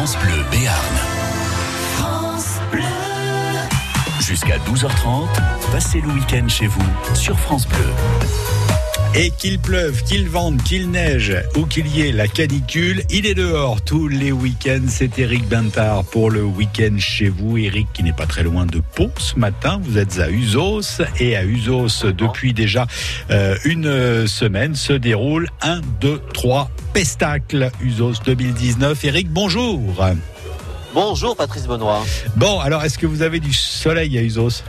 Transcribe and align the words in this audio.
France 0.00 0.16
Bleu 0.22 0.42
Béarn. 0.50 0.96
Jusqu'à 4.18 4.56
12h30, 4.56 5.28
passez 5.72 6.00
le 6.00 6.08
week-end 6.08 6.48
chez 6.48 6.68
vous 6.68 6.80
sur 7.14 7.38
France 7.38 7.68
Bleu. 7.68 7.84
Et 9.12 9.32
qu'il 9.32 9.58
pleuve, 9.58 10.04
qu'il 10.04 10.28
vente, 10.28 10.62
qu'il 10.62 10.88
neige 10.92 11.36
ou 11.56 11.66
qu'il 11.66 11.88
y 11.88 12.02
ait 12.02 12.12
la 12.12 12.28
canicule, 12.28 13.02
il 13.10 13.26
est 13.26 13.34
dehors 13.34 13.82
tous 13.82 14.06
les 14.06 14.30
week-ends. 14.30 14.86
C'est 14.86 15.18
Eric 15.18 15.48
Bintard 15.48 16.04
pour 16.04 16.30
le 16.30 16.44
week-end 16.44 16.94
chez 16.98 17.28
vous. 17.28 17.58
Eric 17.58 17.88
qui 17.92 18.04
n'est 18.04 18.12
pas 18.12 18.26
très 18.26 18.44
loin 18.44 18.66
de 18.66 18.80
Pau 18.94 19.10
ce 19.18 19.36
matin. 19.36 19.80
Vous 19.82 19.98
êtes 19.98 20.20
à 20.20 20.30
Usos 20.30 21.02
et 21.18 21.36
à 21.36 21.44
Usos 21.44 22.12
depuis 22.16 22.54
déjà 22.54 22.86
euh, 23.32 23.56
une 23.64 24.28
semaine 24.28 24.76
se 24.76 24.92
déroule 24.92 25.48
un, 25.60 25.80
deux, 26.00 26.20
trois 26.32 26.70
pestacles 26.92 27.72
Usos 27.82 28.22
2019. 28.24 29.04
Eric, 29.04 29.28
bonjour. 29.28 29.80
Bonjour 30.94 31.36
Patrice 31.36 31.66
Benoît. 31.66 32.04
Bon, 32.36 32.60
alors 32.60 32.84
est-ce 32.84 32.96
que 32.96 33.06
vous 33.06 33.22
avez 33.22 33.40
du 33.40 33.52
soleil 33.52 34.16
à 34.18 34.22
Usos 34.22 34.62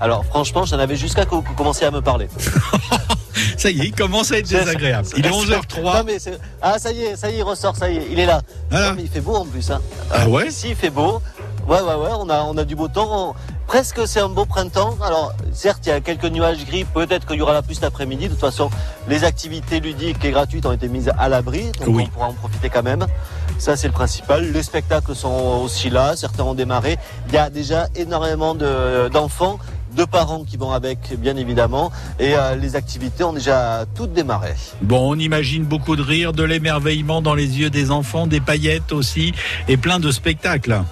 Alors 0.00 0.24
franchement, 0.26 0.64
j'en 0.64 0.78
avais 0.78 0.96
jusqu'à 0.96 1.24
que 1.24 1.34
vous 1.34 1.42
commenciez 1.42 1.86
à 1.86 1.90
me 1.90 2.00
parler. 2.00 2.28
Ça 3.62 3.70
y 3.70 3.80
est, 3.80 3.84
il 3.84 3.94
commence 3.94 4.32
à 4.32 4.38
être 4.38 4.48
désagréable. 4.48 5.06
Il 5.16 5.24
est 5.24 5.30
11h03. 5.30 6.02
mais 6.04 6.16
ah, 6.60 6.80
ça 6.80 6.90
y 6.90 7.02
est, 7.02 7.14
ça 7.14 7.30
y 7.30 7.34
est, 7.34 7.38
il 7.38 7.42
ressort, 7.44 7.76
ça 7.76 7.88
y 7.88 7.96
est, 7.96 8.08
il 8.10 8.18
est 8.18 8.26
là. 8.26 8.40
Non, 8.72 8.94
mais 8.96 9.02
il 9.02 9.08
fait 9.08 9.20
beau 9.20 9.36
en 9.36 9.44
plus. 9.44 9.70
Hein. 9.70 9.80
Ah 10.10 10.28
ouais 10.28 10.48
Ici, 10.48 10.70
il 10.70 10.74
fait 10.74 10.90
beau. 10.90 11.22
Ouais, 11.68 11.80
ouais, 11.80 11.94
ouais, 11.94 12.10
on 12.18 12.28
a, 12.28 12.42
on 12.42 12.56
a 12.56 12.64
du 12.64 12.74
beau 12.74 12.88
temps. 12.88 13.36
Presque, 13.68 14.00
c'est 14.06 14.18
un 14.18 14.30
beau 14.30 14.46
printemps. 14.46 14.96
Alors, 15.00 15.32
certes, 15.52 15.86
il 15.86 15.90
y 15.90 15.92
a 15.92 16.00
quelques 16.00 16.24
nuages 16.24 16.66
gris. 16.66 16.82
Peut-être 16.82 17.24
qu'il 17.24 17.36
y 17.36 17.40
aura 17.40 17.52
la 17.52 17.62
pluie 17.62 17.76
cet 17.76 17.84
après-midi. 17.84 18.24
De 18.24 18.30
toute 18.30 18.40
façon, 18.40 18.68
les 19.06 19.22
activités 19.22 19.78
ludiques 19.78 20.24
et 20.24 20.32
gratuites 20.32 20.66
ont 20.66 20.72
été 20.72 20.88
mises 20.88 21.12
à 21.16 21.28
l'abri. 21.28 21.70
Donc, 21.86 22.00
on 22.00 22.06
pourra 22.06 22.26
en 22.26 22.32
profiter 22.32 22.68
quand 22.68 22.82
même. 22.82 23.06
Ça, 23.58 23.76
c'est 23.76 23.86
le 23.86 23.92
principal. 23.92 24.50
Les 24.50 24.64
spectacles 24.64 25.14
sont 25.14 25.60
aussi 25.62 25.88
là. 25.88 26.16
Certains 26.16 26.42
ont 26.42 26.54
démarré. 26.54 26.98
Il 27.28 27.34
y 27.34 27.38
a 27.38 27.48
déjà 27.48 27.86
énormément 27.94 28.56
d'enfants 28.56 29.60
de 29.60 29.81
parents 30.06 30.44
qui 30.44 30.56
vont 30.56 30.72
avec, 30.72 30.98
bien 31.18 31.36
évidemment. 31.36 31.90
Et 32.18 32.34
euh, 32.34 32.56
les 32.56 32.76
activités 32.76 33.24
ont 33.24 33.32
déjà 33.32 33.84
toutes 33.94 34.12
démarré. 34.12 34.54
Bon, 34.82 35.12
on 35.12 35.18
imagine 35.18 35.64
beaucoup 35.64 35.96
de 35.96 36.02
rire, 36.02 36.32
de 36.32 36.42
l'émerveillement 36.42 37.22
dans 37.22 37.34
les 37.34 37.58
yeux 37.60 37.70
des 37.70 37.90
enfants, 37.90 38.26
des 38.26 38.40
paillettes 38.40 38.92
aussi, 38.92 39.32
et 39.68 39.76
plein 39.76 40.00
de 40.00 40.10
spectacles. 40.10 40.82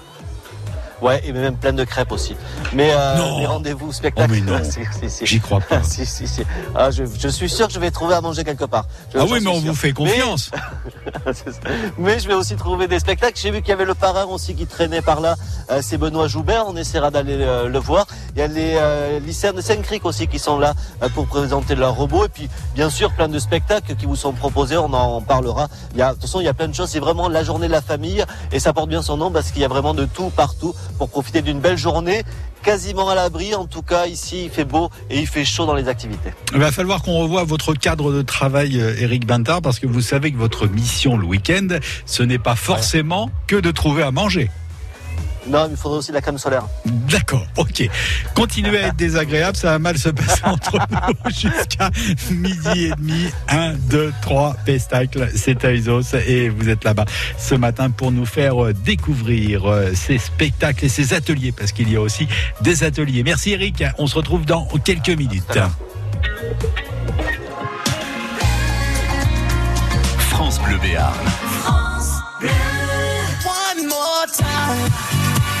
Ouais, 1.01 1.19
et 1.25 1.31
même 1.33 1.57
plein 1.57 1.73
de 1.73 1.83
crêpes 1.83 2.11
aussi. 2.11 2.35
Mais 2.73 2.91
euh, 2.93 3.39
les 3.39 3.45
rendez-vous 3.47 3.91
spectacles. 3.91 4.35
Oh, 4.47 5.07
J'y 5.23 5.39
crois 5.39 5.59
pas. 5.59 5.81
si, 5.83 6.05
si, 6.05 6.27
si. 6.27 6.43
Ah, 6.75 6.91
je, 6.91 7.03
je, 7.05 7.27
suis 7.27 7.49
sûr 7.49 7.67
que 7.67 7.73
je 7.73 7.79
vais 7.79 7.89
trouver 7.89 8.13
à 8.13 8.21
manger 8.21 8.43
quelque 8.43 8.65
part. 8.65 8.85
ah 9.15 9.25
oui, 9.29 9.39
mais 9.41 9.49
on 9.49 9.59
vous 9.59 9.73
fait 9.73 9.93
confiance. 9.93 10.51
Mais... 11.97 12.19
je 12.19 12.27
vais 12.27 12.33
aussi 12.35 12.55
trouver 12.55 12.87
des 12.87 12.99
spectacles. 12.99 13.39
J'ai 13.41 13.51
vu 13.51 13.61
qu'il 13.61 13.69
y 13.69 13.73
avait 13.73 13.85
le 13.85 13.95
parrain 13.95 14.25
aussi 14.25 14.53
qui 14.53 14.67
traînait 14.67 15.01
par 15.01 15.21
là. 15.21 15.35
Euh, 15.71 15.79
c'est 15.81 15.97
Benoît 15.97 16.27
Joubert. 16.27 16.65
On 16.67 16.75
essaiera 16.75 17.09
d'aller 17.09 17.37
euh, 17.39 17.67
le 17.67 17.79
voir. 17.79 18.05
Il 18.35 18.39
y 18.39 18.41
a 18.43 18.47
les 18.47 18.75
euh, 18.75 19.19
lycéens 19.19 19.53
de 19.53 19.61
Saint-Cric 19.61 20.05
aussi 20.05 20.27
qui 20.27 20.39
sont 20.39 20.59
là 20.59 20.73
pour 21.15 21.25
présenter 21.27 21.75
leur 21.75 21.95
robot. 21.95 22.25
Et 22.25 22.29
puis, 22.29 22.49
bien 22.75 22.89
sûr, 22.89 23.11
plein 23.13 23.27
de 23.27 23.39
spectacles 23.39 23.95
qui 23.95 24.05
vous 24.05 24.15
sont 24.15 24.33
proposés. 24.33 24.77
On 24.77 24.93
en 24.93 25.21
parlera. 25.21 25.67
Il 25.93 25.99
y 25.99 26.01
a, 26.01 26.09
de 26.09 26.13
toute 26.13 26.23
façon, 26.23 26.39
il 26.39 26.45
y 26.45 26.49
a 26.49 26.53
plein 26.53 26.67
de 26.67 26.75
choses. 26.75 26.89
C'est 26.89 26.99
vraiment 26.99 27.27
la 27.27 27.43
journée 27.43 27.67
de 27.67 27.71
la 27.71 27.81
famille. 27.81 28.23
Et 28.51 28.59
ça 28.59 28.73
porte 28.73 28.89
bien 28.89 29.01
son 29.01 29.17
nom 29.17 29.31
parce 29.31 29.51
qu'il 29.51 29.61
y 29.61 29.65
a 29.65 29.67
vraiment 29.67 29.93
de 29.93 30.05
tout 30.05 30.29
partout 30.29 30.75
pour 30.97 31.09
profiter 31.09 31.41
d'une 31.41 31.59
belle 31.59 31.77
journée 31.77 32.23
quasiment 32.63 33.09
à 33.09 33.15
l'abri. 33.15 33.55
En 33.55 33.65
tout 33.65 33.81
cas, 33.81 34.05
ici, 34.07 34.45
il 34.45 34.49
fait 34.49 34.65
beau 34.65 34.89
et 35.09 35.19
il 35.19 35.27
fait 35.27 35.45
chaud 35.45 35.65
dans 35.65 35.73
les 35.73 35.87
activités. 35.87 36.31
Il 36.53 36.59
va 36.59 36.71
falloir 36.71 37.01
qu'on 37.01 37.17
revoie 37.17 37.43
votre 37.43 37.73
cadre 37.73 38.13
de 38.13 38.21
travail, 38.21 38.77
Eric 38.77 39.23
euh, 39.23 39.27
Bintard, 39.27 39.61
parce 39.61 39.79
que 39.79 39.87
vous 39.87 40.01
savez 40.01 40.31
que 40.31 40.37
votre 40.37 40.67
mission 40.67 41.17
le 41.17 41.25
week-end, 41.25 41.67
ce 42.05 42.23
n'est 42.23 42.39
pas 42.39 42.55
forcément 42.55 43.29
que 43.47 43.55
de 43.55 43.71
trouver 43.71 44.03
à 44.03 44.11
manger. 44.11 44.49
Non, 45.47 45.67
il 45.69 45.75
faudrait 45.75 45.99
aussi 45.99 46.09
de 46.09 46.15
la 46.15 46.21
crème 46.21 46.37
solaire. 46.37 46.63
D'accord, 46.85 47.45
ok. 47.57 47.89
Continuez 48.35 48.77
à 48.77 48.87
être 48.87 48.95
désagréable, 48.95 49.57
ça 49.57 49.71
va 49.71 49.79
mal 49.79 49.97
se 49.97 50.09
passer 50.09 50.41
entre 50.43 50.77
nous 50.91 51.31
jusqu'à 51.31 51.89
midi 52.29 52.85
et 52.85 52.91
demi. 52.91 53.25
1, 53.47 53.73
2, 53.89 54.13
3, 54.21 54.55
Pestacle, 54.65 55.29
c'est 55.35 55.65
à 55.65 55.71
et 55.71 56.49
vous 56.49 56.69
êtes 56.69 56.83
là-bas 56.83 57.05
ce 57.37 57.55
matin 57.55 57.89
pour 57.89 58.11
nous 58.11 58.25
faire 58.25 58.63
euh, 58.63 58.73
découvrir 58.73 59.65
euh, 59.65 59.91
ces 59.93 60.17
spectacles 60.17 60.85
et 60.85 60.89
ces 60.89 61.13
ateliers, 61.13 61.51
parce 61.51 61.71
qu'il 61.71 61.91
y 61.91 61.95
a 61.95 62.01
aussi 62.01 62.27
des 62.61 62.83
ateliers. 62.83 63.23
Merci 63.23 63.51
Eric, 63.51 63.83
on 63.97 64.07
se 64.07 64.15
retrouve 64.15 64.45
dans 64.45 64.67
quelques 64.83 65.09
minutes. 65.09 65.59
France 70.29 70.59
Bleu 70.61 70.77
Béarn. 70.77 71.50
Time. 74.27 75.60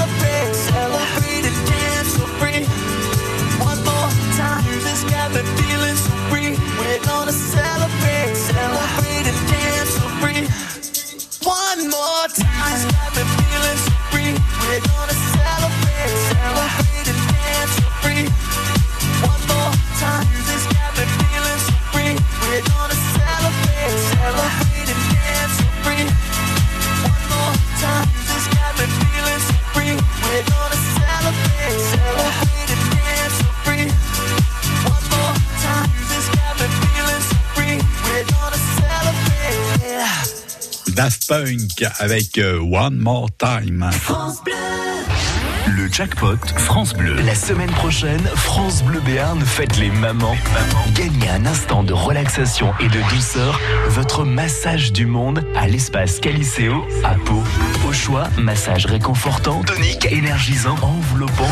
avec 41.99 42.37
euh, 42.37 42.59
One 42.59 42.97
More 42.97 43.29
Time. 43.37 43.89
Le 45.77 45.89
jackpot 45.89 46.35
France 46.57 46.93
Bleu. 46.93 47.15
La 47.25 47.35
semaine 47.35 47.71
prochaine, 47.71 48.19
France 48.35 48.83
Bleu 48.83 48.99
Béarn 48.99 49.39
fête 49.39 49.77
les 49.77 49.91
mamans. 49.91 50.35
Gagnez 50.93 51.29
un 51.29 51.45
instant 51.45 51.83
de 51.83 51.93
relaxation 51.93 52.73
et 52.81 52.89
de 52.89 53.09
douceur, 53.09 53.61
votre 53.87 54.25
massage 54.25 54.91
du 54.91 55.05
monde 55.05 55.45
à 55.55 55.67
l'espace 55.67 56.19
Caliceo 56.19 56.85
à 57.05 57.15
Pau. 57.15 57.41
Au 57.87 57.93
choix, 57.93 58.27
massage 58.37 58.85
réconfortant, 58.85 59.61
tonique, 59.61 60.11
énergisant, 60.11 60.75
enveloppant 60.81 61.51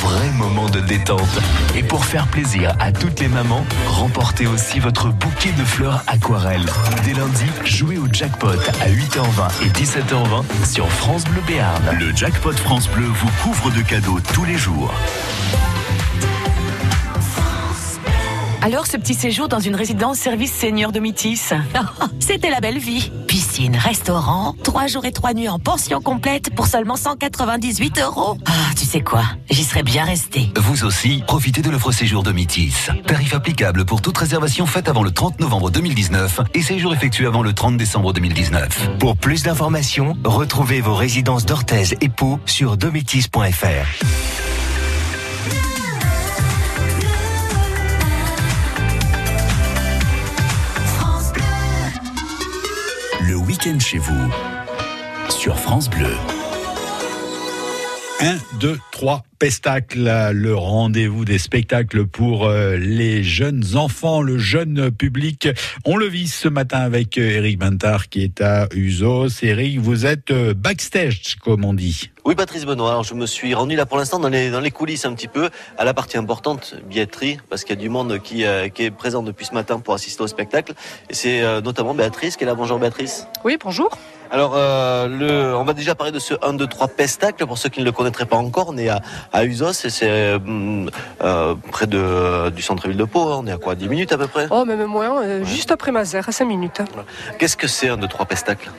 vrai 0.00 0.30
moment 0.32 0.68
de 0.68 0.80
détente. 0.80 1.38
Et 1.76 1.82
pour 1.82 2.04
faire 2.04 2.26
plaisir 2.26 2.74
à 2.80 2.90
toutes 2.90 3.20
les 3.20 3.28
mamans, 3.28 3.64
remportez 3.86 4.46
aussi 4.46 4.78
votre 4.78 5.08
bouquet 5.08 5.52
de 5.52 5.64
fleurs 5.64 6.02
aquarelles. 6.06 6.66
Dès 7.04 7.12
lundi, 7.12 7.44
jouez 7.64 7.98
au 7.98 8.06
jackpot 8.10 8.48
à 8.48 8.88
8h20 8.88 9.64
et 9.64 9.68
17h20 9.68 10.66
sur 10.66 10.88
France 10.88 11.24
Bleu 11.24 11.42
Béarn. 11.46 11.82
Le 11.98 12.14
jackpot 12.16 12.52
France 12.52 12.88
Bleu 12.88 13.04
vous 13.06 13.30
couvre 13.42 13.70
de 13.70 13.82
cadeaux 13.82 14.20
tous 14.32 14.44
les 14.44 14.56
jours. 14.56 14.92
Alors, 18.62 18.86
ce 18.86 18.98
petit 18.98 19.14
séjour 19.14 19.48
dans 19.48 19.60
une 19.60 19.74
résidence 19.74 20.18
service 20.18 20.52
senior 20.52 20.92
de 20.92 21.00
Métis 21.00 21.54
C'était 22.20 22.50
la 22.50 22.60
belle 22.60 22.78
vie. 22.78 23.10
Piscine, 23.60 23.76
restaurant, 23.76 24.54
trois 24.62 24.86
jours 24.86 25.04
et 25.04 25.12
trois 25.12 25.34
nuits 25.34 25.50
en 25.50 25.58
pension 25.58 26.00
complète 26.00 26.54
pour 26.54 26.66
seulement 26.66 26.96
198 26.96 27.98
euros. 28.00 28.38
Ah, 28.46 28.52
tu 28.74 28.86
sais 28.86 29.02
quoi? 29.02 29.22
J'y 29.50 29.64
serais 29.64 29.82
bien 29.82 30.04
resté. 30.04 30.50
Vous 30.56 30.84
aussi, 30.84 31.22
profitez 31.26 31.60
de 31.60 31.68
l'offre 31.68 31.92
séjour 31.92 32.22
de 32.22 32.32
Métis. 32.32 32.88
Tarif 33.06 33.34
applicable 33.34 33.84
pour 33.84 34.00
toute 34.00 34.16
réservation 34.16 34.64
faite 34.64 34.88
avant 34.88 35.02
le 35.02 35.10
30 35.10 35.40
novembre 35.40 35.70
2019 35.70 36.40
et 36.54 36.62
séjour 36.62 36.94
effectué 36.94 37.26
avant 37.26 37.42
le 37.42 37.52
30 37.52 37.76
décembre 37.76 38.14
2019. 38.14 38.92
Pour 38.98 39.18
plus 39.18 39.42
d'informations, 39.42 40.16
retrouvez 40.24 40.80
vos 40.80 40.94
résidences 40.94 41.44
d'Orthez 41.44 41.96
et 42.00 42.08
Pau 42.08 42.40
sur 42.46 42.78
dométis.fr. 42.78 44.49
week-end 53.60 53.78
chez 53.78 53.98
vous. 53.98 54.30
Sur 55.28 55.58
France 55.58 55.88
Bleu. 55.90 56.14
1, 58.20 58.36
2, 58.58 58.78
3, 58.92 59.22
Pestacle, 59.40 60.30
le 60.34 60.54
rendez-vous 60.54 61.24
des 61.24 61.38
spectacles 61.38 62.04
pour 62.04 62.44
euh, 62.44 62.76
les 62.76 63.24
jeunes 63.24 63.64
enfants, 63.74 64.20
le 64.20 64.36
jeune 64.36 64.90
public. 64.90 65.48
On 65.86 65.96
le 65.96 66.04
vit 66.08 66.28
ce 66.28 66.46
matin 66.46 66.80
avec 66.80 67.16
euh, 67.16 67.38
Eric 67.38 67.58
Bintard 67.58 68.10
qui 68.10 68.22
est 68.22 68.42
à 68.42 68.68
Usos. 68.74 69.42
Eric, 69.42 69.80
vous 69.80 70.04
êtes 70.04 70.30
euh, 70.30 70.52
backstage, 70.52 71.36
comme 71.42 71.64
on 71.64 71.72
dit. 71.72 72.10
Oui, 72.26 72.34
Patrice 72.34 72.66
Benoît. 72.66 72.90
Alors, 72.90 73.02
je 73.02 73.14
me 73.14 73.24
suis 73.24 73.54
rendu 73.54 73.76
là 73.76 73.86
pour 73.86 73.96
l'instant 73.96 74.18
dans 74.18 74.28
les, 74.28 74.50
dans 74.50 74.60
les 74.60 74.70
coulisses 74.70 75.06
un 75.06 75.14
petit 75.14 75.28
peu, 75.28 75.48
à 75.78 75.84
la 75.84 75.94
partie 75.94 76.18
importante, 76.18 76.74
billetterie, 76.86 77.38
parce 77.48 77.64
qu'il 77.64 77.74
y 77.74 77.78
a 77.78 77.80
du 77.80 77.88
monde 77.88 78.18
qui, 78.22 78.44
euh, 78.44 78.68
qui 78.68 78.84
est 78.84 78.90
présent 78.90 79.22
depuis 79.22 79.46
ce 79.46 79.54
matin 79.54 79.80
pour 79.80 79.94
assister 79.94 80.22
au 80.22 80.26
spectacle. 80.26 80.74
Et 81.08 81.14
c'est 81.14 81.40
euh, 81.40 81.62
notamment 81.62 81.94
Béatrice 81.94 82.36
qui 82.36 82.44
est 82.44 82.46
là. 82.46 82.54
Bonjour 82.54 82.78
Béatrice. 82.78 83.26
Oui, 83.42 83.56
bonjour. 83.62 83.88
Alors, 84.30 84.52
euh, 84.54 85.08
le, 85.08 85.56
on 85.56 85.64
va 85.64 85.72
déjà 85.72 85.94
parler 85.94 86.12
de 86.12 86.18
ce 86.18 86.34
1, 86.40 86.52
2, 86.52 86.66
3 86.66 86.88
Pestacle. 86.88 87.46
Pour 87.46 87.58
ceux 87.58 87.68
qui 87.68 87.80
ne 87.80 87.84
le 87.84 87.90
connaîtraient 87.90 88.26
pas 88.26 88.36
encore, 88.36 88.66
on 88.68 88.76
est 88.76 88.88
à, 88.88 89.00
à 89.32 89.44
Usos 89.44 89.72
c'est 89.72 90.02
euh, 90.02 90.38
euh, 91.22 91.54
près 91.70 91.86
de, 91.86 92.50
du 92.50 92.62
centre-ville 92.62 92.96
de 92.96 93.04
Pau. 93.04 93.30
Hein. 93.32 93.40
On 93.42 93.46
est 93.46 93.52
à 93.52 93.58
quoi 93.58 93.74
10 93.74 93.88
minutes 93.88 94.12
à 94.12 94.18
peu 94.18 94.26
près? 94.26 94.46
Oh, 94.50 94.64
même 94.64 94.84
moins, 94.86 95.22
euh, 95.22 95.44
juste 95.44 95.70
après 95.70 95.92
Mazères, 95.92 96.28
à 96.28 96.32
5 96.32 96.44
minutes. 96.44 96.82
Qu'est-ce 97.38 97.56
que 97.56 97.66
c'est 97.66 97.88
un, 97.88 97.96
de 97.96 98.06
trois 98.06 98.26
pestacles? 98.26 98.70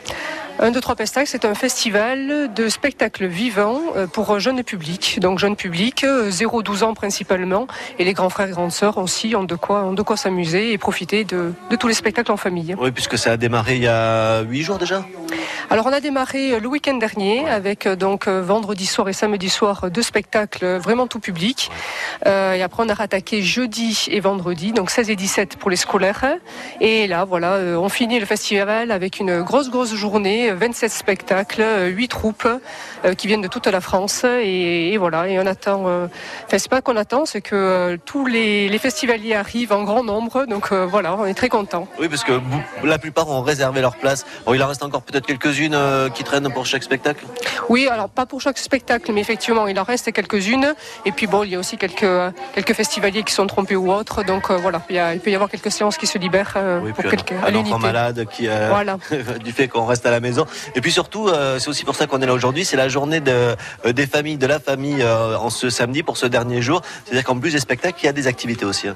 1, 0.62 0.70
2, 0.70 0.80
3 0.80 0.96
Pestac, 0.96 1.28
c'est 1.28 1.44
un 1.44 1.56
festival 1.56 2.54
de 2.54 2.70
spectacles 2.70 3.26
vivants 3.26 3.82
euh, 3.96 4.06
pour 4.06 4.40
jeunes 4.40 4.62
publics. 4.62 5.20
Donc 5.20 5.40
jeunes 5.40 5.56
publics, 5.56 6.04
euh, 6.04 6.30
0-12 6.30 6.84
ans 6.84 6.94
principalement, 6.94 7.66
et 7.98 8.04
les 8.04 8.14
grands 8.14 8.30
frères 8.30 8.48
et 8.48 8.52
grandes 8.52 8.72
sœurs 8.72 9.00
aussi 9.00 9.36
ont 9.36 9.44
de 9.44 9.56
quoi, 9.56 9.92
s'amuser 10.18 10.72
et 10.72 10.78
profiter 10.78 11.24
de, 11.24 11.54
tous 11.80 11.88
les 11.88 11.96
spectacles 11.96 12.32
en 12.32 12.38
famille. 12.38 12.76
Oui, 12.80 12.92
puisque 12.92 13.18
ça 13.18 13.32
a 13.32 13.38
démarré 13.38 13.78
il 13.78 13.82
y 13.82 13.88
a 13.88 14.42
huit 14.42 14.62
jours 14.62 14.78
déjà? 14.78 15.04
Alors 15.72 15.88
on 15.88 15.94
a 15.94 16.00
démarré 16.00 16.54
euh, 16.54 16.60
le 16.60 16.68
week-end 16.68 16.98
dernier 16.98 17.50
avec 17.50 17.88
donc 17.88 18.28
vendredi 18.28 18.86
soir 18.86 19.10
et 19.10 19.14
samedi 19.14 19.50
soir 19.50 19.90
deux 19.90 20.04
spectacles 20.04 20.78
vraiment 20.78 21.08
tout 21.08 21.20
public. 21.20 21.72
Et 22.26 22.62
après 22.62 22.84
on 22.84 22.90
a 22.90 22.94
rattaqué 22.94 23.42
jeudi 23.42 24.06
et 24.12 24.20
vendredi, 24.20 24.74
donc 24.74 24.92
16 24.92 25.10
et 25.10 25.16
17 25.16 25.56
pour 25.56 25.72
les 25.72 25.76
scolaires. 25.76 26.26
Et 26.82 27.08
là 27.08 27.26
voilà, 27.26 27.58
on 27.80 27.90
finit 27.90 28.20
le 28.20 28.26
festival 28.26 28.92
avec 28.92 29.20
une 29.20 29.42
grosse 29.42 29.70
grosse 29.70 29.96
journée 29.96 30.51
27 30.54 30.92
spectacles, 30.92 31.62
euh, 31.62 31.88
8 31.88 32.08
troupes 32.08 32.48
euh, 33.06 33.14
qui 33.14 33.28
viennent 33.28 33.42
de 33.42 33.48
toute 33.48 33.68
la 33.68 33.82
France. 33.82 34.24
Et, 34.24 34.94
et 34.94 34.98
voilà, 34.98 35.28
et 35.28 35.40
on 35.40 35.46
attend. 35.46 35.84
euh, 35.88 36.08
Enfin 36.48 36.58
c'est 36.58 36.70
pas 36.70 36.82
qu'on 36.82 36.96
attend, 36.98 37.26
c'est 37.26 37.42
que 37.42 37.56
euh, 37.56 37.98
tous 38.06 38.26
les, 38.26 38.70
les 38.70 38.78
festivaliers 38.80 39.36
arrivent 39.36 39.74
en 39.74 39.84
grand 39.84 40.04
nombre. 40.04 40.46
Donc 40.46 40.72
euh, 40.72 40.86
voilà, 40.86 41.16
on 41.16 41.26
est 41.26 41.34
très 41.34 41.50
contents. 41.50 41.88
Oui, 42.00 42.08
parce 42.10 42.24
que 42.24 42.34
la 42.84 42.98
plupart 42.98 43.30
ont 43.30 43.42
réservé 43.42 43.82
leur 43.82 43.96
place. 43.96 44.26
Bon, 44.46 44.54
il 44.54 44.62
en 44.64 44.68
reste 44.68 44.84
encore 44.84 45.02
peut-être 45.04 45.26
quelques-unes 45.26 45.74
euh, 45.76 46.10
qui 46.10 46.24
traînent 46.24 46.52
pour 46.52 46.66
chaque 46.66 46.84
spectacle? 46.84 47.26
Oui, 47.70 47.88
alors 47.88 48.10
pas 48.10 48.26
pour 48.26 48.42
chaque 48.42 48.58
spectacle, 48.58 49.12
mais 49.14 49.22
effectivement, 49.22 49.68
il 49.68 49.80
en 49.80 49.84
reste 49.84 50.12
quelques-unes. 50.12 50.74
Et 51.06 51.12
puis 51.12 51.28
bon, 51.28 51.44
il 51.44 51.52
y 51.52 51.56
a 51.56 51.60
aussi 51.60 51.78
quelques, 51.78 52.04
euh, 52.04 52.32
quelques 52.54 52.74
festivaliers 52.74 53.24
qui 53.24 53.34
sont 53.34 53.48
trompés 53.48 53.76
ou 53.76 53.92
autres. 53.92 54.24
Donc 54.24 54.50
euh, 54.50 54.58
voilà, 54.58 54.82
il, 54.90 54.96
y 54.96 55.00
a- 55.00 55.14
il 55.14 55.20
peut 55.20 55.30
y 55.32 55.36
avoir 55.36 55.50
quelques 55.50 55.72
séances 55.72 55.98
qui 55.98 56.08
se 56.08 56.18
libèrent 56.18 56.54
euh, 56.58 56.80
Oui, 56.84 56.92
pour 56.94 57.04
puis 57.04 57.12
quelques, 57.18 57.32
un, 57.44 57.54
un 57.54 57.56
enfant 57.56 57.80
malade 57.80 58.26
qui, 58.32 58.48
euh, 58.48 58.68
Voilà. 58.70 58.98
du 59.44 59.52
fait 59.52 59.68
qu'on 59.68 59.86
reste 59.86 60.06
à 60.06 60.12
la 60.12 60.20
maison. 60.20 60.41
Et 60.76 60.82
puis 60.82 60.92
surtout, 60.92 61.28
euh, 61.28 61.60
c'est 61.60 61.70
aussi 61.70 61.86
pour 61.86 61.96
ça 61.96 62.08
qu'on 62.08 62.22
est 62.22 62.26
là 62.26 62.34
aujourd'hui. 62.34 62.66
C'est 62.66 62.78
la 62.78 62.90
journée 62.90 63.22
euh, 63.28 63.56
des 63.86 64.08
familles, 64.08 64.38
de 64.38 64.48
la 64.48 64.60
famille 64.60 65.02
euh, 65.02 65.38
en 65.38 65.50
ce 65.50 65.70
samedi 65.70 66.04
pour 66.04 66.18
ce 66.18 66.26
dernier 66.26 66.62
jour. 66.62 66.82
C'est-à-dire 67.06 67.24
qu'en 67.24 67.38
plus 67.38 67.52
des 67.52 67.60
spectacles, 67.60 68.00
il 68.04 68.06
y 68.06 68.10
a 68.10 68.14
des 68.14 68.28
activités 68.28 68.66
aussi. 68.66 68.88
hein. 68.88 68.96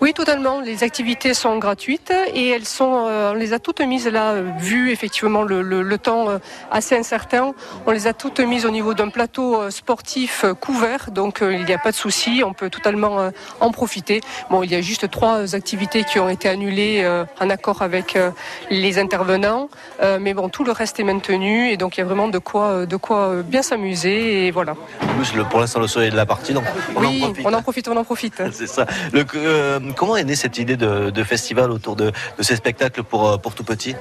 Oui, 0.00 0.12
totalement. 0.12 0.60
Les 0.60 0.84
activités 0.84 1.34
sont 1.34 1.58
gratuites 1.58 2.12
et 2.34 2.48
elles 2.50 2.66
sont, 2.66 2.84
on 2.84 3.34
les 3.34 3.52
a 3.52 3.58
toutes 3.58 3.80
mises 3.80 4.06
là, 4.06 4.34
vu 4.58 4.90
effectivement 4.90 5.42
le, 5.42 5.96
temps 5.96 6.28
assez 6.70 6.96
incertain. 6.96 7.54
On 7.86 7.90
les 7.90 8.06
a 8.06 8.12
toutes 8.12 8.40
mises 8.40 8.66
au 8.66 8.70
niveau 8.70 8.92
d'un 8.92 9.08
plateau 9.08 9.70
sportif 9.70 10.44
couvert, 10.60 11.10
donc 11.10 11.38
il 11.40 11.64
n'y 11.64 11.72
a 11.72 11.78
pas 11.78 11.90
de 11.90 11.96
souci. 11.96 12.42
On 12.44 12.52
peut 12.52 12.68
totalement 12.68 13.30
en 13.60 13.70
profiter. 13.70 14.20
Bon, 14.50 14.62
il 14.62 14.70
y 14.70 14.74
a 14.74 14.82
juste 14.82 15.10
trois 15.10 15.54
activités 15.54 16.04
qui 16.04 16.18
ont 16.18 16.28
été 16.28 16.48
annulées 16.48 17.06
en 17.40 17.50
accord 17.50 17.80
avec 17.80 18.18
les 18.70 18.98
intervenants, 18.98 19.70
mais 20.20 20.34
bon, 20.34 20.48
tout 20.50 20.64
le 20.64 20.72
reste 20.76 21.00
est 21.00 21.04
maintenu 21.04 21.70
et 21.70 21.76
donc 21.76 21.96
il 21.96 22.00
y 22.00 22.02
a 22.02 22.06
vraiment 22.06 22.28
de 22.28 22.38
quoi, 22.38 22.68
euh, 22.68 22.86
de 22.86 22.96
quoi 22.96 23.28
euh, 23.28 23.42
bien 23.42 23.62
s'amuser 23.62 24.46
et 24.46 24.50
voilà. 24.50 24.74
En 25.02 25.06
plus, 25.16 25.34
le, 25.34 25.44
pour 25.44 25.60
l'instant, 25.60 25.80
le 25.80 25.88
soleil 25.88 26.08
est 26.08 26.12
de 26.12 26.16
la 26.16 26.26
partie, 26.26 26.52
donc 26.52 26.64
on 26.94 27.00
oui, 27.00 27.22
en 27.22 27.26
profite. 27.26 27.46
on 27.46 27.52
en 27.54 27.62
profite, 27.62 27.88
on 27.88 27.96
en 27.96 28.04
profite. 28.04 28.42
C'est 28.52 28.66
ça. 28.66 28.86
Le, 29.12 29.24
euh, 29.34 29.80
comment 29.96 30.16
est 30.16 30.24
née 30.24 30.36
cette 30.36 30.58
idée 30.58 30.76
de, 30.76 31.10
de 31.10 31.24
festival 31.24 31.70
autour 31.70 31.96
de, 31.96 32.12
de 32.38 32.42
ces 32.42 32.56
spectacles 32.56 33.02
pour, 33.02 33.40
pour 33.40 33.54
tout 33.54 33.64
petit? 33.64 33.96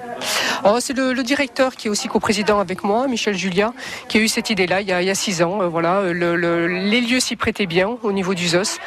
Oh, 0.64 0.78
c'est 0.80 0.94
le, 0.94 1.14
le 1.14 1.24
directeur 1.24 1.76
qui 1.76 1.88
est 1.88 1.90
aussi 1.92 2.08
coprésident 2.08 2.60
avec 2.60 2.84
moi, 2.84 3.08
Michel 3.08 3.36
Julia, 3.36 3.74
qui 4.08 4.18
a 4.18 4.22
eu 4.22 4.28
cette 4.28 4.50
idée-là 4.50 4.82
il, 4.82 4.88
y 4.88 4.92
a 4.92 5.16
six 5.16 5.42
ans. 5.42 5.62
Euh, 5.62 5.68
voilà, 5.68 6.02
les 6.12 7.02
lieux 7.02 7.20
s'y 7.20 7.36
prêtaient 7.36 7.66
bien 7.66 7.98
au 8.04 8.12
niveau 8.12 8.34
du 8.34 8.48
ZOS, 8.48 8.80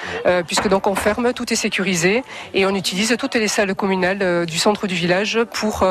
puisque 0.46 0.68
donc 0.68 0.86
on 0.86 0.94
ferme, 0.94 1.32
tout 1.32 1.52
est 1.52 1.56
sécurisé 1.56 2.22
et 2.54 2.66
on 2.66 2.74
utilise 2.74 3.16
toutes 3.18 3.34
les 3.34 3.48
salles 3.48 3.74
communales 3.74 4.46
du 4.46 4.58
centre 4.58 4.86
du 4.86 4.94
village 4.94 5.38
pour 5.52 5.86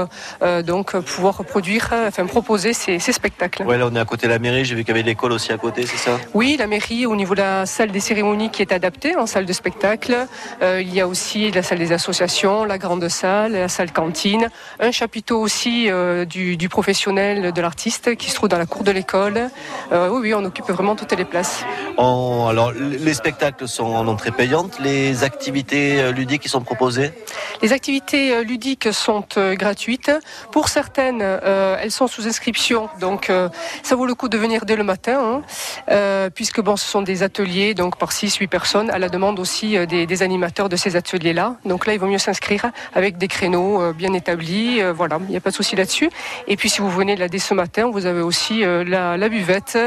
donc 0.63 0.97
pouvoir 0.97 1.43
produire, 1.45 1.86
enfin 1.93 2.25
proposer 2.25 2.73
ces, 2.73 2.99
spectacles. 2.99 3.63
Ouais, 3.63 3.77
là 3.77 3.87
on 3.91 3.95
est 3.95 3.99
à 3.99 4.05
côté 4.05 4.27
de 4.27 4.31
la 4.31 4.39
mairie. 4.39 4.65
J'ai 4.65 4.75
vu 4.75 4.83
qu'il 4.83 4.95
y 4.95 4.97
avait 4.97 5.07
l'école 5.07 5.31
aussi 5.31 5.51
à 5.51 5.57
côté, 5.57 5.85
c'est 5.85 5.97
ça? 5.97 6.19
Oui, 6.33 6.55
la 6.57 6.67
mairie 6.67 7.05
au 7.05 7.15
niveau 7.15 7.35
de 7.35 7.41
la 7.41 7.65
salle 7.65 7.91
des 7.91 7.99
cérémonies 7.99 8.51
qui 8.51 8.61
est 8.61 8.71
adaptée 8.71 9.15
en 9.15 9.25
salle 9.25 9.45
de 9.45 9.53
spectacle. 9.53 10.27
il 10.61 10.93
y 10.93 11.01
a 11.01 11.07
aussi 11.07 11.51
la 11.51 11.63
salle 11.63 11.79
des 11.79 11.91
associations, 11.91 12.65
la 12.65 12.77
grande 12.77 13.07
salle, 13.07 13.53
la 13.53 13.69
salle 13.69 13.91
cantine, 13.91 14.49
un 14.79 14.91
chapiteau 14.91 15.39
aussi 15.39 15.89
euh, 15.89 16.25
du, 16.25 16.69
professionnel 16.69 17.51
de 17.51 17.61
l'artiste 17.61 18.15
qui 18.15 18.29
se 18.29 18.35
trouve 18.35 18.49
dans 18.49 18.57
la 18.57 18.65
cour 18.65 18.83
de 18.83 18.91
l'école. 18.91 19.49
Euh, 19.91 20.09
oui, 20.09 20.19
oui, 20.21 20.33
on 20.33 20.43
occupe 20.43 20.69
vraiment 20.69 20.95
toutes 20.95 21.13
les 21.13 21.25
places. 21.25 21.63
alors, 21.97 22.71
les 22.71 23.13
spectacles 23.13 23.67
sont 23.67 23.85
en 23.85 24.07
entrée 24.07 24.31
payante, 24.31 24.79
les 24.79 25.23
activités 25.23 26.01
euh, 26.01 26.11
ludiques 26.11 26.43
qui 26.43 26.49
sont 26.49 26.61
proposées? 26.61 27.11
Les 27.61 27.73
activités 27.73 28.43
ludiques 28.43 28.93
sont 28.93 29.25
gratuites. 29.53 30.11
Pour 30.51 30.69
certaines, 30.69 31.23
elles 31.81 31.91
sont 31.91 32.07
sous 32.07 32.27
inscription, 32.27 32.89
donc 32.99 33.31
ça 33.83 33.95
vaut 33.95 34.05
le 34.05 34.15
coup 34.15 34.29
de 34.29 34.37
venir 34.37 34.65
dès 34.65 34.75
le 34.75 34.83
matin, 34.83 35.41
hein. 35.89 36.29
puisque 36.33 36.61
bon, 36.61 36.75
ce 36.75 36.85
sont 36.85 37.01
des 37.01 37.23
ateliers 37.23 37.73
donc 37.73 37.97
par 37.97 38.11
6-8 38.11 38.47
personnes, 38.47 38.89
à 38.89 38.99
la 38.99 39.09
demande 39.09 39.39
aussi 39.39 39.77
des, 39.87 40.23
animateurs 40.23 40.69
de 40.69 40.75
ces 40.75 40.95
ateliers-là. 40.95 41.55
Donc 41.65 41.85
là, 41.85 41.93
il 41.93 41.99
vaut 41.99 42.07
mieux 42.07 42.17
s'inscrire 42.17 42.71
avec 42.95 43.17
des 43.17 43.27
créneaux 43.27 43.93
bien 43.93 44.13
établis. 44.13 44.81
voilà, 44.95 45.19
il 45.21 45.29
n'y 45.29 45.37
a 45.37 45.41
pas 45.41 45.51
de 45.51 45.55
souci 45.55 45.75
là-dessus. 45.75 46.09
Et 46.47 46.55
puis 46.57 46.69
si 46.69 46.81
vous 46.81 46.89
venez 46.89 47.15
là 47.15 47.27
dès 47.27 47.39
ce 47.39 47.53
matin, 47.53 47.89
vous 47.89 48.05
avez 48.05 48.21
aussi 48.21 48.63
euh, 48.63 48.83
la, 48.83 49.29
buvette, 49.29 49.77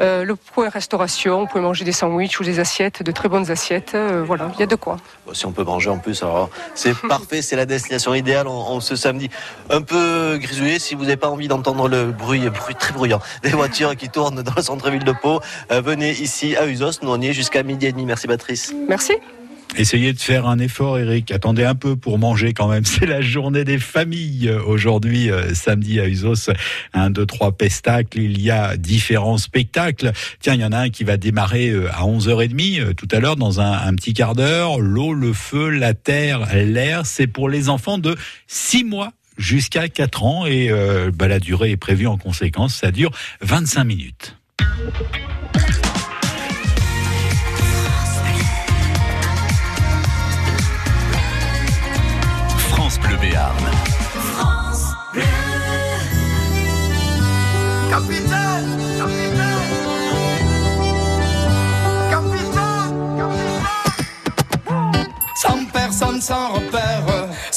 euh, 0.00 0.24
le 0.24 0.36
point 0.36 0.68
restauration, 0.68 1.40
vous 1.40 1.46
pouvez 1.46 1.62
manger 1.62 1.84
des 1.84 1.92
sandwichs 1.92 2.38
ou 2.40 2.44
des 2.44 2.60
assiettes, 2.60 3.02
de 3.02 3.12
très 3.12 3.28
bonnes 3.28 3.50
assiettes. 3.50 3.92
Euh, 3.94 4.22
voilà, 4.26 4.50
il 4.54 4.60
y 4.60 4.62
a 4.62 4.66
de 4.66 4.74
quoi. 4.74 4.96
Si 5.32 5.46
on 5.46 5.52
peut 5.52 5.64
manger 5.64 5.90
en 5.90 5.98
plus, 5.98 6.22
alors 6.22 6.50
c'est 6.74 6.96
parfait, 7.08 7.42
c'est 7.42 7.56
la 7.56 7.66
destination 7.66 8.14
idéale 8.14 8.48
en, 8.48 8.80
ce 8.80 8.96
samedi. 8.96 9.28
Un 9.70 9.82
peu 9.82 10.38
grisouillé 10.40 10.78
si 10.78 10.94
vous 10.94 11.02
n'avez 11.02 11.16
pas 11.16 11.27
envie 11.28 11.48
d'entendre 11.48 11.88
le 11.88 12.06
bruit, 12.06 12.48
bruit 12.50 12.74
très 12.74 12.92
bruyant 12.92 13.20
des 13.42 13.50
voitures 13.50 13.96
qui 13.96 14.08
tournent 14.08 14.42
dans 14.42 14.54
le 14.56 14.62
centre-ville 14.62 15.04
de 15.04 15.12
Pau. 15.12 15.40
venez 15.70 16.10
ici 16.10 16.56
à 16.56 16.66
Usos, 16.66 17.00
nous 17.02 17.10
on 17.10 17.20
y 17.20 17.28
est 17.28 17.32
jusqu'à 17.32 17.62
midi 17.62 17.86
et 17.86 17.92
demi. 17.92 18.04
Merci 18.04 18.26
Patrice. 18.26 18.74
Merci. 18.88 19.14
Essayez 19.76 20.12
de 20.12 20.18
faire 20.18 20.46
un 20.46 20.58
effort, 20.58 20.98
Eric. 20.98 21.30
Attendez 21.30 21.64
un 21.64 21.74
peu 21.74 21.94
pour 21.94 22.18
manger 22.18 22.52
quand 22.52 22.68
même. 22.68 22.84
C'est 22.84 23.06
la 23.06 23.20
journée 23.20 23.64
des 23.64 23.78
familles 23.78 24.50
aujourd'hui, 24.66 25.30
euh, 25.30 25.54
samedi 25.54 26.00
à 26.00 26.08
Usos. 26.08 26.50
Un, 26.94 27.10
deux, 27.10 27.26
trois 27.26 27.52
pestacles. 27.52 28.18
Il 28.18 28.40
y 28.40 28.50
a 28.50 28.76
différents 28.76 29.38
spectacles. 29.38 30.12
Tiens, 30.40 30.54
il 30.54 30.60
y 30.60 30.64
en 30.64 30.72
a 30.72 30.78
un 30.78 30.90
qui 30.90 31.04
va 31.04 31.16
démarrer 31.16 31.68
euh, 31.68 31.92
à 31.92 32.04
11h30 32.04 32.80
euh, 32.80 32.92
tout 32.94 33.08
à 33.12 33.20
l'heure 33.20 33.36
dans 33.36 33.60
un, 33.60 33.94
petit 33.94 34.14
quart 34.14 34.34
d'heure. 34.34 34.80
L'eau, 34.80 35.12
le 35.12 35.32
feu, 35.32 35.68
la 35.68 35.94
terre, 35.94 36.48
l'air. 36.54 37.04
C'est 37.04 37.26
pour 37.26 37.48
les 37.48 37.68
enfants 37.68 37.98
de 37.98 38.16
6 38.46 38.84
mois 38.84 39.12
jusqu'à 39.38 39.88
4 39.88 40.24
ans 40.24 40.46
et 40.46 40.70
bah, 41.14 41.28
la 41.28 41.40
durée 41.40 41.70
est 41.70 41.76
prévue 41.76 42.06
en 42.06 42.18
conséquence. 42.18 42.74
Ça 42.74 42.90
dure 42.90 43.10
25 43.40 43.84
minutes. 43.84 44.34
Le 53.10 53.16
Béarn. 53.16 53.54
France 54.34 54.94
Bleu. 55.12 55.22
Capitaine, 57.90 58.66
capitaine. 58.98 59.68
Capitaine, 62.10 63.16
capitaine. 63.18 63.68
Sans 65.36 65.64
personne, 65.72 66.20
sans 66.20 66.52
repère, 66.54 67.17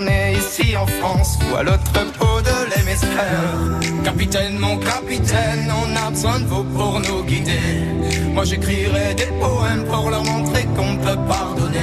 né 0.00 0.34
ici 0.38 0.76
en 0.76 0.86
France 0.86 1.38
ou 1.50 1.56
à 1.56 1.62
l'autre 1.62 1.92
bout 2.18 2.40
de 2.40 2.74
l'hémisphère. 2.74 4.02
Capitaine, 4.04 4.58
mon 4.58 4.78
capitaine, 4.78 5.70
on 5.70 5.96
a 5.96 6.10
besoin 6.10 6.40
de 6.40 6.46
vous 6.46 6.64
pour 6.64 7.00
nous 7.00 7.24
guider. 7.24 7.84
Moi 8.32 8.44
j'écrirai 8.44 9.14
des 9.14 9.30
poèmes 9.40 9.84
pour 9.84 10.10
leur 10.10 10.24
montrer 10.24 10.64
qu'on 10.76 10.96
peut 10.96 11.18
pardonner. 11.28 11.78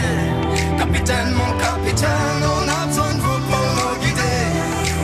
Capitaine, 0.77 1.33
mon 1.33 1.51
capitaine, 1.59 2.41
on 2.57 2.67
a 2.67 2.87
besoin 2.87 3.13
de 3.13 3.21
vous 3.21 3.41
pour 3.49 3.67
nous 3.77 3.95
guider. 4.01 4.39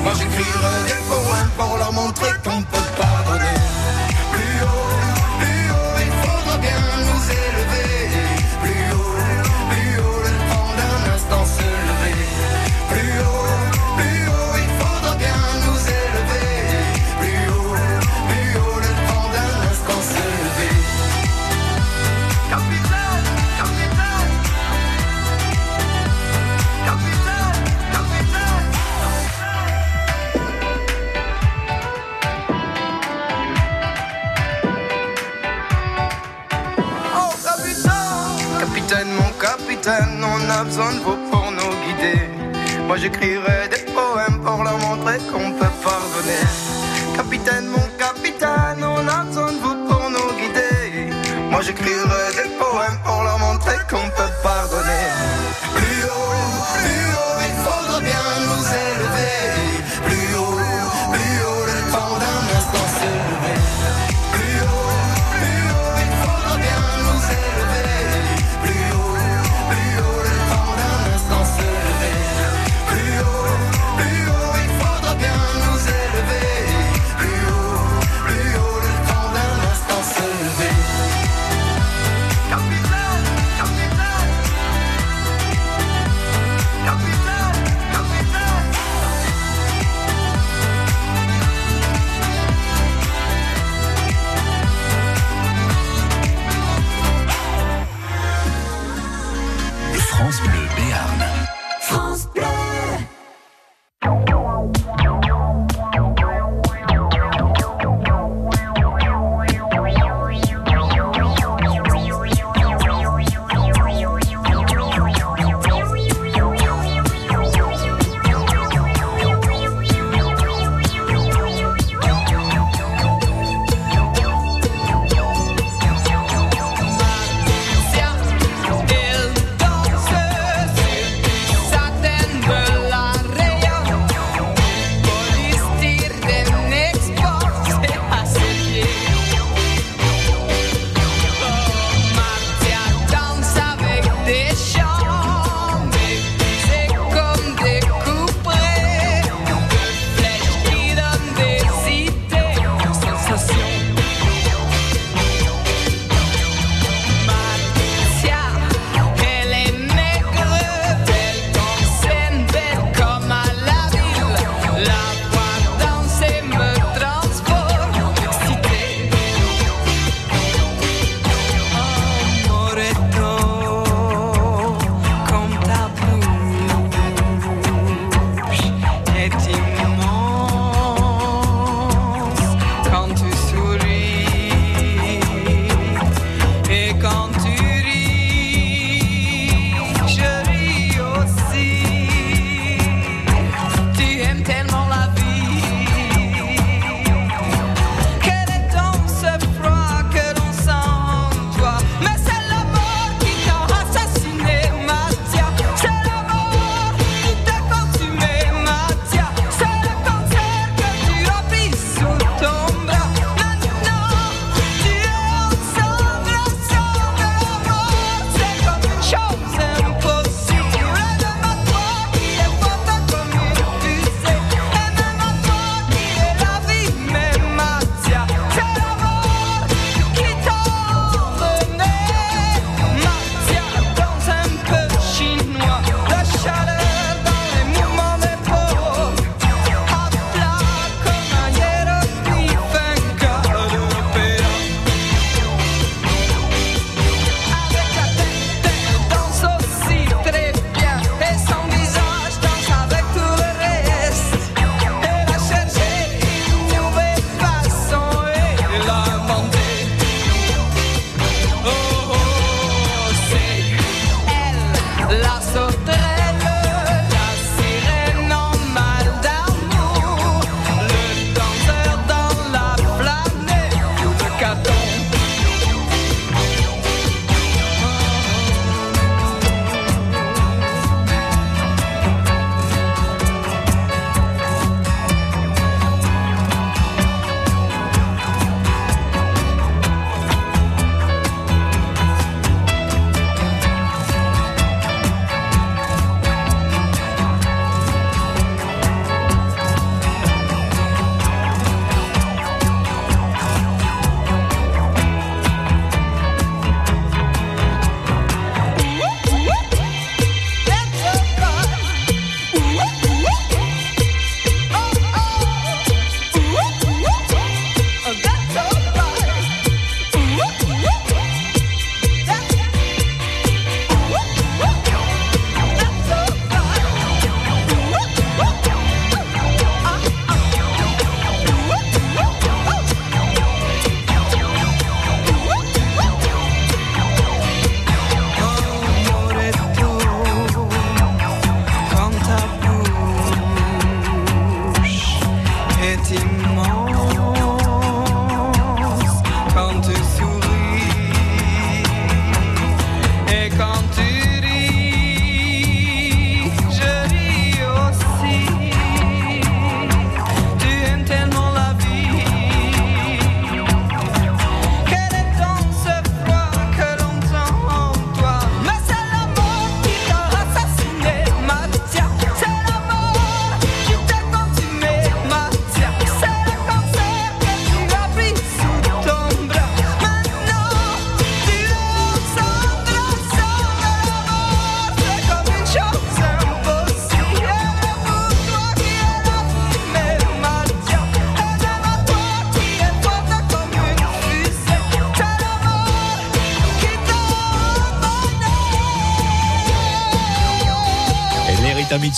Moi 0.04 0.14
j'écrirai 0.18 0.76
des 0.88 1.02
poèmes 1.10 1.52
pour 1.58 1.78
leur 1.78 1.94
montrer 1.94 2.32
qu'on 2.44 2.62
peut 2.64 2.85
besoin 40.66 40.94
de 40.94 41.00
vous 41.00 41.18
pour 41.32 41.52
nous 41.52 41.74
guider. 41.84 42.20
Moi 42.88 42.98
j'écrirai 42.98 43.70
des 43.70 43.84
poèmes 43.94 44.40
pour 44.44 44.64
leur 44.64 44.78
montrer 44.80 45.18
qu'on 45.32 45.52
peut 45.52 45.76
pardonner 45.84 46.65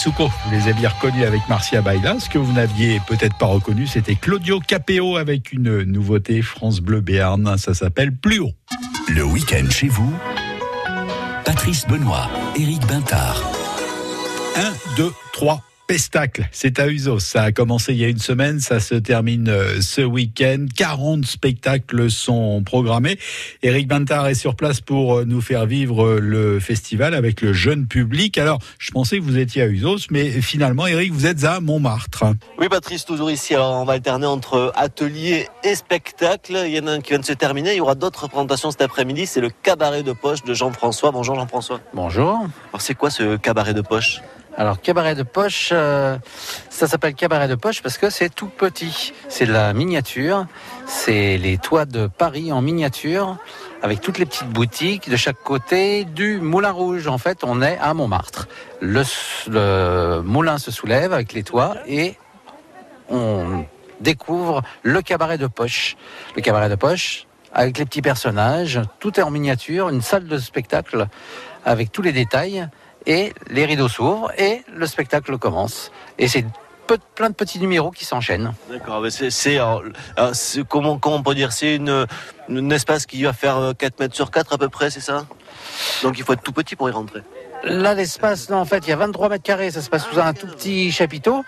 Mitsuko. 0.08 0.30
Vous 0.46 0.52
les 0.52 0.68
aviez 0.70 0.88
reconnus 0.88 1.26
avec 1.26 1.42
Marcia 1.50 1.82
Baila. 1.82 2.20
Ce 2.20 2.30
que 2.30 2.38
vous 2.38 2.54
n'aviez 2.54 3.00
peut-être 3.08 3.38
pas 3.38 3.46
reconnu, 3.46 3.88
c'était 3.88 4.16
Claudio 4.16 4.60
Capéo 4.60 5.18
avec 5.18 5.52
une 5.52 5.84
nouveauté 5.84 6.42
France 6.42 6.80
Bleu 6.80 7.02
Béarn. 7.02 7.58
Ça 7.58 7.74
s'appelle 7.74 8.16
Plus 8.16 8.40
haut. 8.40 8.52
Le 9.10 9.24
week-end 9.24 9.70
chez 9.70 9.88
vous, 9.88 10.14
Patrice 11.46 11.86
Benoît, 11.88 12.30
Éric 12.56 12.86
Bintard. 12.88 13.42
1, 14.56 14.74
2, 14.98 15.12
3. 15.34 15.67
Pestacle, 15.88 16.50
c'est 16.52 16.80
à 16.80 16.88
Usos. 16.90 17.20
Ça 17.20 17.44
a 17.44 17.52
commencé 17.54 17.94
il 17.94 18.00
y 18.00 18.04
a 18.04 18.10
une 18.10 18.20
semaine, 18.20 18.60
ça 18.60 18.82
se 18.82 18.94
termine 18.94 19.48
euh, 19.48 19.80
ce 19.80 20.02
week-end. 20.02 20.66
40 20.76 21.26
spectacles 21.26 22.12
sont 22.12 22.62
programmés. 22.62 23.18
Eric 23.64 23.88
Bintard 23.88 24.28
est 24.28 24.36
sur 24.36 24.56
place 24.56 24.82
pour 24.82 25.20
euh, 25.20 25.24
nous 25.24 25.40
faire 25.40 25.66
vivre 25.66 26.06
euh, 26.06 26.20
le 26.20 26.60
festival 26.60 27.14
avec 27.14 27.40
le 27.40 27.54
jeune 27.54 27.88
public. 27.88 28.38
Alors, 28.38 28.60
je 28.80 28.92
pensais 28.92 29.18
que 29.18 29.24
vous 29.24 29.38
étiez 29.38 29.62
à 29.62 29.68
Usos, 29.68 30.08
mais 30.12 30.30
finalement, 30.42 30.88
Eric, 30.88 31.14
vous 31.14 31.26
êtes 31.26 31.46
à 31.46 31.62
Montmartre. 31.62 32.26
Oui, 32.60 32.68
Patrice, 32.68 33.06
toujours 33.06 33.32
ici. 33.32 33.56
Alors, 33.56 33.76
on 33.76 33.86
va 33.86 33.94
alterner 33.94 34.28
entre 34.28 34.74
atelier 34.76 35.48
et 35.64 35.74
spectacle. 35.74 36.64
Il 36.66 36.74
y 36.74 36.80
en 36.82 36.88
a 36.88 36.92
un 36.92 37.00
qui 37.00 37.12
vient 37.12 37.20
de 37.20 37.26
se 37.26 37.32
terminer. 37.32 37.72
Il 37.72 37.78
y 37.78 37.82
aura 37.82 37.96
d'autres 37.96 38.24
représentations 38.24 38.72
cet 38.72 38.82
après-midi. 38.82 39.26
C'est 39.26 39.40
le 39.40 39.50
cabaret 39.50 40.04
de 40.04 40.12
poche 40.12 40.44
de 40.44 40.54
Jean-François. 40.54 41.12
Bonjour, 41.12 41.36
Jean-François. 41.36 41.80
Bonjour. 41.94 42.40
Alors, 42.74 42.82
c'est 42.82 42.96
quoi 42.96 43.10
ce 43.10 43.38
cabaret 43.38 43.74
de 43.74 43.82
poche? 43.82 44.20
Alors 44.60 44.82
cabaret 44.82 45.14
de 45.14 45.22
poche, 45.22 45.70
euh, 45.72 46.18
ça 46.72 46.88
s'appelle 46.88 47.14
cabaret 47.14 47.48
de 47.48 47.54
poche 47.54 47.84
parce 47.84 48.00
que 48.00 48.10
c'est 48.10 48.34
tout 48.34 48.48
petit. 48.48 49.14
C'est 49.30 49.46
de 49.46 49.54
la 49.54 49.72
miniature, 49.72 50.48
c'est 50.88 51.38
les 51.38 51.60
toits 51.60 51.86
de 51.86 52.08
Paris 52.08 52.52
en 52.52 52.64
miniature 52.64 53.38
avec 53.84 54.02
toutes 54.02 54.18
les 54.18 54.26
petites 54.26 54.50
boutiques 54.50 55.12
de 55.12 55.16
chaque 55.16 55.44
côté 55.44 56.06
du 56.06 56.40
Moulin 56.40 56.72
Rouge. 56.72 57.08
En 57.08 57.20
fait, 57.20 57.44
on 57.44 57.62
est 57.62 57.78
à 57.78 57.94
Montmartre. 57.94 58.48
Le, 58.82 59.04
le 59.48 60.22
moulin 60.24 60.58
se 60.58 60.72
soulève 60.72 61.14
avec 61.14 61.34
les 61.34 61.44
toits 61.44 61.76
et 61.86 62.16
on 63.10 63.64
découvre 64.02 64.64
le 64.82 65.04
cabaret 65.04 65.38
de 65.38 65.46
poche. 65.46 65.98
Le 66.36 66.42
cabaret 66.42 66.70
de 66.70 66.76
poche 66.76 67.28
avec 67.54 67.78
les 67.78 67.86
petits 67.86 68.02
personnages, 68.02 68.82
tout 69.00 69.20
est 69.20 69.24
en 69.24 69.30
miniature, 69.30 69.90
une 69.90 70.02
salle 70.02 70.28
de 70.28 70.38
spectacle 70.40 71.08
avec 71.64 71.92
tous 71.92 72.02
les 72.02 72.12
détails 72.12 72.68
et 73.08 73.34
les 73.50 73.66
rideaux 73.66 73.88
s'ouvrent 73.88 74.32
et 74.38 74.62
le 74.72 74.86
spectacle 74.86 75.38
commence. 75.40 75.92
Et 76.20 76.28
c'est 76.28 76.46
peu- 76.86 77.00
plein 77.16 77.30
de 77.30 77.36
petits 77.36 77.60
numéros 77.60 77.90
qui 77.90 78.06
s'enchaînent. 78.06 78.54
D'accord, 78.70 79.02
mais 79.02 79.10
c'est, 79.10 79.56
alors, 79.58 79.82
c'est- 80.34 80.64
comment, 80.68 81.00
comment 81.00 81.16
on 81.16 81.24
peut 81.24 81.34
dire 81.34 81.52
C'est 81.54 81.76
une, 81.78 82.06
un 82.50 82.70
espace 82.70 83.06
qui 83.06 83.24
va 83.24 83.34
faire 83.34 83.58
euh, 83.58 83.74
4 83.74 84.00
mètres 84.00 84.16
sur 84.16 84.30
4 84.30 84.54
à 84.54 84.58
peu 84.58 84.70
près, 84.70 84.90
c'est 84.92 85.00
ça? 85.02 85.26
Donc 86.04 86.20
il 86.20 86.24
faut 86.24 86.34
être 86.34 86.44
tout 86.44 86.54
petit 86.54 86.76
pour 86.76 86.88
y 86.90 86.92
rentrer. 86.92 87.22
Là, 87.64 87.96
l'espace, 87.96 88.50
non, 88.50 88.58
en 88.58 88.66
fait, 88.66 88.86
il 88.86 88.90
y 88.92 88.94
a 88.94 88.98
23 88.98 89.30
mètres 89.30 89.44
carrés, 89.44 89.72
ça 89.72 89.82
se 89.82 89.90
passe 89.90 90.06
sous 90.06 90.20
un 90.20 90.34
tout 90.34 90.46
petit 90.48 90.92
chapiteau. 90.92 91.44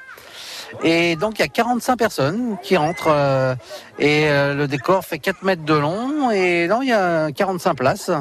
Et 0.83 1.15
donc, 1.15 1.39
il 1.39 1.41
y 1.41 1.45
a 1.45 1.47
45 1.47 1.97
personnes 1.97 2.57
qui 2.63 2.77
rentrent. 2.77 3.07
euh, 3.11 3.55
et 3.97 4.29
euh, 4.29 4.53
le 4.53 4.67
décor 4.67 5.03
fait 5.05 5.19
4 5.19 5.43
mètres 5.43 5.63
de 5.65 5.73
long. 5.73 6.31
Et 6.31 6.67
non, 6.67 6.81
il 6.81 6.89
y 6.89 6.93
a 6.93 7.31
45 7.31 7.73
places. 7.75 8.11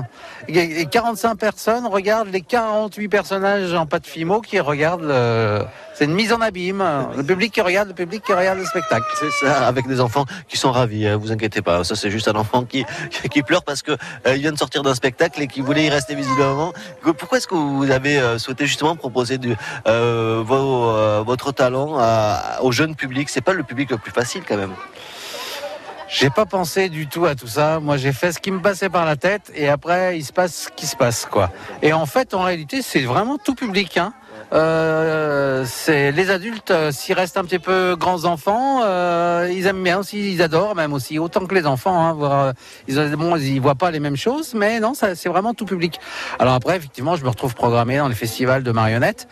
Et 0.49 0.81
et 0.83 0.87
45 0.87 1.37
personnes 1.37 1.87
regardent 1.87 2.29
les 2.31 2.41
48 2.41 3.09
personnages 3.09 3.75
en 3.75 3.87
pâte 3.87 4.07
fimo 4.07 4.41
qui 4.41 4.59
regardent. 4.61 5.03
le- 5.05 5.65
C'est 5.99 6.05
une 6.05 6.15
mise 6.15 6.33
en 6.33 6.41
abîme. 6.41 6.85
Le 7.17 7.25
public 7.25 7.53
qui 7.53 7.61
regarde, 7.61 7.89
le 7.89 7.95
public 7.95 8.23
qui 8.25 8.33
regarde 8.33 8.57
le 8.61 8.65
spectacle. 8.65 9.05
C'est 9.19 9.33
ça, 9.33 9.67
avec 9.67 9.89
des 9.89 10.01
enfants 10.01 10.27
qui 10.47 10.57
sont 10.57 10.71
ravis, 10.71 11.09
hein, 11.09 11.17
vous 11.17 11.33
inquiétez 11.33 11.61
pas. 11.61 11.83
Ça, 11.83 11.97
c'est 11.97 12.09
juste 12.09 12.29
un 12.29 12.37
enfant 12.37 12.63
qui, 12.63 12.85
qui 13.33 13.43
pleure 13.43 13.65
parce 13.65 13.83
que 13.83 13.91
euh, 13.91 14.37
il 14.37 14.43
vient 14.43 14.53
de 14.53 14.59
sortir 14.59 14.85
d'un 14.85 14.95
spectacle 14.95 15.43
et 15.43 15.49
qui 15.49 15.61
voulait 15.61 15.87
y 15.87 15.91
rester 15.91 16.15
visiblement. 16.15 16.73
Pourquoi 17.03 17.39
est-ce 17.39 17.49
que 17.49 17.57
vous 17.57 17.91
avez 17.91 18.17
euh, 18.21 18.39
souhaité 18.39 18.65
justement 18.67 18.95
proposer 18.95 19.39
du, 19.39 19.57
euh, 19.89 20.41
vos, 20.47 20.89
euh, 20.91 21.25
votre 21.27 21.51
talent 21.51 21.97
à- 21.99 22.61
au 22.63 22.71
jeune 22.71 22.95
public? 22.95 23.29
C'est 23.29 23.41
pas 23.41 23.53
le 23.53 23.65
public 23.65 23.91
le 23.91 23.99
plus 23.99 24.13
facile 24.13 24.43
quand 24.49 24.57
même. 24.57 24.75
J'ai 26.09 26.31
pas 26.31 26.47
pensé 26.47 26.89
du 26.91 27.09
tout 27.09 27.27
à 27.27 27.35
tout 27.35 27.49
ça. 27.49 27.81
Moi, 27.81 27.97
j'ai 27.97 28.13
fait 28.13 28.31
ce 28.31 28.39
qui 28.39 28.53
me 28.53 28.61
passait 28.61 28.89
par 28.89 29.05
la 29.05 29.17
tête 29.17 29.51
et 29.53 29.69
après, 29.69 30.17
il 30.17 30.25
se 30.25 30.33
passe 30.33 30.55
ce 30.55 30.69
qui 30.71 30.87
se 30.87 30.95
passe, 30.95 31.27
quoi. 31.27 31.51
Et 31.83 31.93
en 31.93 32.07
fait, 32.07 32.35
en 32.35 32.43
réalité, 32.43 32.83
c'est 32.83 33.03
vraiment 33.03 33.37
tout 33.37 33.57
public. 33.57 33.99
Hein. 33.99 34.13
Euh, 34.53 35.65
c'est 35.67 36.11
les 36.11 36.31
adultes, 36.31 36.71
euh, 36.71 36.91
s'ils 36.91 37.15
restent 37.15 37.37
un 37.37 37.45
petit 37.45 37.59
peu 37.59 37.97
grands 37.99 38.25
enfants, 38.25 38.81
euh, 38.83 39.51
ils 39.53 39.67
aiment 39.67 39.83
bien 39.83 39.99
aussi, 39.99 40.33
ils 40.33 40.41
adorent 40.41 40.75
même 40.75 40.95
aussi 40.95 41.19
autant 41.19 41.45
que 41.47 41.55
les 41.55 41.67
enfants. 41.67 42.01
Hein, 42.03 42.13
voir, 42.15 42.45
euh, 42.47 42.53
ils, 42.87 42.99
ont- 42.99 43.09
bon, 43.11 43.37
ils 43.37 43.61
voient 43.61 43.75
pas 43.75 43.91
les 43.91 44.01
mêmes 44.01 44.17
choses, 44.17 44.55
mais 44.55 44.81
non, 44.81 44.95
c'est 44.95 45.29
vraiment 45.29 45.53
tout 45.53 45.67
public. 45.67 46.01
Alors 46.39 46.55
après, 46.55 46.77
effectivement, 46.77 47.15
je 47.17 47.25
me 47.25 47.29
retrouve 47.29 47.55
programmé 47.55 47.99
dans 47.99 48.09
les 48.09 48.15
festivals 48.15 48.63
de 48.63 48.73
marionnettes, 48.73 49.29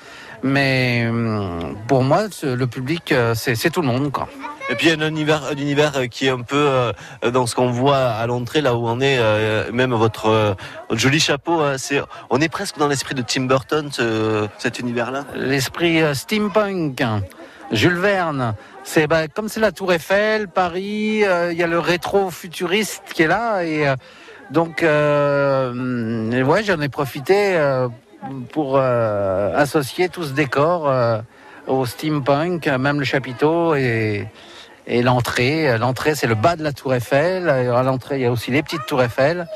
mais 0.47 1.07
hum, 1.09 1.77
pour 1.89 2.03
moi, 2.03 2.25
le 2.43 2.67
public, 2.67 3.13
euh, 3.13 3.35
c'est 3.35 3.71
tout 3.71 3.83
le 3.83 3.89
monde, 3.89 4.11
quoi. 4.13 4.29
Et 4.69 4.75
puis 4.75 4.89
il 4.89 4.99
y 4.99 5.01
a 5.01 5.05
un 5.05 5.09
univers, 5.09 5.45
un 5.45 5.57
univers 5.57 5.93
euh, 5.97 6.07
qui 6.07 6.27
est 6.27 6.31
un 6.31 6.41
peu 6.41 6.57
euh, 6.57 6.93
dans 7.31 7.47
ce 7.47 7.55
qu'on 7.55 7.71
voit 7.71 7.99
à 7.99 8.27
l'entrée, 8.27 8.61
là 8.63 8.75
où 8.75 8.89
on 8.89 9.01
est, 9.01 9.17
euh, 9.19 9.71
même 9.73 9.95
votre, 9.95 10.27
euh, 10.27 10.55
votre 10.89 11.01
joli 11.01 11.21
chapeau. 11.21 11.61
hein, 11.61 11.75
c'est, 11.79 12.01
on 12.31 12.41
est 12.41 12.49
presque 12.49 12.77
dans 12.77 12.89
l'esprit 12.89 13.15
de 13.15 13.23
Tim 13.23 13.43
Burton, 13.43 13.89
ce- 13.93 14.49
cet 14.59 14.81
univers-là. 14.81 15.25
l'esprit 15.37 16.03
euh, 16.03 16.15
steampunk. 16.15 17.03
Jules 17.73 17.99
Verne, 17.99 18.55
c'est 18.85 19.07
bah, 19.09 19.27
comme 19.29 19.49
c'est 19.49 19.59
la 19.61 19.73
Tour 19.73 19.93
Eiffel, 19.93 20.47
Paris, 20.49 21.25
euh, 21.25 21.53
il 21.53 21.59
y 21.59 21.63
a 21.65 21.67
le 21.67 21.81
rétro 21.81 22.31
futuriste 22.31 23.03
qui 23.13 23.23
est 23.23 23.27
là 23.27 23.63
et 23.65 23.89
euh, 23.89 23.97
donc 24.53 24.85
euh, 24.85 26.43
ouais 26.45 26.63
j'en 26.63 26.81
ai 26.81 26.89
profité 26.89 27.57
euh, 27.57 27.89
pour 28.53 28.77
euh, 28.77 29.53
associer 29.57 30.09
tout 30.09 30.25
ce 30.25 30.33
décor 30.33 30.89
euh, 30.89 31.19
au 31.67 31.87
steampunk, 31.87 32.67
même 32.67 32.99
le 32.99 33.05
chapiteau 33.05 33.75
et 33.75 34.27
et 34.89 35.03
l'entrée. 35.03 35.77
L'entrée 35.79 36.15
c'est 36.15 36.27
le 36.29 36.35
bas 36.37 36.55
de 36.57 36.63
la 36.63 36.73
Tour 36.73 36.95
Eiffel. 36.95 37.49
À 37.49 37.83
l'entrée 37.83 38.17
il 38.19 38.23
y 38.23 38.27
a 38.27 38.31
aussi 38.31 38.51
les 38.51 38.63
petites 38.63 38.87
Tours 38.87 39.03
Eiffel 39.03 39.47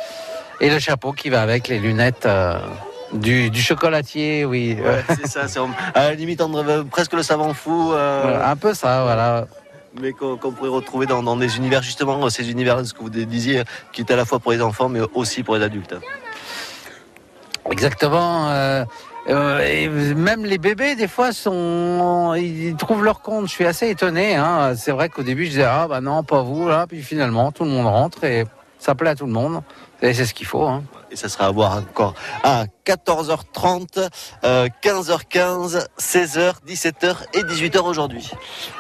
et 0.61 0.69
le 0.71 0.79
chapeau 0.79 1.13
qui 1.13 1.31
va 1.31 1.41
avec 1.43 1.69
les 1.69 1.79
lunettes. 1.79 2.27
euh, 2.27 2.59
du, 3.13 3.51
du 3.51 3.61
chocolatier, 3.61 4.45
oui. 4.45 4.77
Ouais, 4.81 5.03
c'est 5.09 5.27
ça, 5.27 5.49
c'est 5.49 5.59
à 5.95 6.11
la 6.11 6.15
limite 6.15 6.41
on 6.41 6.85
presque 6.85 7.13
le 7.13 7.25
savant 7.25 7.53
fou. 7.55 7.93
euh, 7.93 8.21
Voilà, 8.23 8.51
un 8.51 8.55
peu 8.57 8.73
ça, 8.73 9.03
voilà. 9.03 9.47
mais 10.01 10.13
qu'on 10.13 10.37
qu'on 10.37 10.53
pourrait 10.53 10.69
retrouver 10.71 11.07
dans, 11.07 11.21
dans 11.23 11.37
des 11.37 11.57
univers 11.57 11.83
justement 11.83 12.31
ces 12.31 12.51
univers 12.53 12.87
ce 12.87 12.95
que 12.95 13.01
vous 13.01 13.11
disiez 13.11 13.65
qui 13.93 14.03
est 14.03 14.11
à 14.13 14.17
la 14.17 14.25
fois 14.25 14.39
pour 14.39 14.53
les 14.53 14.63
enfants 14.63 14.89
mais 14.89 15.01
aussi 15.15 15.43
pour 15.43 15.57
les 15.57 15.65
adultes 15.65 15.95
Exactement. 17.71 18.51
euh, 18.51 18.85
euh, 19.29 20.15
même 20.15 20.45
les 20.45 20.59
bébés, 20.59 20.97
des 20.97 21.09
fois, 21.09 21.33
sont, 21.33 22.35
ils 22.35 22.75
trouvent 22.77 23.05
leur 23.05 23.21
compte. 23.21 23.47
Je 23.47 23.53
suis 23.53 23.67
assez 23.67 23.89
étonné. 23.89 24.35
Hein. 24.35 24.75
C'est 24.77 24.93
vrai 24.93 25.09
qu'au 25.09 25.23
début, 25.23 25.45
je 25.45 25.51
disais 25.51 25.65
ah 25.65 25.87
bah 25.89 26.01
non, 26.01 26.23
pas 26.23 26.43
vous 26.43 26.69
là. 26.69 26.87
Puis 26.89 27.03
finalement, 27.03 27.53
tout 27.53 27.65
le 27.65 27.71
monde 27.71 27.87
rentre 27.87 28.25
et 28.25 28.45
ça 28.81 28.95
plaît 28.95 29.11
à 29.11 29.15
tout 29.15 29.27
le 29.27 29.33
monde. 29.33 29.63
Et 30.03 30.15
c'est 30.15 30.25
ce 30.25 30.33
qu'il 30.33 30.47
faut. 30.47 30.67
Hein. 30.67 30.83
et 31.11 31.17
ça 31.17 31.29
sera 31.29 31.47
à 31.47 31.51
voir 31.51 31.77
encore 31.77 32.15
à 32.43 32.65
14h30 32.87 34.09
euh, 34.45 34.67
15h15 34.83 35.87
16h 35.99 36.55
17h 36.67 37.17
et 37.35 37.43
18h 37.43 37.81
aujourd'hui 37.81 38.31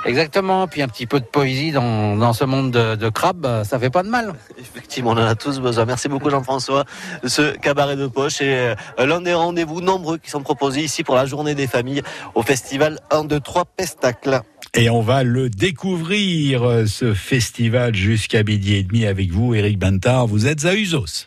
Exactement. 0.07 0.67
Puis 0.67 0.81
un 0.81 0.89
petit 0.89 1.07
peu 1.07 1.21
de 1.21 1.27
poésie 1.27 1.73
dans, 1.73 2.17
dans 2.17 2.33
ce 2.33 2.45
monde 2.45 2.71
de, 2.71 2.95
de 2.95 3.09
crabes, 3.11 3.65
ça 3.65 3.79
fait 3.79 3.91
pas 3.91 4.03
de 4.03 4.09
mal. 4.09 4.35
effectivement 4.59 5.11
on 5.11 5.19
en 5.19 5.27
a 5.27 5.35
tous 5.35 5.61
besoin 5.61 5.85
merci 5.85 6.09
beaucoup 6.09 6.31
Jean-François 6.31 6.85
ce 7.25 7.55
cabaret 7.59 7.97
de 7.97 8.07
poche 8.07 8.41
et 8.41 8.75
euh, 8.99 9.07
l'un 9.07 9.21
des 9.21 9.35
rendez-vous 9.35 9.83
nombreux 9.83 10.17
qui 10.17 10.31
sont 10.31 10.43
proposés 10.43 10.83
ici 10.83 11.05
pour 11.05 11.17
la 11.17 11.27
journée 11.27 11.55
des 11.55 11.67
familles 11.67 12.03
au 12.35 12.43
festival 12.43 12.99
1 13.11 13.25
2 13.25 13.41
3 13.41 13.65
Pestacle 13.77 14.41
Et 14.75 14.89
on 14.89 15.01
va 15.01 15.25
le 15.25 15.51
découvrir, 15.51 16.63
euh, 16.63 16.87
ce 16.87 17.13
festival, 17.13 17.95
jusqu'à 17.95 18.45
midi 18.45 18.75
et 18.75 18.83
demi 18.85 19.05
avec 19.05 19.33
vous, 19.33 19.55
Eric 19.55 19.79
Bintard. 19.79 20.27
Vous 20.27 20.47
êtes 20.47 20.65
à 20.65 20.75
Usos. 20.75 21.27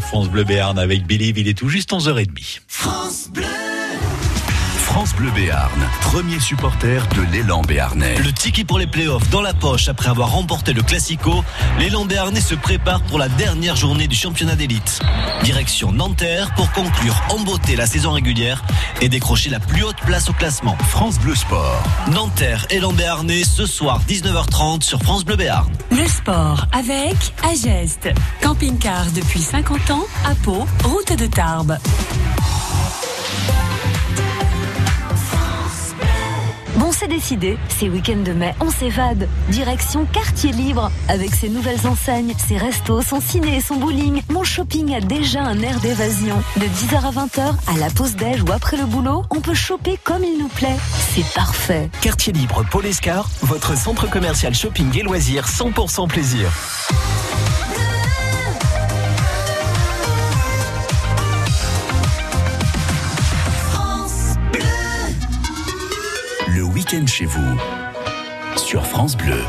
France 0.07 0.29
Bleu 0.29 0.43
Béarn 0.43 0.77
avec 0.77 1.07
Believe. 1.07 1.39
Il 1.39 1.47
est 1.47 1.57
tout 1.57 1.69
juste 1.69 1.91
11h30. 1.91 2.61
France 2.67 3.27
Bleu. 3.31 3.43
France 4.77 5.13
Bleu 5.15 5.29
Béarn, 5.31 5.89
premier 6.03 6.39
supporter 6.39 7.05
de 7.15 7.21
l'élan 7.33 7.61
béarnais. 7.63 8.15
Le 8.19 8.31
ticket 8.31 8.63
pour 8.63 8.79
les 8.79 8.87
playoffs 8.87 9.29
dans 9.29 9.41
la 9.41 9.53
poche 9.53 9.89
après 9.89 10.07
avoir 10.07 10.31
remporté 10.31 10.71
le 10.71 10.83
Classico, 10.83 11.43
l'élan 11.79 12.05
béarnais 12.05 12.39
se 12.39 12.55
prépare 12.55 13.01
pour 13.01 13.19
la 13.19 13.27
dernière 13.27 13.75
journée 13.75 14.07
du 14.07 14.15
championnat 14.15 14.55
d'élite. 14.55 15.01
Direction 15.43 15.91
Nanterre 15.91 16.53
pour 16.55 16.71
conclure 16.71 17.21
en 17.29 17.39
beauté 17.39 17.75
la 17.75 17.87
saison 17.87 18.11
régulière 18.11 18.63
et 19.01 19.09
décrocher 19.09 19.49
la 19.49 19.59
plus 19.59 19.83
haute 19.83 19.99
place 20.05 20.29
au 20.29 20.33
classement. 20.33 20.77
France 20.87 21.19
Bleu 21.19 21.35
Sport. 21.35 21.83
Nanterre, 22.13 22.65
élan 22.69 22.93
béarnais 22.93 23.43
ce 23.43 23.65
soir 23.65 23.99
19h30 24.07 24.81
sur 24.81 25.01
France 25.01 25.25
Bleu 25.25 25.35
Béarn. 25.35 25.74
Le 25.97 26.05
sport 26.09 26.65
avec 26.73 27.15
Ageste. 27.49 28.09
Camping-car 28.41 29.05
depuis 29.15 29.39
50 29.39 29.91
ans 29.91 30.05
à 30.25 30.35
Pau, 30.43 30.65
route 30.83 31.17
de 31.17 31.25
Tarbes. 31.25 31.77
Décidé. 37.07 37.57
Ces 37.69 37.89
week-ends 37.89 38.23
de 38.23 38.31
mai, 38.31 38.53
on 38.59 38.69
s'évade. 38.69 39.27
Direction 39.49 40.05
quartier 40.05 40.51
libre. 40.51 40.91
Avec 41.07 41.33
ses 41.33 41.49
nouvelles 41.49 41.85
enseignes, 41.87 42.33
ses 42.37 42.57
restos, 42.57 43.01
son 43.01 43.21
ciné 43.21 43.57
et 43.57 43.61
son 43.61 43.75
bowling, 43.75 44.21
mon 44.29 44.43
shopping 44.43 44.93
a 44.95 45.01
déjà 45.01 45.41
un 45.41 45.59
air 45.61 45.79
d'évasion. 45.79 46.35
De 46.57 46.65
10h 46.65 46.95
à 46.95 47.11
20h, 47.11 47.53
à 47.67 47.77
la 47.79 47.89
pause 47.89 48.15
déj 48.15 48.41
ou 48.43 48.51
après 48.51 48.77
le 48.77 48.85
boulot, 48.85 49.23
on 49.29 49.41
peut 49.41 49.53
choper 49.53 49.99
comme 50.03 50.23
il 50.23 50.37
nous 50.37 50.49
plaît. 50.49 50.77
C'est 51.13 51.33
parfait. 51.33 51.89
Quartier 52.01 52.33
libre 52.33 52.63
Paul 52.69 52.85
Escar, 52.85 53.29
votre 53.41 53.77
centre 53.77 54.09
commercial 54.09 54.53
shopping 54.53 54.97
et 54.97 55.03
loisirs 55.03 55.47
100% 55.47 56.07
plaisir. 56.07 56.51
Chez 67.03 67.25
vous. 67.25 67.59
Sur 68.55 68.85
France 68.85 69.17
Bleu. 69.17 69.41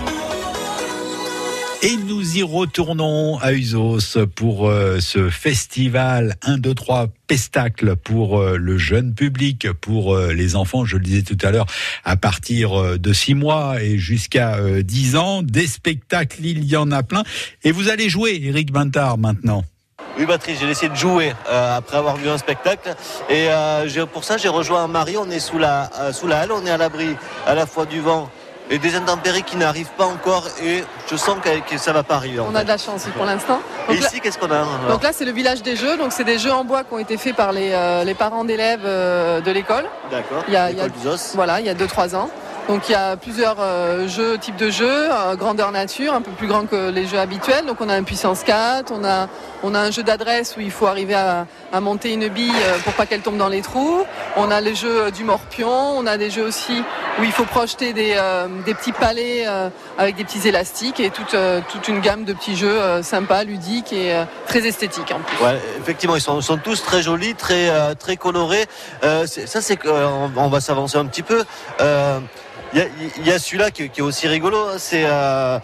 Et 1.82 1.96
nous 1.96 2.38
y 2.38 2.42
retournons 2.42 3.38
à 3.38 3.52
Usos 3.52 4.26
pour 4.34 4.68
euh, 4.68 4.98
ce 4.98 5.30
festival 5.30 6.34
1, 6.42 6.58
2, 6.58 6.74
3 6.74 7.06
pestacle 7.28 7.94
pour 7.94 8.40
euh, 8.40 8.56
le 8.56 8.78
jeune 8.78 9.14
public, 9.14 9.70
pour 9.80 10.16
euh, 10.16 10.32
les 10.32 10.56
enfants, 10.56 10.84
je 10.84 10.96
le 10.96 11.04
disais 11.04 11.22
tout 11.22 11.38
à 11.46 11.52
l'heure, 11.52 11.66
à 12.04 12.16
partir 12.16 12.98
de 12.98 13.12
6 13.12 13.34
mois 13.34 13.80
et 13.80 13.96
jusqu'à 13.96 14.56
euh, 14.56 14.82
10 14.82 15.14
ans. 15.16 15.42
Des 15.44 15.68
spectacles, 15.68 16.44
il 16.44 16.64
y 16.64 16.76
en 16.76 16.90
a 16.90 17.04
plein. 17.04 17.22
Et 17.62 17.70
vous 17.70 17.88
allez 17.88 18.08
jouer, 18.08 18.40
Eric 18.42 18.72
Bintard, 18.72 19.18
maintenant. 19.18 19.64
Oui, 20.18 20.24
Patrice, 20.24 20.58
j'ai 20.60 20.70
essayé 20.70 20.88
de 20.88 20.94
jouer 20.96 21.34
euh, 21.48 21.76
après 21.76 21.98
avoir 21.98 22.16
vu 22.16 22.28
un 22.28 22.38
spectacle. 22.38 22.94
Et 23.28 23.48
euh, 23.50 24.06
pour 24.12 24.24
ça, 24.24 24.38
j'ai 24.38 24.48
rejoint 24.48 24.86
Marie. 24.86 25.18
On 25.18 25.28
est 25.30 25.40
sous 25.40 25.58
la, 25.58 25.90
euh, 26.00 26.12
sous 26.12 26.26
la 26.26 26.40
halle, 26.40 26.52
on 26.52 26.64
est 26.64 26.70
à 26.70 26.78
l'abri 26.78 27.16
à 27.46 27.54
la 27.54 27.66
fois 27.66 27.84
du 27.84 28.00
vent 28.00 28.30
et 28.70 28.78
des 28.78 28.96
intempéries 28.96 29.42
qui 29.42 29.56
n'arrivent 29.56 29.92
pas 29.96 30.06
encore. 30.06 30.44
Et 30.62 30.84
je 31.10 31.16
sens 31.16 31.36
que, 31.42 31.76
ça 31.76 31.92
va 31.92 32.02
pas 32.02 32.14
arriver. 32.14 32.40
On 32.40 32.50
fait. 32.50 32.58
a 32.58 32.62
de 32.64 32.68
la 32.68 32.78
chance 32.78 33.04
pour 33.14 33.26
l'instant. 33.26 33.60
Et 33.90 33.94
là- 33.94 34.06
ici, 34.06 34.20
qu'est-ce 34.20 34.38
qu'on 34.38 34.50
a 34.50 34.56
alors 34.56 34.88
Donc 34.88 35.02
là, 35.02 35.10
c'est 35.12 35.26
le 35.26 35.32
village 35.32 35.62
des 35.62 35.76
jeux. 35.76 35.98
Donc 35.98 36.12
c'est 36.12 36.24
des 36.24 36.38
jeux 36.38 36.52
en 36.52 36.64
bois 36.64 36.82
qui 36.84 36.94
ont 36.94 36.98
été 36.98 37.18
faits 37.18 37.36
par 37.36 37.52
les, 37.52 37.72
euh, 37.72 38.02
les 38.04 38.14
parents 38.14 38.44
d'élèves 38.44 38.80
euh, 38.84 39.40
de 39.42 39.50
l'école. 39.50 39.84
D'accord. 40.10 40.44
Il 40.48 40.54
y 40.54 40.56
a, 40.56 40.70
il 40.70 40.78
y 40.78 40.90
voilà, 41.34 41.60
il 41.60 41.66
y 41.66 41.70
a 41.70 41.74
2-3 41.74 42.16
ans. 42.16 42.30
Donc 42.68 42.88
il 42.88 42.92
y 42.92 42.94
a 42.96 43.16
plusieurs 43.16 43.58
euh, 43.60 44.08
jeux, 44.08 44.38
types 44.38 44.56
de 44.56 44.70
jeux, 44.70 45.08
euh, 45.12 45.36
grandeur 45.36 45.70
nature, 45.70 46.14
un 46.14 46.20
peu 46.20 46.32
plus 46.32 46.48
grand 46.48 46.66
que 46.66 46.90
les 46.90 47.06
jeux 47.06 47.18
habituels. 47.18 47.64
Donc 47.64 47.80
on 47.80 47.88
a 47.88 47.94
un 47.94 48.02
puissance 48.02 48.42
4, 48.42 48.92
on 48.92 49.04
a, 49.04 49.28
on 49.62 49.72
a 49.72 49.78
un 49.78 49.92
jeu 49.92 50.02
d'adresse 50.02 50.56
où 50.56 50.60
il 50.60 50.72
faut 50.72 50.86
arriver 50.86 51.14
à, 51.14 51.46
monter 51.80 52.12
une 52.12 52.28
bille 52.28 52.50
euh, 52.50 52.78
pour 52.78 52.94
pas 52.94 53.06
qu'elle 53.06 53.20
tombe 53.20 53.36
dans 53.36 53.48
les 53.48 53.62
trous. 53.62 54.04
On 54.36 54.50
a 54.50 54.60
les 54.60 54.74
jeux 54.74 55.12
du 55.12 55.22
morpion, 55.22 55.70
on 55.70 56.06
a 56.06 56.16
des 56.16 56.30
jeux 56.30 56.44
aussi 56.44 56.82
où 57.20 57.22
il 57.22 57.30
faut 57.30 57.44
projeter 57.44 57.92
des, 57.92 58.18
des 58.64 58.74
petits 58.74 58.92
euh, 59.00 59.68
avec 59.96 60.16
des 60.16 60.24
petits 60.24 60.48
élastiques 60.48 60.98
et 60.98 61.10
toute, 61.10 61.36
toute 61.70 61.88
une 61.88 62.00
gamme 62.00 62.24
de 62.24 62.32
petits 62.32 62.56
jeux 62.56 62.78
sympas, 63.02 63.44
ludiques 63.44 63.92
et 63.92 64.12
très 64.48 64.66
esthétiques 64.66 65.12
en 65.14 65.20
plus. 65.20 65.44
Ouais, 65.44 65.58
effectivement, 65.80 66.16
ils 66.16 66.20
sont, 66.20 66.40
sont 66.40 66.56
tous 66.56 66.82
très 66.82 67.02
jolis, 67.02 67.34
très, 67.34 67.94
très 67.94 68.16
colorés. 68.16 68.66
Ça, 69.02 69.60
c'est 69.60 69.76
que, 69.76 69.88
euh, 69.88 70.08
on, 70.08 70.30
on 70.36 70.48
va 70.48 70.60
s'avancer 70.60 70.98
un 70.98 71.06
petit 71.06 71.22
peu. 71.22 71.44
Il 73.18 73.26
y 73.26 73.32
a, 73.32 73.38
celui-là 73.38 73.70
qui, 73.70 73.88
qui 73.88 74.00
est 74.00 74.02
aussi 74.02 74.28
rigolo. 74.28 74.58
hein, 74.68 74.74
C'est 74.78 75.04
euh, 75.06 75.58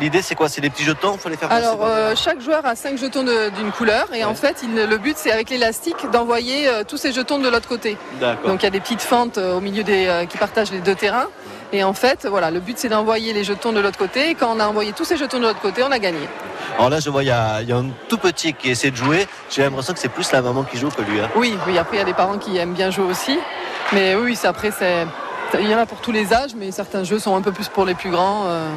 l'idée, 0.00 0.20
c'est 0.22 0.34
quoi? 0.34 0.48
C'est 0.48 0.60
des 0.60 0.68
petits 0.70 0.84
jetons. 0.84 1.14
Il 1.14 1.18
faut 1.20 1.28
les 1.28 1.36
faire 1.36 1.48
passer 1.48 1.64
Alors, 1.66 1.84
euh, 1.84 2.14
chaque 2.14 2.40
joueur 2.40 2.66
a 2.66 2.74
5 2.76 2.98
jetons 2.98 3.22
d'une 3.24 3.72
couleur 3.72 4.06
et 4.12 4.24
en 4.24 4.34
fait, 4.34 4.56
il- 4.62 4.74
le 4.74 4.98
but, 4.98 5.16
c'est 5.16 5.32
avec 5.32 5.48
l'élastique 5.50 6.10
d'envoyer 6.10 6.68
euh, 6.68 6.82
tous 6.86 6.96
ces 6.98 7.12
jetons 7.12 7.38
de 7.38 7.48
l'autre 7.48 7.68
côté. 7.68 7.96
Donc, 8.44 8.62
il 8.62 8.64
y 8.64 8.66
a 8.66 8.70
des 8.70 8.80
petites 8.80 9.02
fentes 9.02 9.38
au 9.38 9.60
milieu 9.60 9.82
des, 9.82 10.26
qui 10.28 10.36
partagent 10.38 10.72
les 10.72 10.80
deux 10.80 10.94
terrains. 10.94 11.28
Et 11.72 11.84
en 11.84 11.92
fait, 11.94 12.26
voilà, 12.26 12.50
le 12.50 12.58
but, 12.58 12.76
c'est 12.78 12.88
d'envoyer 12.88 13.32
les 13.32 13.44
jetons 13.44 13.72
de 13.72 13.78
l'autre 13.80 13.96
côté. 13.98 14.30
Et 14.30 14.34
quand 14.34 14.52
on 14.54 14.58
a 14.58 14.66
envoyé 14.66 14.92
tous 14.92 15.04
ces 15.04 15.16
jetons 15.16 15.38
de 15.38 15.44
l'autre 15.44 15.60
côté, 15.60 15.82
on 15.84 15.92
a 15.92 16.00
gagné. 16.00 16.28
Alors 16.76 16.90
là, 16.90 16.98
je 16.98 17.08
vois, 17.10 17.22
il 17.22 17.28
y, 17.28 17.30
a, 17.30 17.62
il 17.62 17.68
y 17.68 17.72
a 17.72 17.76
un 17.76 17.86
tout 18.08 18.18
petit 18.18 18.54
qui 18.54 18.70
essaie 18.70 18.90
de 18.90 18.96
jouer. 18.96 19.26
J'ai 19.50 19.62
l'impression 19.62 19.92
que 19.94 20.00
c'est 20.00 20.08
plus 20.08 20.30
la 20.32 20.42
maman 20.42 20.64
qui 20.64 20.78
joue 20.78 20.88
que 20.90 21.02
lui. 21.02 21.20
hein. 21.20 21.28
Oui, 21.36 21.56
oui, 21.68 21.78
après, 21.78 21.96
il 21.96 22.00
y 22.00 22.02
a 22.02 22.06
des 22.06 22.12
parents 22.12 22.38
qui 22.38 22.56
aiment 22.58 22.74
bien 22.74 22.90
jouer 22.90 23.04
aussi. 23.04 23.38
Mais 23.92 24.14
oui, 24.16 24.36
après, 24.44 24.72
c'est. 24.76 25.06
Il 25.58 25.68
y 25.68 25.74
en 25.74 25.78
a 25.78 25.86
pour 25.86 25.98
tous 25.98 26.12
les 26.12 26.32
âges, 26.32 26.50
mais 26.56 26.70
certains 26.70 27.02
jeux 27.02 27.18
sont 27.18 27.34
un 27.34 27.42
peu 27.42 27.50
plus 27.50 27.68
pour 27.68 27.84
les 27.84 27.94
plus 27.94 28.10
grands. 28.10 28.44
euh. 28.46 28.68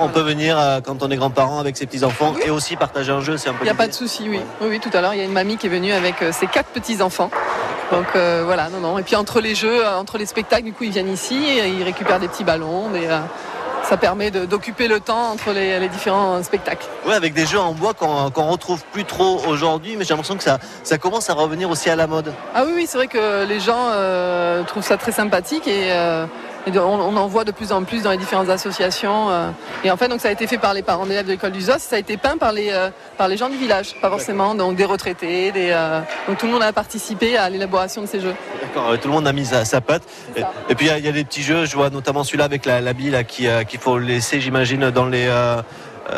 On 0.00 0.08
peut 0.08 0.20
venir 0.20 0.58
euh, 0.58 0.80
quand 0.80 1.02
on 1.02 1.10
est 1.10 1.16
grand-parent 1.16 1.58
avec 1.58 1.76
ses 1.76 1.86
petits-enfants 1.86 2.34
et 2.44 2.50
aussi 2.50 2.76
partager 2.76 3.10
un 3.12 3.20
jeu. 3.20 3.36
C'est 3.36 3.48
un 3.48 3.52
peu 3.54 3.60
Il 3.62 3.64
n'y 3.64 3.70
a 3.70 3.74
pas 3.74 3.88
de 3.88 3.92
souci, 3.92 4.28
oui. 4.28 4.40
oui. 4.60 4.68
Oui, 4.70 4.80
tout 4.80 4.90
à 4.96 5.00
l'heure, 5.00 5.14
il 5.14 5.18
y 5.18 5.20
a 5.20 5.24
une 5.24 5.32
mamie 5.32 5.56
qui 5.56 5.66
est 5.66 5.70
venue 5.70 5.92
avec 5.92 6.22
euh, 6.22 6.30
ses 6.32 6.46
quatre 6.46 6.68
petits-enfants. 6.68 7.30
Donc 7.90 8.06
euh, 8.14 8.42
voilà, 8.44 8.68
non, 8.70 8.78
non. 8.80 8.98
Et 8.98 9.02
puis 9.02 9.16
entre 9.16 9.40
les 9.40 9.54
jeux, 9.54 9.86
entre 9.86 10.16
les 10.16 10.26
spectacles, 10.26 10.64
du 10.64 10.72
coup, 10.72 10.84
ils 10.84 10.92
viennent 10.92 11.12
ici, 11.12 11.44
et 11.44 11.68
ils 11.68 11.82
récupèrent 11.82 12.20
des 12.20 12.28
petits 12.28 12.44
ballons. 12.44 12.88
Des, 12.90 13.06
euh, 13.06 13.18
ça 13.88 13.96
permet 13.96 14.30
d'occuper 14.30 14.88
le 14.88 15.00
temps 15.00 15.30
entre 15.32 15.52
les, 15.52 15.78
les 15.78 15.88
différents 15.88 16.42
spectacles. 16.42 16.86
Ouais, 17.06 17.14
avec 17.14 17.34
des 17.34 17.46
jeux 17.46 17.58
en 17.58 17.72
bois 17.72 17.94
qu'on 17.94 18.30
qu'on 18.30 18.46
retrouve 18.46 18.82
plus 18.92 19.04
trop 19.04 19.40
aujourd'hui, 19.48 19.96
mais 19.96 20.04
j'ai 20.04 20.10
l'impression 20.10 20.36
que 20.36 20.42
ça, 20.44 20.58
ça 20.82 20.98
commence 20.98 21.28
à 21.30 21.34
revenir 21.34 21.70
aussi 21.70 21.90
à 21.90 21.96
la 21.96 22.06
mode. 22.06 22.32
Ah 22.54 22.62
oui, 22.64 22.72
oui, 22.74 22.86
c'est 22.88 22.96
vrai 22.96 23.08
que 23.08 23.44
les 23.44 23.60
gens 23.60 23.88
euh, 23.90 24.62
trouvent 24.64 24.84
ça 24.84 24.96
très 24.96 25.12
sympathique 25.12 25.66
et, 25.66 25.90
euh, 25.90 26.26
et 26.66 26.78
on, 26.78 26.82
on 27.08 27.16
en 27.16 27.26
voit 27.26 27.44
de 27.44 27.50
plus 27.52 27.72
en 27.72 27.82
plus 27.84 28.02
dans 28.02 28.10
les 28.10 28.16
différentes 28.16 28.48
associations. 28.48 29.30
euh. 29.30 29.50
et 29.84 29.90
en 29.90 29.96
fait, 29.96 30.08
donc 30.08 30.20
ça 30.20 30.28
a 30.28 30.30
été 30.32 30.46
fait 30.46 30.58
par 30.58 30.74
les 30.74 30.82
parents 30.82 31.06
d'élèves 31.06 31.26
de 31.26 31.32
l'école 31.32 31.52
du 31.52 31.60
ZOS, 31.60 31.78
ça 31.78 31.96
a 31.96 31.98
été 31.98 32.16
peint 32.16 32.36
par 32.38 32.52
les, 32.52 32.70
euh, 32.70 32.90
par 33.18 33.28
les 33.28 33.36
gens 33.36 33.48
du 33.48 33.56
village, 33.56 33.94
pas 34.00 34.08
forcément 34.10 34.54
donc 34.54 34.76
des 34.76 34.84
retraités. 34.84 35.50
Des, 35.52 35.70
euh, 35.70 36.00
donc 36.28 36.38
tout 36.38 36.46
le 36.46 36.52
monde 36.52 36.62
a 36.62 36.72
participé 36.72 37.36
à 37.36 37.48
l'élaboration 37.50 38.02
de 38.02 38.06
ces 38.06 38.20
jeux. 38.20 38.34
D'accord, 38.60 38.98
tout 39.00 39.08
le 39.08 39.14
monde 39.14 39.26
a 39.26 39.32
mis 39.32 39.46
sa, 39.46 39.64
sa 39.64 39.80
patte. 39.80 40.02
Et, 40.36 40.42
et 40.68 40.74
puis 40.74 40.86
il 40.86 40.88
y 40.88 40.92
a- 40.92 40.98
il 40.98 41.04
y, 41.04 41.08
a 41.08 41.12
des 41.12 41.24
petits 41.24 41.42
jeux, 41.42 41.64
je 41.66 41.74
vois 41.76 41.90
notamment 41.90 42.22
celui-là 42.24 42.44
avec 42.44 42.64
la, 42.64 42.80
la 42.80 42.92
bille 42.92 43.10
là, 43.10 43.24
qui, 43.24 43.46
qu'il 43.68 43.80
faut 43.80 43.98
laisser, 43.98 44.40
j'imagine, 44.40 44.90
dans 44.90 45.06
les. 45.06 45.26
euh, 45.28 45.60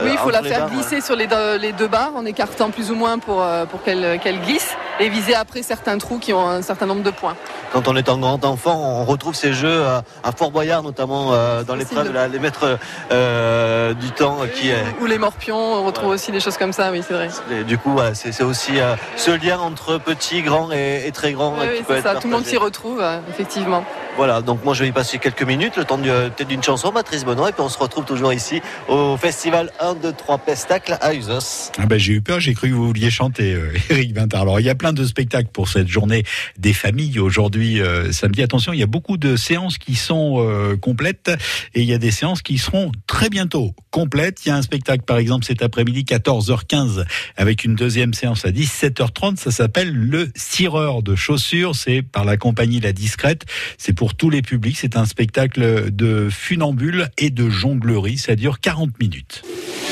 Oui, 0.03 0.11
il 0.13 0.19
faut 0.19 0.31
la 0.31 0.43
faire 0.43 0.61
barres, 0.61 0.71
glisser 0.71 1.01
sur 1.01 1.17
les 1.17 1.27
deux, 1.27 1.57
les 1.59 1.73
deux 1.73 1.89
barres 1.89 2.13
en 2.17 2.25
écartant 2.25 2.71
plus 2.71 2.91
ou 2.91 2.95
moins 2.95 3.19
pour, 3.19 3.43
euh, 3.43 3.65
pour 3.67 3.83
qu'elle 3.83 4.19
qu'elle 4.21 4.41
glisse 4.41 4.75
et 5.01 5.09
viser 5.09 5.35
après 5.35 5.63
certains 5.63 5.99
trous 5.99 6.19
qui 6.19 6.33
ont 6.33 6.49
un 6.49 6.63
certain 6.63 6.87
nombre 6.87 7.03
de 7.03 7.11
points. 7.11 7.35
Quand 7.73 7.89
on 7.89 7.97
est 7.97 8.09
un 8.09 8.19
grand 8.19 8.45
enfant, 8.45 8.77
on 8.77 9.05
retrouve 9.05 9.35
ces 9.35 9.53
jeux 9.53 9.69
euh, 9.69 10.01
à 10.23 10.33
Fort 10.33 10.53
Boyard, 10.53 10.83
notamment 10.83 11.33
euh, 11.33 11.65
dans 11.65 11.75
l'épreuve, 11.75 12.13
là, 12.13 12.29
les 12.29 12.39
maîtres 12.39 12.79
euh, 13.11 13.93
du 13.95 14.11
temps 14.13 14.39
qui 14.55 14.71
est. 14.71 14.85
Ou 15.01 15.07
les 15.07 15.19
morpions, 15.19 15.57
on 15.57 15.85
retrouve 15.85 16.11
aussi 16.11 16.31
des 16.31 16.41
choses 16.41 16.57
comme 16.57 16.73
ça, 16.73 16.93
oui, 16.93 17.03
c'est 17.07 17.15
vrai. 17.15 17.29
Et 17.51 17.65
du 17.65 17.77
coup, 17.77 17.99
c'est 18.15 18.43
aussi 18.43 18.79
euh, 18.79 18.95
ce 19.17 19.33
lien 19.33 19.59
entre 19.59 19.99
petit, 19.99 20.43
grand 20.43 20.71
et, 20.73 21.07
et 21.07 21.13
très 21.13 21.33
grand 21.33 21.55
Oui, 21.59 21.67
euh, 21.67 21.71
oui, 21.73 21.77
qui 21.79 21.83
peut 21.83 21.95
c'est 21.95 21.99
être 22.01 22.15
ça, 22.15 22.21
tout 22.21 22.29
le 22.29 22.35
monde 22.35 22.47
s'y 22.47 22.57
retrouve, 22.57 23.01
euh, 23.01 23.19
effectivement. 23.29 23.85
Voilà, 24.17 24.43
donc 24.43 24.65
moi 24.65 24.75
je 24.75 24.83
vais 24.85 24.89
y 24.89 24.93
passer 24.93 25.19
quelques 25.19 25.43
minutes, 25.43 25.77
le 25.77 25.85
temps 25.85 25.99
euh, 26.07 26.29
peut-être 26.29 26.47
d'une 26.47 26.63
chanson, 26.63 26.93
Patrice 26.93 27.25
Benoît, 27.25 27.49
et 27.49 27.53
puis 27.53 27.63
on 27.63 27.69
se 27.69 27.79
retrouve 27.79 28.05
toujours 28.05 28.33
ici 28.33 28.63
au 28.89 29.17
festival 29.17 29.73
1, 29.81 29.95
2, 29.95 30.13
3 30.13 30.39
Pestacle 30.39 30.97
à 31.01 31.15
Usos. 31.15 31.71
Ah 31.79 31.87
ben, 31.87 31.99
j'ai 31.99 32.15
eu 32.15 32.23
peur, 32.23 32.41
j'ai 32.41 32.55
cru 32.55 32.69
que 32.69 32.75
vous 32.75 32.87
vouliez 32.87 33.11
chanter, 33.11 33.55
euh, 33.55 33.73
Eric 33.91 34.13
Bintard. 34.13 34.43
Alors, 34.43 34.61
il 34.61 34.67
y 34.67 34.71
a 34.71 34.75
plein 34.75 34.93
de 34.93 35.05
spectacles 35.05 35.51
pour 35.53 35.69
cette 35.69 35.89
journée 35.89 36.25
des 36.59 36.73
familles 36.73 37.19
aujourd'hui, 37.19 37.81
euh, 37.81 38.13
samedi. 38.13 38.43
Attention, 38.43 38.73
il 38.73 38.79
y 38.79 38.83
a 38.83 38.87
beaucoup 38.87 39.17
de 39.17 39.37
séances 39.37 39.79
qui 39.79 39.95
sont 39.95 40.37
euh, 40.39 40.77
complètes 40.77 41.31
et 41.75 41.83
il 41.83 41.87
y 41.87 41.95
a 41.95 41.99
des 41.99 42.11
séances 42.11 42.43
qui 42.43 42.59
seront 42.59 42.93
très 43.07 43.29
bientôt 43.29 43.75
complètes. 43.91 44.45
Il 44.45 44.49
y 44.49 44.53
a 44.53 44.57
un 44.57 44.63
spectacle, 44.63 45.05
par 45.05 45.19
exemple, 45.19 45.45
cet 45.45 45.63
après-midi, 45.63 46.05
14h15, 46.05 47.05
avec 47.37 47.65
une 47.65 47.75
deuxième 47.75 48.15
séance 48.15 48.45
à 48.45 48.51
17h30. 48.51 49.37
Ça 49.37 49.51
s'appelle 49.51 49.93
Le 49.93 50.31
Cireur 50.37 51.03
de 51.03 51.17
chaussures. 51.17 51.75
C'est 51.75 52.03
par 52.03 52.25
la 52.25 52.37
compagnie 52.37 52.81
La 52.81 52.93
Discrète. 52.93 53.45
C'est 53.79 53.93
pour 53.93 54.15
tous 54.15 54.31
les 54.31 54.43
publics. 54.43 54.77
C'est 54.79 54.97
un 54.97 55.07
spectacle 55.07 55.91
de 55.91 56.29
funambule 56.31 57.09
et 57.19 57.31
de 57.31 57.49
jonglerie. 57.49 58.19
Ça 58.19 58.37
dure 58.37 58.61
40 58.61 58.99
minutes. 59.01 59.43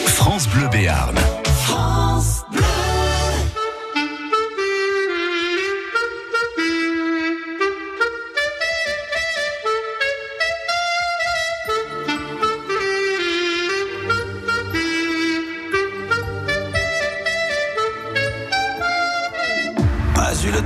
France 0.06 0.48
Bleu 0.48 0.68
Béarn. 0.68 1.16
France 1.64 2.44
Bleu. 2.50 2.62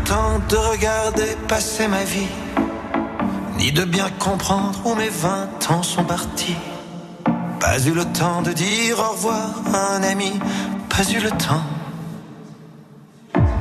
temps 0.06 0.38
de 0.48 0.56
regarder 0.56 1.36
passer 1.48 1.88
ma 1.88 2.04
vie, 2.04 2.28
ni 3.58 3.72
de 3.72 3.84
bien 3.84 4.08
comprendre 4.20 4.78
où 4.84 4.94
mes 4.94 5.08
vingt 5.08 5.70
ans 5.70 5.82
sont 5.82 6.04
partis. 6.04 6.56
Pas 7.60 7.78
eu 7.80 7.92
le 7.92 8.04
temps 8.04 8.42
de 8.42 8.52
dire 8.52 8.98
au 8.98 9.12
revoir 9.12 9.50
à 9.72 9.96
un 9.96 10.02
ami, 10.02 10.32
pas 10.88 11.04
eu 11.10 11.20
le 11.20 11.30
temps. 11.30 11.62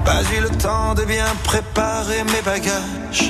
Pas 0.05 0.21
eu 0.35 0.41
le 0.41 0.49
temps 0.49 0.93
de 0.93 1.03
bien 1.03 1.25
préparer 1.43 2.23
mes 2.23 2.41
bagages 2.41 3.29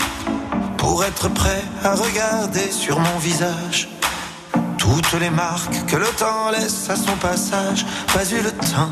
pour 0.77 1.03
être 1.03 1.29
prêt 1.29 1.63
à 1.83 1.95
regarder 1.95 2.71
sur 2.71 2.99
mon 2.99 3.17
visage 3.19 3.89
toutes 4.77 5.19
les 5.19 5.29
marques 5.29 5.85
que 5.87 5.95
le 5.95 6.07
temps 6.07 6.51
laisse 6.51 6.89
à 6.89 6.95
son 6.95 7.15
passage. 7.17 7.85
Pas 8.13 8.23
eu 8.25 8.41
le 8.41 8.51
temps. 8.51 8.91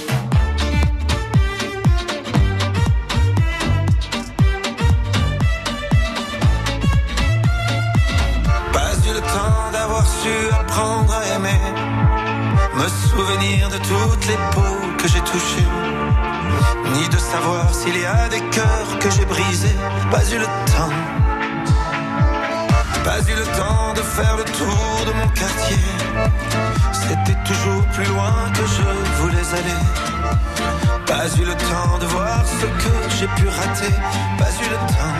Faire 24.21 24.37
le 24.37 24.43
tour 24.43 25.05
de 25.07 25.13
mon 25.19 25.27
quartier. 25.29 25.81
C'était 27.01 27.39
toujours 27.49 27.83
plus 27.95 28.05
loin 28.13 28.33
que 28.57 28.65
je 28.75 28.87
voulais 29.19 29.49
aller. 29.59 29.81
Pas 31.11 31.27
eu 31.39 31.45
le 31.51 31.55
temps 31.69 31.97
de 31.99 32.07
voir 32.15 32.43
ce 32.59 32.67
que 32.83 32.93
j'ai 33.17 33.29
pu 33.37 33.47
rater. 33.47 33.93
Pas 34.39 34.53
eu 34.63 34.67
le 34.75 34.79
temps. 34.93 35.19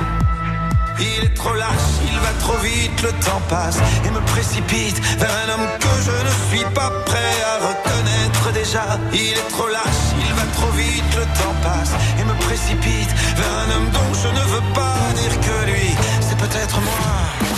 Il 0.99 1.25
est 1.25 1.33
trop 1.33 1.55
lâche, 1.55 1.91
il 2.09 2.17
va 2.25 2.31
trop 2.43 2.59
vite, 2.67 3.01
le 3.01 3.11
temps 3.25 3.41
passe 3.49 3.79
et 4.05 4.11
me 4.11 4.21
précipite 4.33 4.99
vers 5.17 5.33
un 5.43 5.47
homme 5.53 5.67
que 5.83 5.93
je 6.07 6.15
ne 6.27 6.33
suis 6.49 6.65
pas 6.75 6.91
prêt 7.09 7.35
à 7.51 7.55
reconnaître 7.69 8.51
déjà. 8.53 8.85
Il 9.11 9.35
est 9.41 9.49
trop 9.49 9.67
lâche, 9.67 10.05
il 10.25 10.33
va 10.39 10.45
trop 10.57 10.71
vite, 10.81 11.11
le 11.21 11.25
temps 11.39 11.55
passe 11.63 11.93
et 12.19 12.23
me 12.23 12.35
précipite 12.45 13.11
vers 13.39 13.53
un 13.63 13.67
homme 13.75 13.89
dont 13.97 14.11
je 14.23 14.27
ne 14.27 14.43
veux 14.53 14.65
pas 14.79 14.99
dire 15.21 15.35
que 15.45 15.71
lui, 15.71 15.89
c'est 16.21 16.37
peut-être 16.37 16.79
moi. 16.81 17.50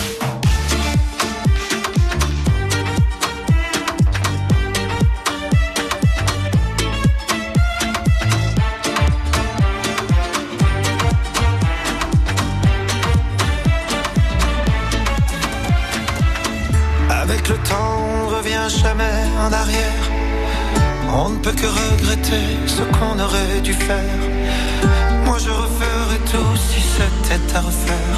On 21.26 21.30
ne 21.30 21.38
peut 21.38 21.52
que 21.52 21.66
regretter 21.66 22.44
ce 22.66 22.82
qu'on 22.82 23.18
aurait 23.18 23.60
dû 23.62 23.72
faire. 23.72 24.20
Moi 25.24 25.38
je 25.38 25.48
referais 25.48 26.22
tout 26.30 26.56
si 26.68 26.82
c'était 26.82 27.56
à 27.56 27.60
refaire. 27.62 28.16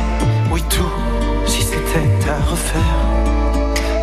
Oui, 0.51 0.61
tout 0.69 0.93
si 1.47 1.63
c'était 1.63 2.29
à 2.29 2.51
refaire. 2.51 2.99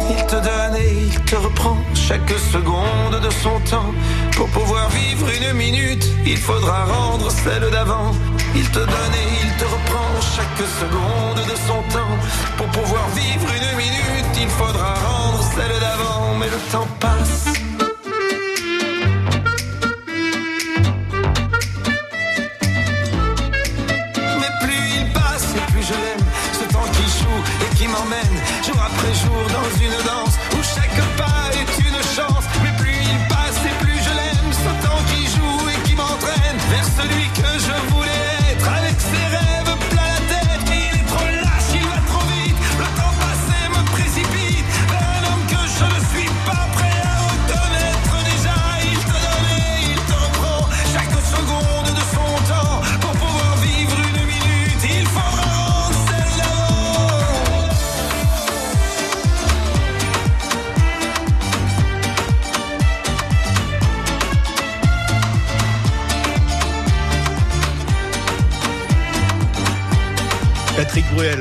Il 0.09 0.25
te 0.25 0.35
donne 0.35 0.75
et 0.77 0.93
il 1.07 1.19
te 1.25 1.35
reprend 1.35 1.77
chaque 1.93 2.33
seconde 2.53 3.19
de 3.21 3.29
son 3.43 3.59
temps. 3.69 3.91
Pour 4.37 4.47
pouvoir 4.47 4.87
vivre 4.89 5.27
une 5.37 5.57
minute, 5.57 6.05
il 6.25 6.37
faudra 6.37 6.85
rendre 6.85 7.29
celle 7.29 7.69
d'avant. 7.71 8.13
Il 8.55 8.69
te 8.69 8.79
donne 8.79 9.15
et 9.23 9.29
il 9.43 9.51
te 9.57 9.65
reprend 9.65 10.11
chaque 10.35 10.65
seconde 10.81 11.41
de 11.51 11.55
son 11.67 11.81
temps. 11.91 12.15
Pour 12.55 12.67
pouvoir 12.67 13.05
vivre 13.09 13.49
une 13.57 13.77
minute, 13.77 14.33
il 14.39 14.47
faudra 14.47 14.93
rendre 14.93 15.43
celle 15.55 15.77
d'avant. 15.81 16.35
Mais 16.39 16.47
le 16.47 16.71
temps 16.71 16.87
passe. 17.01 17.52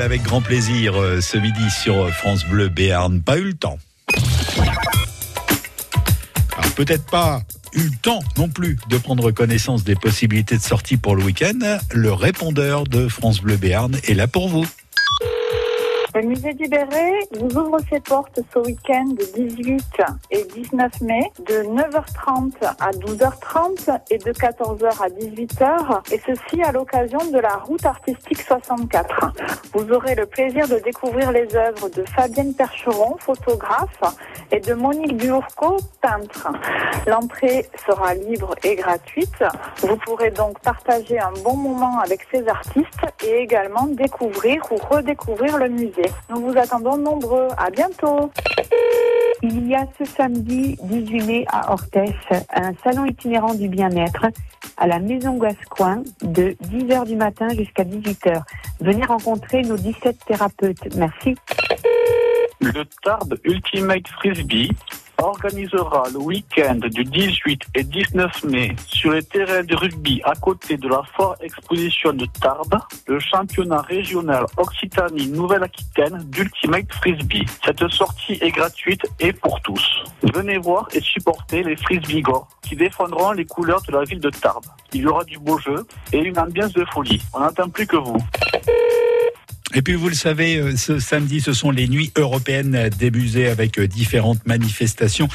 Avec 0.02 0.22
grand 0.22 0.42
plaisir 0.42 1.00
euh, 1.00 1.20
ce 1.20 1.38
midi 1.38 1.70
sur 1.70 2.10
France 2.10 2.44
Bleu 2.46 2.68
Béarn. 2.68 3.22
Pas 3.22 3.38
eu 3.38 3.44
le 3.44 3.54
temps. 3.54 3.78
Peut-être 6.74 7.06
pas 7.06 7.42
eu 7.72 7.84
le 7.84 7.96
temps 8.02 8.18
non 8.36 8.48
plus 8.48 8.78
de 8.88 8.98
prendre 8.98 9.30
connaissance 9.30 9.84
des 9.84 9.94
possibilités 9.94 10.56
de 10.56 10.62
sortie 10.62 10.96
pour 10.96 11.14
le 11.14 11.22
week-end. 11.22 11.78
Le 11.92 12.12
répondeur 12.12 12.82
de 12.82 13.06
France 13.06 13.40
Bleu 13.42 13.56
Béarn 13.56 13.96
est 14.02 14.14
là 14.14 14.26
pour 14.26 14.48
vous. 14.48 14.66
Le 16.14 16.20
musée 16.22 16.52
du 16.52 16.66
vous 17.40 17.58
ouvre 17.58 17.78
ses 17.90 18.00
portes 18.00 18.38
ce 18.52 18.58
week-end 18.58 19.06
de 19.06 19.24
18 19.34 20.02
et 20.30 20.44
19 20.44 21.00
mai 21.00 21.32
de 21.48 21.62
9h30 21.74 22.52
à 22.80 22.90
12h30 22.90 23.98
et 24.10 24.18
de 24.18 24.30
14h 24.30 25.02
à 25.02 25.08
18h 25.08 26.12
et 26.12 26.20
ceci 26.26 26.62
à 26.62 26.70
l'occasion 26.70 27.18
de 27.32 27.38
la 27.38 27.56
route 27.56 27.86
artistique 27.86 28.42
64. 28.42 29.32
Vous 29.72 29.90
aurez 29.90 30.14
le 30.14 30.26
plaisir 30.26 30.68
de 30.68 30.78
découvrir 30.80 31.32
les 31.32 31.56
œuvres 31.56 31.88
de 31.88 32.04
Fabienne 32.14 32.52
Percheron, 32.52 33.16
photographe, 33.18 34.02
et 34.50 34.60
de 34.60 34.74
Monique 34.74 35.16
Duourco, 35.16 35.78
peintre. 36.02 36.48
L'entrée 37.06 37.66
sera 37.86 38.14
libre 38.14 38.54
et 38.62 38.76
gratuite. 38.76 39.42
Vous 39.78 39.96
pourrez 39.96 40.30
donc 40.30 40.60
partager 40.60 41.18
un 41.18 41.32
bon 41.42 41.56
moment 41.56 42.00
avec 42.00 42.26
ces 42.30 42.46
artistes 42.46 43.06
et 43.24 43.38
également 43.38 43.86
découvrir 43.86 44.62
ou 44.70 44.76
redécouvrir 44.76 45.56
le 45.56 45.70
musée. 45.70 46.01
Nous 46.30 46.40
vous 46.40 46.58
attendons 46.58 46.96
nombreux. 46.96 47.48
À 47.56 47.70
bientôt. 47.70 48.30
Il 49.42 49.66
y 49.68 49.74
a 49.74 49.86
ce 49.98 50.04
samedi 50.04 50.76
18 50.84 51.26
mai 51.26 51.44
à 51.48 51.72
Orthès 51.72 52.14
un 52.54 52.72
salon 52.84 53.06
itinérant 53.06 53.54
du 53.54 53.68
bien-être 53.68 54.26
à 54.76 54.86
la 54.86 55.00
Maison 55.00 55.36
Gascoin 55.36 56.02
de 56.22 56.56
10h 56.70 57.06
du 57.06 57.16
matin 57.16 57.48
jusqu'à 57.48 57.82
18h. 57.82 58.40
Venez 58.80 59.04
rencontrer 59.04 59.62
nos 59.62 59.76
17 59.76 60.16
thérapeutes. 60.26 60.94
Merci. 60.96 61.34
Le 62.60 62.84
Tarbes 63.02 63.36
Ultimate 63.44 64.06
Frisbee 64.08 64.70
organisera 65.22 66.04
le 66.12 66.18
week-end 66.18 66.80
du 66.90 67.04
18 67.04 67.62
et 67.74 67.84
19 67.84 68.44
mai 68.44 68.76
sur 68.86 69.12
les 69.12 69.22
terrains 69.22 69.62
de 69.62 69.76
rugby 69.76 70.20
à 70.24 70.34
côté 70.34 70.76
de 70.76 70.88
la 70.88 71.02
Fort 71.16 71.36
Exposition 71.40 72.12
de 72.12 72.26
Tarbes 72.40 72.78
le 73.06 73.18
championnat 73.20 73.82
régional 73.82 74.44
Occitanie 74.56 75.28
Nouvelle-Aquitaine 75.28 76.18
d'Ultimate 76.26 76.92
Frisbee. 76.92 77.46
Cette 77.64 77.88
sortie 77.88 78.38
est 78.40 78.50
gratuite 78.50 79.02
et 79.20 79.32
pour 79.32 79.60
tous. 79.60 79.84
Venez 80.34 80.58
voir 80.58 80.88
et 80.92 81.00
supporter 81.00 81.62
les 81.62 81.76
Frisbeegors 81.76 82.48
qui 82.62 82.76
défendront 82.76 83.32
les 83.32 83.44
couleurs 83.44 83.82
de 83.82 83.92
la 83.92 84.04
ville 84.04 84.20
de 84.20 84.30
Tarbes. 84.30 84.66
Il 84.92 85.02
y 85.02 85.06
aura 85.06 85.24
du 85.24 85.38
beau 85.38 85.58
jeu 85.58 85.86
et 86.12 86.18
une 86.18 86.38
ambiance 86.38 86.72
de 86.72 86.84
folie. 86.92 87.22
On 87.32 87.40
n'attend 87.40 87.68
plus 87.68 87.86
que 87.86 87.96
vous. 87.96 88.18
Et 89.74 89.82
puis 89.82 89.94
vous 89.94 90.08
le 90.08 90.14
savez, 90.14 90.56
euh, 90.56 90.76
ce 90.76 90.98
samedi, 90.98 91.40
ce 91.40 91.52
sont 91.52 91.70
les 91.70 91.88
nuits 91.88 92.12
européennes 92.16 92.90
des 92.98 93.10
musées 93.10 93.48
avec 93.48 93.78
euh, 93.78 93.88
différentes 93.88 94.44
manifestations 94.46 95.28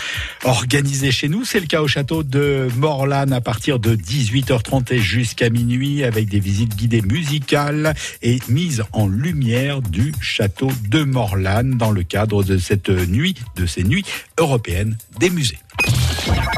organisées 0.44 1.12
chez 1.12 1.28
nous. 1.28 1.44
C'est 1.44 1.60
le 1.60 1.66
cas 1.66 1.82
au 1.82 1.88
château 1.88 2.24
de 2.24 2.68
Morlan 2.78 3.32
à 3.32 3.42
partir 3.42 3.80
de 3.80 3.96
18h30 3.96 4.94
et 4.94 5.00
jusqu'à 5.00 5.50
minuit 5.50 6.04
avec 6.04 6.30
des 6.30 6.40
visites 6.40 6.76
guidées 6.76 7.02
musicales 7.02 7.96
et 8.22 8.40
mise 8.48 8.84
en 8.94 9.08
lumière 9.08 9.82
du 9.82 10.14
château 10.22 10.72
de 10.90 11.04
Morlan 11.04 11.64
dans 11.64 11.92
le 11.92 12.04
cadre 12.04 12.44
de 12.44 12.58
cette 12.58 12.90
nuit, 12.90 13.36
de 13.56 13.66
ces 13.66 13.84
nuits 13.84 14.06
européennes 14.38 14.98
des 15.20 15.32
musées. 15.32 15.60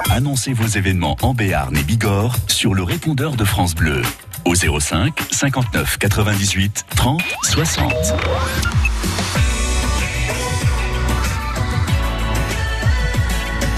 Annoncez 0.09 0.53
vos 0.53 0.67
événements 0.67 1.17
en 1.21 1.34
Béarn 1.34 1.75
et 1.77 1.84
Bigorre 1.84 2.36
sur 2.47 2.73
le 2.73 2.84
répondeur 2.84 3.36
de 3.36 3.45
France 3.45 3.75
Bleu 3.75 4.01
au 4.50 4.56
05 4.56 5.14
59 5.30 5.97
98 6.00 6.86
30 6.95 7.22
60. 7.43 7.93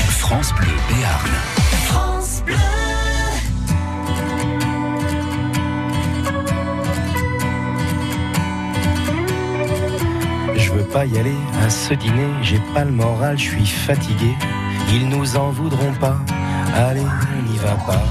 France 0.08 0.54
Bleu 0.56 0.68
Béarn. 0.88 1.30
France 1.88 2.44
Bleu. 2.46 2.56
Je 10.56 10.72
veux 10.72 10.84
pas 10.84 11.06
y 11.06 11.18
aller 11.18 11.36
à 11.66 11.70
ce 11.70 11.94
dîner, 11.96 12.30
j'ai 12.44 12.62
pas 12.74 12.86
le 12.86 12.92
moral, 12.92 13.38
je 13.38 13.50
suis 13.50 13.66
fatigué. 13.66 14.34
Ils 14.94 15.10
nous 15.10 15.36
en 15.36 15.50
voudront 15.50 15.94
pas, 16.00 16.18
allez, 16.74 17.02
on 17.02 17.52
n'y 17.52 17.58
va 17.58 17.76
pas. 17.86 18.02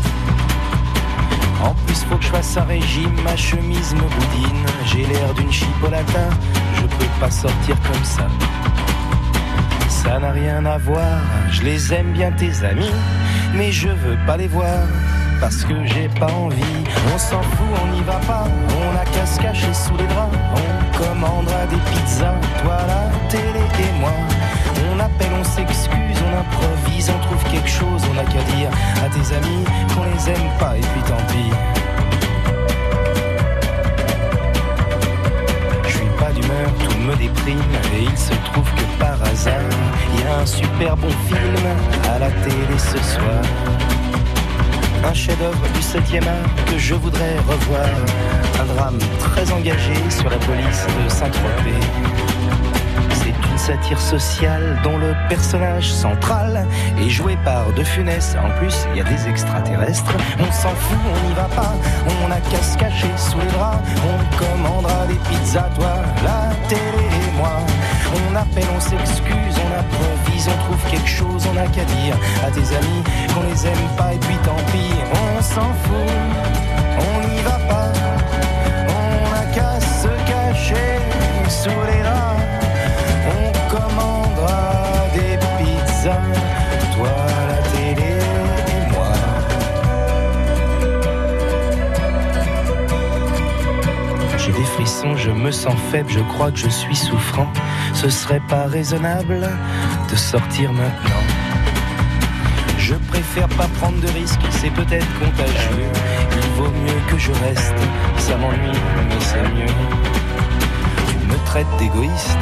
En 1.62 1.74
plus, 1.86 2.04
faut 2.04 2.16
que 2.16 2.24
je 2.24 2.28
fasse 2.28 2.56
un 2.56 2.64
régime, 2.64 3.14
ma 3.22 3.36
chemise 3.36 3.94
me 3.94 4.00
boudine. 4.00 4.66
J'ai 4.86 5.06
l'air 5.06 5.34
d'une 5.34 5.52
chipolata, 5.52 6.28
je 6.76 6.82
peux 6.82 7.10
pas 7.20 7.30
sortir 7.30 7.76
comme 7.82 8.04
ça. 8.04 8.26
Ça 9.88 10.18
n'a 10.18 10.30
rien 10.30 10.64
à 10.64 10.78
voir, 10.78 11.20
je 11.50 11.62
les 11.62 11.92
aime 11.92 12.12
bien 12.12 12.32
tes 12.32 12.64
amis, 12.64 12.94
mais 13.54 13.70
je 13.70 13.88
veux 13.88 14.16
pas 14.26 14.36
les 14.36 14.48
voir. 14.48 14.86
Parce 15.40 15.64
que 15.64 15.74
j'ai 15.86 16.08
pas 16.08 16.30
envie, 16.32 16.84
on 17.14 17.18
s'en 17.18 17.40
fout, 17.40 17.66
on 17.82 17.86
n'y 17.94 18.02
va 18.02 18.18
pas, 18.26 18.44
on 18.78 18.96
a 18.96 19.04
qu'à 19.06 19.24
se 19.24 19.40
cacher 19.40 19.72
sous 19.72 19.96
les 19.96 20.06
draps, 20.06 20.36
on 20.54 20.98
commandera 20.98 21.64
des 21.66 21.78
pizzas, 21.90 22.34
toi 22.62 22.76
la 22.86 23.28
télé 23.30 23.64
et 23.78 24.00
moi. 24.00 24.12
On 24.92 25.00
appelle, 25.00 25.32
on 25.40 25.44
s'excuse, 25.44 25.99
on 26.30 26.38
improvise, 26.38 27.10
on 27.10 27.18
trouve 27.26 27.42
quelque 27.50 27.68
chose, 27.68 28.02
on 28.12 28.18
a 28.18 28.24
qu'à 28.24 28.42
dire 28.54 28.70
à 29.04 29.08
tes 29.08 29.34
amis 29.34 29.64
qu'on 29.94 30.04
les 30.04 30.30
aime 30.30 30.50
pas 30.58 30.76
et 30.76 30.80
puis 30.80 31.02
tant 31.06 31.16
pis. 31.28 31.50
Je 35.84 35.96
suis 35.96 36.06
pas 36.18 36.32
d'humeur, 36.32 36.70
tout 36.78 36.98
me 36.98 37.14
déprime 37.16 37.58
et 37.94 38.02
il 38.04 38.18
se 38.18 38.34
trouve 38.52 38.68
que 38.74 38.98
par 38.98 39.22
hasard, 39.22 39.54
il 40.14 40.20
y 40.20 40.24
a 40.24 40.38
un 40.38 40.46
super 40.46 40.96
bon 40.96 41.10
film 41.28 41.66
à 42.14 42.18
la 42.18 42.30
télé 42.30 42.78
ce 42.78 42.98
soir. 42.98 43.42
Un 45.02 45.14
chef-d'œuvre 45.14 45.66
du 45.74 45.80
7e 45.80 46.26
art 46.28 46.64
que 46.66 46.78
je 46.78 46.94
voudrais 46.94 47.38
revoir. 47.48 47.88
Un 48.60 48.74
drame 48.74 48.98
très 49.18 49.50
engagé 49.50 49.94
sur 50.10 50.28
la 50.28 50.36
police 50.36 50.86
de 51.02 51.08
Saint-Tropez. 51.08 52.69
Satire 53.66 54.00
sociale 54.00 54.80
dont 54.82 54.96
le 54.96 55.14
personnage 55.28 55.92
central 55.92 56.66
est 56.98 57.10
joué 57.10 57.36
par 57.44 57.70
De 57.74 57.84
Funès. 57.84 58.34
En 58.42 58.50
plus, 58.58 58.74
il 58.90 58.98
y 58.98 59.00
a 59.00 59.04
des 59.04 59.28
extraterrestres. 59.28 60.14
On 60.38 60.50
s'en 60.50 60.70
fout, 60.70 60.98
on 61.06 61.28
n'y 61.28 61.34
va 61.34 61.44
pas. 61.44 61.74
On 62.24 62.30
a 62.30 62.40
qu'à 62.40 62.62
se 62.62 62.78
cacher 62.78 63.10
sous 63.18 63.38
les 63.38 63.46
draps. 63.48 63.78
On 64.02 64.18
commandera 64.38 65.06
des 65.06 65.20
pizzas, 65.28 65.68
toi, 65.76 65.92
la 66.24 66.54
télé 66.68 67.04
et 67.04 67.36
moi. 67.36 67.60
On 68.16 68.34
appelle, 68.34 68.64
on 68.74 68.80
s'excuse, 68.80 69.56
on 69.56 69.78
improvise, 69.78 70.48
on 70.48 70.64
trouve 70.64 70.90
quelque 70.90 71.08
chose, 71.08 71.46
on 71.52 71.56
a 71.58 71.66
qu'à 71.66 71.84
dire 71.84 72.16
à 72.44 72.50
tes 72.50 72.74
amis 72.74 73.02
qu'on 73.34 73.42
les 73.42 73.66
aime 73.66 73.88
pas 73.96 74.14
et 74.14 74.18
puis 74.18 74.36
tant 74.42 74.56
pis, 74.72 74.94
on 75.12 75.42
s'en 75.42 75.72
fout, 75.84 76.10
on 76.98 77.28
n'y 77.28 77.40
va 77.42 77.50
pas, 77.52 77.59
Je 95.16 95.30
me 95.30 95.50
sens 95.50 95.74
faible, 95.90 96.10
je 96.10 96.20
crois 96.20 96.50
que 96.50 96.58
je 96.58 96.68
suis 96.68 96.94
souffrant. 96.94 97.46
Ce 97.94 98.08
serait 98.08 98.42
pas 98.48 98.66
raisonnable 98.66 99.48
de 100.10 100.16
sortir 100.16 100.72
maintenant. 100.72 101.24
Je 102.78 102.94
préfère 102.94 103.48
pas 103.48 103.66
prendre 103.80 104.00
de 104.00 104.08
risques, 104.08 104.40
c'est 104.50 104.70
peut-être 104.70 105.06
contagieux. 105.18 105.90
Il 106.32 106.50
vaut 106.50 106.70
mieux 106.70 107.00
que 107.10 107.18
je 107.18 107.32
reste, 107.32 107.74
ça 108.18 108.36
m'ennuie, 108.36 108.78
mais 109.08 109.20
c'est 109.20 109.42
mieux. 109.42 109.74
Tu 111.08 111.26
me 111.26 111.44
traites 111.46 111.76
d'égoïste, 111.78 112.38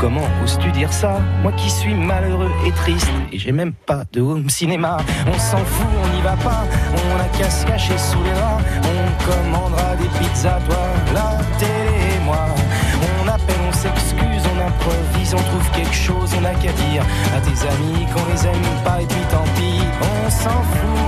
comment 0.00 0.28
oses-tu 0.42 0.70
dire 0.72 0.92
ça? 0.92 1.20
Moi 1.42 1.52
qui 1.52 1.70
suis 1.70 1.94
malheureux 1.94 2.52
et 2.66 2.72
triste, 2.72 3.10
et 3.32 3.38
j'ai 3.38 3.52
même 3.52 3.72
pas 3.72 4.04
de 4.12 4.20
home 4.20 4.50
cinéma. 4.50 4.98
On 5.26 5.38
s'en 5.38 5.58
fout, 5.58 5.86
on 6.04 6.16
n'y 6.16 6.22
va 6.22 6.36
pas, 6.36 6.64
on 6.92 7.20
a 7.20 7.38
qu'à 7.38 7.50
se 7.50 7.66
cacher 7.66 7.98
sous 7.98 8.22
les 8.22 8.32
draps. 8.32 8.64
On 8.82 9.24
commandera 9.24 9.96
des 9.96 10.08
pizzas, 10.18 10.60
toi, 10.66 10.86
la 11.14 11.38
télé 11.58 11.83
On 12.26 13.28
appelle, 13.28 13.60
on 13.68 13.72
s'excuse, 13.72 14.42
on 14.54 14.58
improvise, 14.66 15.34
on 15.34 15.42
trouve 15.42 15.70
quelque 15.72 15.94
chose, 15.94 16.30
on 16.40 16.44
a 16.44 16.54
qu'à 16.54 16.72
dire 16.72 17.02
à 17.36 17.40
tes 17.40 17.68
amis 17.68 18.06
qu'on 18.12 18.24
les 18.32 18.46
aime 18.46 18.82
pas 18.82 19.02
et 19.02 19.06
puis 19.06 19.20
tant 19.30 19.44
pis, 19.56 19.80
on 20.00 20.30
s'en 20.30 20.62
fout, 20.62 21.00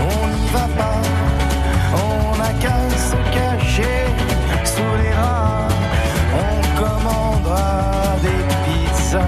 on 0.00 0.26
n'y 0.28 0.48
va 0.48 0.68
pas, 0.76 1.00
on 1.94 2.40
a 2.40 2.52
qu'à 2.60 2.76
se 2.96 3.16
cacher 3.32 4.04
sous 4.64 4.94
les 5.02 5.14
rats, 5.14 5.68
on 6.34 6.82
commandera 6.82 8.16
des 8.22 8.42
pizzas, 8.64 9.20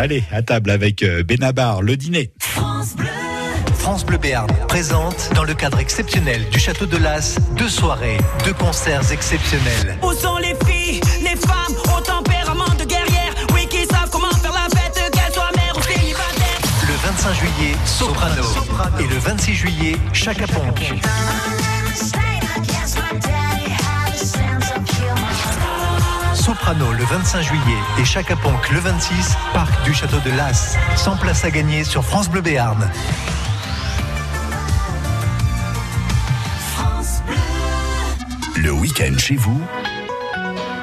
Allez, 0.00 0.24
à 0.32 0.40
table 0.40 0.70
avec 0.70 1.02
euh, 1.02 1.22
Benabar, 1.22 1.82
le 1.82 1.94
dîner. 1.94 2.30
France 2.38 2.96
Bleu. 2.96 3.06
France 3.74 4.06
Bleu 4.06 4.16
Béarn 4.16 4.48
présente, 4.66 5.28
dans 5.34 5.44
le 5.44 5.52
cadre 5.52 5.78
exceptionnel 5.78 6.48
du 6.48 6.58
Château 6.58 6.86
de 6.86 6.96
Las, 6.96 7.36
deux 7.58 7.68
soirées, 7.68 8.16
deux 8.46 8.54
concerts 8.54 9.12
exceptionnels. 9.12 9.98
Où 10.02 10.14
sont 10.14 10.38
les 10.38 10.54
filles, 10.66 11.02
les 11.20 11.36
femmes 11.36 11.76
au 11.94 12.00
tempérament 12.00 12.74
de 12.78 12.84
guerrière? 12.84 13.34
Oui, 13.52 13.66
qui 13.68 13.84
savent 13.84 14.08
comment 14.10 14.30
faire 14.30 14.54
la 14.54 14.74
fête, 14.74 14.94
qu'elles 15.12 15.34
soient 15.34 15.50
mères 15.54 15.76
ou 15.76 15.82
célibataires 15.82 16.60
Le 16.88 16.94
25 17.06 17.34
juillet, 17.34 17.74
Soprano. 17.84 18.42
Et 19.00 19.06
le 19.06 19.18
26 19.18 19.54
juillet, 19.54 19.96
Chaka 20.14 20.46
Ponk. 20.46 20.94
Soprano 26.50 26.90
le 26.90 27.04
25 27.04 27.42
juillet 27.42 27.78
et 28.00 28.04
Chaka 28.04 28.34
Ponk 28.34 28.70
le 28.72 28.80
26, 28.80 29.36
parc 29.52 29.84
du 29.84 29.94
Château 29.94 30.18
de 30.18 30.36
Las. 30.36 30.76
100 30.96 31.18
places 31.18 31.44
à 31.44 31.50
gagner 31.52 31.84
sur 31.84 32.04
France 32.04 32.28
Bleu 32.28 32.40
Béarn. 32.40 32.90
Le 38.56 38.72
week-end 38.72 39.16
chez 39.16 39.36
vous, 39.36 39.62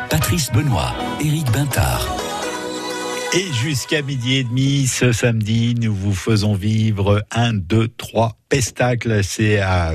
Patrice 0.09 0.53
Benoît, 0.53 0.93
Éric 1.19 1.51
Bintard. 1.51 2.26
Et 3.33 3.51
jusqu'à 3.51 4.01
midi 4.01 4.37
et 4.37 4.43
demi 4.45 4.87
ce 4.87 5.11
samedi, 5.11 5.75
nous 5.77 5.93
vous 5.93 6.13
faisons 6.13 6.53
vivre 6.53 7.21
un, 7.29 7.53
deux, 7.53 7.89
trois 7.89 8.37
pestacles. 8.47 9.21
C'est 9.21 9.59
à, 9.59 9.93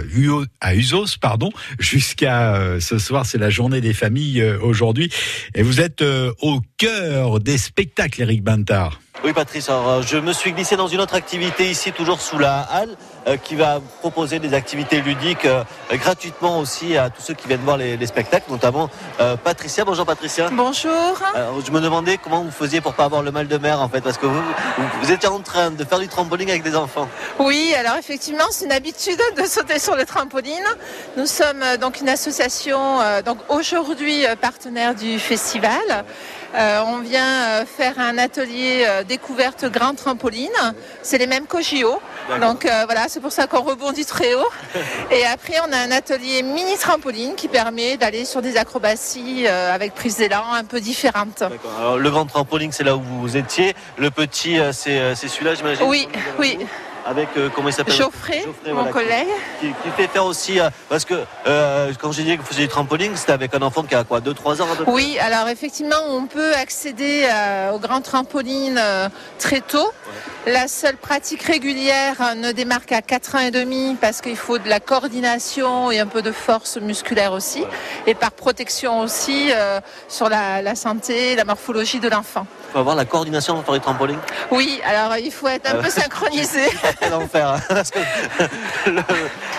à 0.60 0.74
Usos, 0.74 1.16
pardon. 1.18 1.50
Jusqu'à 1.78 2.56
euh, 2.56 2.78
ce 2.78 2.98
soir, 2.98 3.24
c'est 3.24 3.38
la 3.38 3.48
journée 3.48 3.80
des 3.80 3.94
familles 3.94 4.42
euh, 4.42 4.58
aujourd'hui. 4.60 5.10
Et 5.54 5.62
vous 5.62 5.80
êtes 5.80 6.02
euh, 6.02 6.32
au 6.42 6.60
cœur 6.76 7.40
des 7.40 7.56
spectacles, 7.56 8.20
Éric 8.20 8.44
Bintard. 8.44 9.00
Oui 9.24 9.32
Patrice, 9.32 9.68
alors, 9.70 10.02
je 10.02 10.18
me 10.18 10.32
suis 10.32 10.52
glissé 10.52 10.76
dans 10.76 10.88
une 10.88 11.00
autre 11.00 11.14
activité 11.14 11.70
ici, 11.70 11.92
toujours 11.92 12.20
sous 12.20 12.38
la 12.38 12.60
halle. 12.60 12.96
Euh, 13.28 13.36
qui 13.36 13.54
va 13.54 13.80
proposer 14.00 14.40
des 14.40 14.52
activités 14.52 15.00
ludiques 15.00 15.44
euh, 15.44 15.62
gratuitement 15.92 16.58
aussi 16.58 16.96
à 16.96 17.08
tous 17.08 17.22
ceux 17.22 17.34
qui 17.34 17.46
viennent 17.46 17.60
voir 17.60 17.76
les, 17.76 17.96
les 17.96 18.06
spectacles, 18.06 18.50
notamment 18.50 18.90
euh, 19.20 19.36
Patricia. 19.36 19.84
Bonjour 19.84 20.04
Patricia. 20.04 20.48
Bonjour. 20.50 21.20
Alors, 21.32 21.60
je 21.64 21.70
me 21.70 21.80
demandais 21.80 22.18
comment 22.18 22.42
vous 22.42 22.50
faisiez 22.50 22.80
pour 22.80 22.94
pas 22.94 23.04
avoir 23.04 23.22
le 23.22 23.30
mal 23.30 23.46
de 23.46 23.58
mer 23.58 23.80
en 23.80 23.88
fait, 23.88 24.00
parce 24.00 24.18
que 24.18 24.26
vous, 24.26 24.42
vous, 25.00 25.12
étiez 25.12 25.28
en 25.28 25.38
train 25.38 25.70
de 25.70 25.84
faire 25.84 26.00
du 26.00 26.08
trampoline 26.08 26.50
avec 26.50 26.64
des 26.64 26.74
enfants. 26.74 27.08
Oui, 27.38 27.72
alors 27.78 27.96
effectivement, 27.96 28.46
c'est 28.50 28.64
une 28.64 28.72
habitude 28.72 29.20
de 29.36 29.44
sauter 29.44 29.78
sur 29.78 29.94
le 29.94 30.04
trampoline. 30.04 30.64
Nous 31.16 31.26
sommes 31.26 31.64
donc 31.80 32.00
une 32.00 32.08
association, 32.08 32.98
donc 33.24 33.38
aujourd'hui 33.48 34.24
partenaire 34.40 34.94
du 34.94 35.18
festival. 35.18 36.04
Euh, 36.54 36.82
on 36.86 36.98
vient 36.98 37.44
euh, 37.44 37.64
faire 37.64 37.98
un 37.98 38.18
atelier 38.18 38.84
euh, 38.86 39.04
découverte 39.04 39.64
grand 39.70 39.94
trampoline. 39.94 40.50
C'est 41.02 41.18
les 41.18 41.26
mêmes 41.26 41.46
qu'au. 41.46 41.58
Donc 42.40 42.64
voilà, 42.64 43.06
c'est 43.08 43.20
pour 43.20 43.32
ça 43.32 43.46
qu'on 43.46 43.62
rebondit 43.62 44.04
très 44.04 44.34
haut. 44.34 44.50
Et 45.10 45.24
après, 45.24 45.54
on 45.66 45.72
a 45.72 45.76
un 45.76 45.90
atelier 45.90 46.42
mini 46.42 46.76
trampoline 46.78 47.34
qui 47.34 47.48
permet 47.48 47.96
d'aller 47.96 48.24
sur 48.24 48.42
des 48.42 48.56
acrobaties 48.56 49.46
avec 49.46 49.94
prise 49.94 50.16
d'élan 50.16 50.44
un 50.52 50.64
peu 50.64 50.80
différentes. 50.80 51.42
Alors, 51.78 51.98
le 51.98 52.10
grand 52.10 52.26
trampoline, 52.26 52.72
c'est 52.72 52.84
là 52.84 52.96
où 52.96 53.02
vous 53.02 53.36
étiez. 53.36 53.74
Le 53.96 54.10
petit, 54.10 54.58
c'est 54.72 55.14
c'est 55.14 55.28
celui-là, 55.28 55.54
j'imagine? 55.54 55.86
Oui, 55.86 56.08
oui. 56.38 56.58
Avec 57.04 57.28
euh, 57.36 57.48
comment 57.54 57.68
il 57.68 57.72
s'appelle 57.72 57.94
Geoffrey, 57.94 58.44
mon 58.66 58.74
voilà, 58.74 58.92
collègue. 58.92 59.28
Qui, 59.60 59.66
qui 59.66 59.90
fait 59.96 60.06
faire 60.06 60.24
aussi, 60.24 60.60
euh, 60.60 60.70
parce 60.88 61.04
que 61.04 61.14
euh, 61.46 61.92
quand 62.00 62.12
j'ai 62.12 62.22
dit 62.22 62.36
que 62.36 62.42
vous 62.42 62.46
faisiez 62.46 62.66
du 62.66 62.70
trampoline, 62.70 63.16
c'était 63.16 63.32
avec 63.32 63.54
un 63.54 63.62
enfant 63.62 63.82
qui 63.82 63.94
a 63.94 64.04
quoi, 64.04 64.20
2-3 64.20 64.62
ans 64.62 64.66
à 64.72 64.76
peu 64.76 64.84
près 64.84 64.92
Oui, 64.92 65.18
alors 65.18 65.48
effectivement, 65.48 65.96
on 66.08 66.26
peut 66.26 66.54
accéder 66.54 67.26
euh, 67.28 67.72
au 67.72 67.78
grand 67.78 68.00
trampoline 68.00 68.80
très 69.38 69.60
tôt. 69.60 69.90
La 70.46 70.68
seule 70.68 70.96
pratique 70.96 71.42
régulière 71.42 72.34
ne 72.36 72.52
démarre 72.52 72.86
qu'à 72.86 73.02
4 73.02 73.34
ans 73.34 73.40
et 73.40 73.50
demi 73.50 73.96
parce 74.00 74.20
qu'il 74.20 74.36
faut 74.36 74.58
de 74.58 74.68
la 74.68 74.80
coordination 74.80 75.90
et 75.90 75.98
un 75.98 76.06
peu 76.06 76.22
de 76.22 76.32
force 76.32 76.76
musculaire 76.76 77.32
aussi. 77.32 77.64
Et 78.06 78.14
par 78.14 78.32
protection 78.32 79.00
aussi 79.00 79.50
sur 80.08 80.28
la, 80.28 80.62
la 80.62 80.74
santé, 80.74 81.36
la 81.36 81.44
morphologie 81.44 82.00
de 82.00 82.08
l'enfant. 82.08 82.46
Il 82.68 82.72
faut 82.72 82.78
avoir 82.78 82.96
la 82.96 83.04
coordination 83.04 83.54
pour 83.54 83.64
faire 83.64 83.74
du 83.74 83.80
trampoline? 83.80 84.18
Oui, 84.50 84.80
alors 84.84 85.16
il 85.18 85.30
faut 85.30 85.48
être 85.48 85.70
un 85.70 85.82
peu 85.82 85.90
synchronisé. 86.00 86.70
Quel 87.00 87.14
enfer. 87.14 87.48
hein, 87.48 87.60
parce 87.68 87.90
que 87.90 87.98
le- 88.86 89.02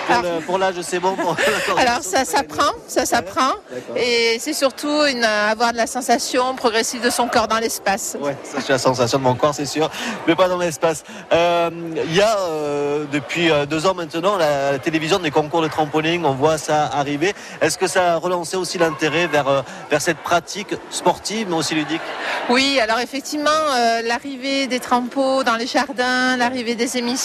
pour 0.08 0.22
le- 0.22 0.40
pour 0.46 0.58
l'âge, 0.58 0.76
c'est 0.82 1.00
bon. 1.00 1.16
Pour 1.16 1.36
Alors 1.78 2.02
ça 2.02 2.26
s'apprend, 2.26 2.72
ça 2.88 3.06
s'apprend. 3.06 3.52
Et 3.96 4.38
c'est 4.40 4.54
surtout 4.54 5.06
une, 5.06 5.24
avoir 5.24 5.72
de 5.72 5.78
la 5.78 5.88
sensation 5.88 6.56
progressive 6.56 7.02
de 7.04 7.10
son 7.10 7.28
corps 7.28 7.48
dans 7.48 7.60
l'espace. 7.60 8.18
Ouais, 8.20 8.36
ça 8.44 8.58
c'est 8.62 8.74
la 8.74 8.78
sensation 8.78 9.18
de 9.20 9.24
mon 9.24 9.36
corps, 9.36 9.54
c'est 9.56 9.66
sûr, 9.66 9.90
mais 10.28 10.36
pas 10.36 10.48
dans 10.48 10.58
l'espace. 10.58 11.04
Euh, 11.32 11.70
Il 12.06 12.16
y 12.16 12.22
a 12.22 12.38
euh, 12.40 13.06
depuis 13.12 13.50
euh, 13.50 13.66
deux 13.66 13.86
ans 13.86 13.94
maintenant 13.94 14.38
la, 14.38 14.74
la 14.74 14.80
télévision 14.80 15.20
des 15.20 15.32
concours 15.32 15.62
de 15.62 15.68
trampoline, 15.68 16.26
on 16.26 16.34
voit 16.34 16.58
ça 16.58 16.86
arriver. 16.94 17.34
Est-ce 17.62 17.78
que 17.78 17.88
ça 17.88 18.14
a 18.14 18.16
relancé 18.18 18.58
aussi 18.58 18.78
l'intérêt 18.78 19.28
vers, 19.28 19.64
vers 19.90 20.02
cette 20.02 20.18
pratique 20.18 20.76
sportive, 20.90 21.48
mais 21.50 21.56
aussi 21.56 21.76
ludique? 21.76 22.02
Oui, 22.50 22.80
alors 22.80 23.00
effectivement, 23.00 23.50
euh, 23.50 24.02
l'arrivée 24.04 24.68
des 24.68 24.80
trampots 24.80 25.44
dans 25.44 25.56
les 25.56 25.68
jardins, 25.68 26.36
l'arrivée 26.38 26.76
des 26.76 26.98
émissions 26.98 27.23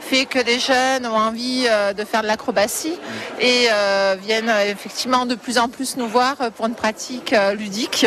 fait 0.00 0.26
que 0.26 0.38
les 0.38 0.58
jeunes 0.58 1.06
ont 1.06 1.16
envie 1.16 1.66
euh, 1.68 1.92
de 1.92 2.04
faire 2.04 2.22
de 2.22 2.26
l'acrobatie 2.26 2.98
et 3.40 3.66
euh, 3.72 4.16
viennent 4.20 4.48
euh, 4.48 4.70
effectivement 4.70 5.26
de 5.26 5.34
plus 5.34 5.58
en 5.58 5.68
plus 5.68 5.96
nous 5.96 6.08
voir 6.08 6.36
pour 6.56 6.66
une 6.66 6.74
pratique 6.74 7.34
ludique. 7.56 8.06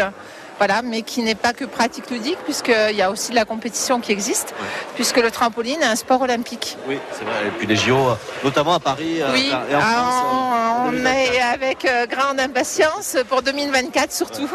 Voilà, 0.60 0.82
mais 0.82 1.04
qui 1.04 1.22
n'est 1.22 1.36
pas 1.36 1.54
que 1.54 1.66
pratique 1.66 2.10
ludique, 2.10 2.40
puisqu'il 2.44 2.96
y 2.96 3.04
a 3.04 3.12
aussi 3.12 3.30
de 3.30 3.36
la 3.36 3.46
compétition 3.46 4.00
qui 4.00 4.12
existe, 4.12 4.56
puisque 4.96 5.18
le 5.18 5.30
trampoline 5.30 5.80
est 5.84 5.86
un 5.86 5.96
sport 5.96 6.20
olympique. 6.24 6.78
Oui, 6.88 6.98
c'est 7.12 7.26
vrai. 7.26 7.46
Et 7.46 7.52
puis 7.52 7.68
les 7.68 7.76
JO, 7.76 7.96
notamment 8.44 8.74
à 8.74 8.80
Paris 8.80 9.22
Oui, 9.34 9.52
et 9.70 9.76
en 9.76 9.80
France. 9.80 10.24
on, 10.34 10.98
on 10.98 11.06
est 11.06 11.40
avec 11.40 11.88
grande 12.10 12.40
impatience 12.40 13.18
pour 13.30 13.44
2024 13.44 14.12
surtout. 14.12 14.50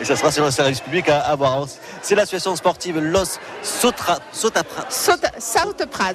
Et 0.00 0.04
ça 0.04 0.14
sera 0.16 0.30
sur 0.30 0.44
le 0.44 0.50
service 0.50 0.80
public 0.80 1.08
à, 1.08 1.20
à 1.20 1.34
voir. 1.36 1.64
C'est 2.02 2.14
l'association 2.14 2.54
sportive 2.56 2.98
Los 2.98 3.38
Sotra, 3.62 4.18
South 4.32 4.52
Prats. 5.90 6.12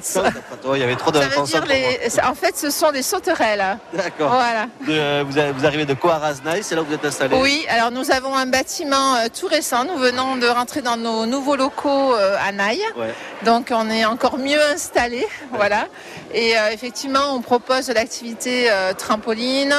Oh, 0.64 0.76
il 0.76 0.80
y 0.82 0.84
avait 0.84 0.96
trop 0.96 1.12
de 1.12 1.20
Ça 1.20 1.28
veut 1.28 1.36
consonnes 1.36 1.62
dire 1.66 1.74
pour 1.76 1.90
moi. 1.90 1.98
les, 2.04 2.20
en 2.22 2.36
fait, 2.36 2.56
ce 2.58 2.70
sont 2.70 2.92
des 2.92 3.02
sauterelles. 3.02 3.78
D'accord. 3.94 4.30
Voilà. 4.34 4.66
De- 4.88 4.92
euh, 4.92 5.24
vous, 5.28 5.66
arrivez 5.66 5.86
de 5.86 5.94
Coarasnaï, 5.94 6.64
c'est 6.64 6.76
là 6.76 6.82
où 6.82 6.86
vous 6.86 6.94
êtes 6.94 7.04
installé 7.06 7.36
Oui, 7.38 7.66
alors 7.70 7.92
nous 7.92 8.12
avons 8.12 8.36
un 8.36 8.46
bâtiment 8.46 9.16
euh, 9.16 9.28
tout 9.38 9.48
récent. 9.48 9.84
Nous 9.86 9.98
venons 9.98 10.36
de 10.38 10.48
rentrer 10.48 10.82
dans 10.82 10.98
nos 10.98 11.26
nouveaux 11.26 11.56
locaux 11.56 12.14
euh, 12.14 12.36
à 12.46 12.52
Naï. 12.52 12.80
Ouais. 12.96 13.14
Donc 13.44 13.70
on 13.72 13.90
est 13.90 14.06
encore 14.06 14.38
mieux 14.38 14.62
installé. 14.74 15.28
Voilà. 15.54 15.88
Et 16.34 16.58
euh, 16.58 16.70
effectivement, 16.72 17.34
on 17.36 17.42
propose 17.42 17.88
de 17.88 17.94
l'activité 17.94 18.70
trampoline, 18.98 19.74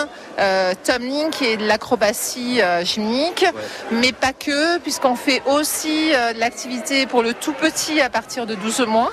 tumbling 0.84 1.30
qui 1.30 1.46
est 1.46 1.56
de 1.56 1.66
l'acrobatie 1.66 2.60
gymnique, 2.82 3.46
mais 3.92 4.12
pas 4.12 4.32
que, 4.32 4.78
puisqu'on 4.78 5.16
fait 5.16 5.42
aussi 5.46 6.12
euh, 6.14 6.32
de 6.32 6.40
l'activité 6.40 7.06
pour 7.06 7.22
le 7.22 7.34
tout 7.34 7.52
petit 7.52 8.00
à 8.00 8.08
partir 8.08 8.46
de 8.46 8.54
12 8.54 8.80
mois. 8.86 9.12